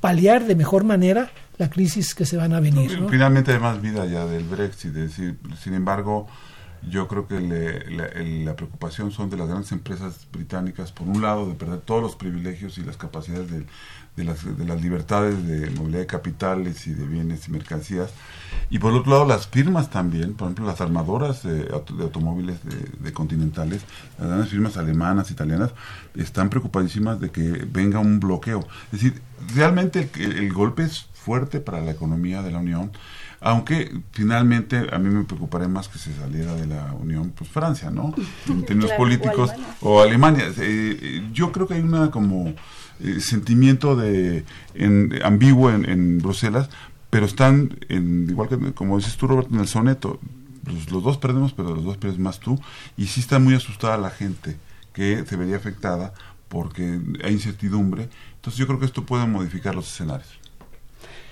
paliar 0.00 0.46
de 0.46 0.54
mejor 0.54 0.84
manera 0.84 1.30
la 1.58 1.68
crisis 1.68 2.14
que 2.14 2.24
se 2.24 2.36
van 2.36 2.54
a 2.54 2.60
venir. 2.60 2.98
Finalmente 3.10 3.52
hay 3.52 3.58
más 3.58 3.82
vida 3.82 4.06
ya 4.06 4.26
del 4.26 4.44
Brexit, 4.44 4.92
decir, 4.92 5.36
sin 5.62 5.74
embargo, 5.74 6.28
yo 6.82 7.08
creo 7.08 7.26
que 7.26 7.40
la, 7.40 8.56
preocupación 8.56 9.10
son 9.10 9.30
de 9.30 9.36
las 9.36 9.48
grandes 9.48 9.72
empresas 9.72 10.26
británicas, 10.32 10.92
por 10.92 11.08
un 11.08 11.22
lado, 11.22 11.46
de 11.48 11.54
perder 11.54 11.80
todos 11.80 12.02
los 12.02 12.16
privilegios 12.16 12.78
y 12.78 12.82
las 12.82 12.96
capacidades 12.96 13.50
de, 13.50 13.66
de 14.18 14.24
las, 14.24 14.58
de 14.58 14.64
las 14.64 14.82
libertades 14.82 15.46
de 15.46 15.70
movilidad 15.70 16.00
de 16.00 16.06
capitales 16.06 16.86
y 16.86 16.92
de 16.92 17.06
bienes 17.06 17.46
y 17.48 17.52
mercancías. 17.52 18.10
Y 18.68 18.80
por 18.80 18.92
otro 18.92 19.12
lado, 19.12 19.26
las 19.26 19.46
firmas 19.46 19.90
también, 19.90 20.34
por 20.34 20.46
ejemplo, 20.46 20.66
las 20.66 20.80
armadoras 20.80 21.44
de, 21.44 21.68
automóviles 21.70 22.58
de, 23.00 23.12
continentales, 23.12 23.82
las 24.18 24.28
grandes 24.28 24.50
firmas 24.50 24.76
alemanas, 24.76 25.30
italianas, 25.30 25.70
están 26.16 26.50
preocupadísimas 26.50 27.20
de 27.20 27.30
que 27.30 27.66
venga 27.70 28.00
un 28.00 28.18
bloqueo. 28.18 28.66
Es 28.92 29.00
decir, 29.00 29.22
realmente 29.54 30.10
el, 30.16 30.52
golpe 30.52 30.82
es 30.82 31.06
fuerte 31.14 31.60
para 31.60 31.80
la 31.80 31.92
economía 31.92 32.42
de 32.42 32.50
la 32.50 32.58
Unión, 32.58 32.90
aunque 33.40 34.00
finalmente 34.12 34.86
a 34.92 34.98
mí 34.98 35.08
me 35.10 35.24
preocuparía 35.24 35.68
más 35.68 35.88
que 35.88 35.98
se 35.98 36.14
saliera 36.14 36.54
de 36.54 36.66
la 36.66 36.92
Unión, 36.92 37.32
pues 37.36 37.50
Francia, 37.50 37.90
¿no? 37.90 38.14
En 38.48 38.64
términos 38.64 38.92
políticos, 38.96 39.50
o 39.80 40.00
Alemania. 40.00 40.44
Eh, 40.58 41.28
yo 41.32 41.52
creo 41.52 41.66
que 41.66 41.74
hay 41.74 41.80
una 41.80 42.10
como 42.10 42.54
eh, 43.00 43.20
sentimiento 43.20 43.94
de 43.96 44.44
ambiguo 45.22 45.70
en, 45.70 46.18
Bruselas, 46.18 46.68
pero 47.10 47.26
están, 47.26 47.78
en, 47.88 48.28
igual 48.28 48.48
que 48.48 48.72
como 48.72 48.96
dices 48.98 49.16
tú, 49.16 49.28
Roberto, 49.28 49.54
en 49.54 49.60
el 49.60 49.68
soneto, 49.68 50.20
los, 50.64 50.90
los, 50.90 51.02
dos 51.02 51.16
perdemos, 51.18 51.52
pero 51.52 51.74
los 51.74 51.84
dos 51.84 51.96
pierdes 51.96 52.18
más 52.18 52.40
tú, 52.40 52.60
y 52.96 53.06
sí 53.06 53.20
está 53.20 53.38
muy 53.38 53.54
asustada 53.54 53.96
la 53.96 54.10
gente 54.10 54.56
que 54.92 55.24
se 55.24 55.36
vería 55.36 55.56
afectada 55.56 56.12
porque 56.48 57.00
hay 57.22 57.32
incertidumbre. 57.32 58.08
Entonces 58.34 58.58
yo 58.58 58.66
creo 58.66 58.78
que 58.80 58.86
esto 58.86 59.04
puede 59.06 59.26
modificar 59.26 59.74
los 59.74 59.88
escenarios. 59.92 60.38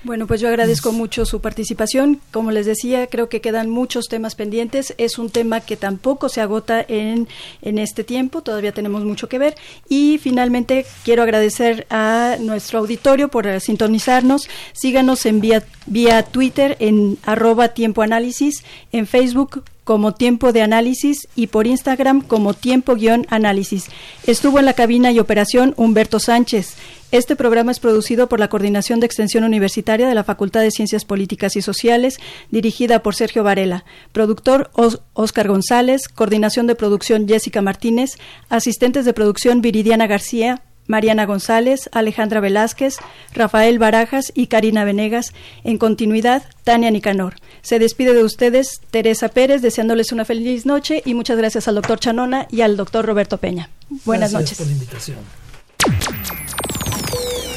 Bueno, 0.06 0.28
pues 0.28 0.40
yo 0.40 0.46
agradezco 0.46 0.92
mucho 0.92 1.26
su 1.26 1.40
participación. 1.40 2.20
Como 2.30 2.52
les 2.52 2.64
decía, 2.64 3.08
creo 3.08 3.28
que 3.28 3.40
quedan 3.40 3.68
muchos 3.68 4.06
temas 4.06 4.36
pendientes. 4.36 4.94
Es 4.98 5.18
un 5.18 5.30
tema 5.30 5.62
que 5.62 5.76
tampoco 5.76 6.28
se 6.28 6.40
agota 6.40 6.80
en, 6.86 7.26
en 7.60 7.78
este 7.78 8.04
tiempo, 8.04 8.40
todavía 8.40 8.70
tenemos 8.70 9.02
mucho 9.02 9.28
que 9.28 9.40
ver. 9.40 9.56
Y 9.88 10.18
finalmente 10.18 10.86
quiero 11.04 11.24
agradecer 11.24 11.88
a 11.90 12.36
nuestro 12.38 12.78
auditorio 12.78 13.26
por 13.30 13.60
sintonizarnos. 13.60 14.48
Síganos 14.74 15.26
en 15.26 15.40
vía, 15.40 15.64
vía 15.86 16.22
Twitter 16.22 16.76
en 16.78 17.18
arroba 17.24 17.70
tiempo 17.70 18.02
análisis, 18.02 18.62
en 18.92 19.08
Facebook 19.08 19.64
como 19.86 20.14
Tiempo 20.14 20.52
de 20.52 20.62
Análisis 20.62 21.28
y 21.36 21.46
por 21.46 21.68
Instagram 21.68 22.20
como 22.20 22.54
Tiempo-Análisis. 22.54 23.86
Estuvo 24.26 24.58
en 24.58 24.64
la 24.64 24.72
cabina 24.72 25.12
y 25.12 25.20
operación 25.20 25.74
Humberto 25.76 26.18
Sánchez. 26.18 26.74
Este 27.12 27.36
programa 27.36 27.70
es 27.70 27.78
producido 27.78 28.28
por 28.28 28.40
la 28.40 28.48
Coordinación 28.48 28.98
de 28.98 29.06
Extensión 29.06 29.44
Universitaria 29.44 30.08
de 30.08 30.14
la 30.16 30.24
Facultad 30.24 30.62
de 30.62 30.72
Ciencias 30.72 31.04
Políticas 31.04 31.54
y 31.54 31.62
Sociales, 31.62 32.18
dirigida 32.50 33.04
por 33.04 33.14
Sergio 33.14 33.44
Varela. 33.44 33.84
Productor 34.10 34.72
Oscar 35.12 35.46
González, 35.46 36.08
coordinación 36.08 36.66
de 36.66 36.74
producción 36.74 37.28
Jessica 37.28 37.62
Martínez, 37.62 38.16
asistentes 38.48 39.04
de 39.04 39.12
producción 39.12 39.62
Viridiana 39.62 40.08
García, 40.08 40.64
Mariana 40.86 41.26
González, 41.26 41.88
Alejandra 41.92 42.40
Velázquez, 42.40 42.96
Rafael 43.32 43.78
Barajas 43.78 44.32
y 44.34 44.46
Karina 44.46 44.84
Venegas. 44.84 45.32
En 45.64 45.78
continuidad, 45.78 46.44
Tania 46.64 46.90
Nicanor. 46.90 47.36
Se 47.62 47.78
despide 47.78 48.14
de 48.14 48.22
ustedes 48.22 48.80
Teresa 48.90 49.28
Pérez, 49.28 49.62
deseándoles 49.62 50.12
una 50.12 50.24
feliz 50.24 50.66
noche 50.66 51.02
y 51.04 51.14
muchas 51.14 51.36
gracias 51.36 51.68
al 51.68 51.76
doctor 51.76 51.98
Chanona 51.98 52.46
y 52.50 52.60
al 52.60 52.76
doctor 52.76 53.04
Roberto 53.04 53.38
Peña. 53.38 53.70
Buenas 54.04 54.32
noches. 54.32 54.58
por 54.58 54.66
la 54.66 54.72
invitación. 54.72 55.18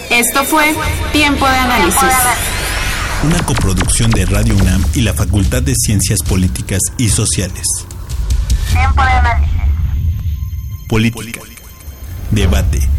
Esto 0.10 0.44
fue 0.44 0.76
Tiempo 1.12 1.46
de 1.48 1.56
Análisis. 1.56 2.02
Una 3.24 3.40
coproducción 3.46 4.10
de 4.12 4.26
Radio 4.26 4.56
UNAM 4.56 4.84
y 4.96 5.02
la 5.02 5.14
Facultad 5.14 5.62
de 5.62 5.74
Ciencias 5.76 6.20
Políticas 6.28 6.80
y 6.98 7.10
Sociales. 7.10 7.68
Tiempo 8.72 9.02
de 9.04 9.10
Análisis. 9.10 9.54
Política. 10.88 11.42
Debate 12.32 12.99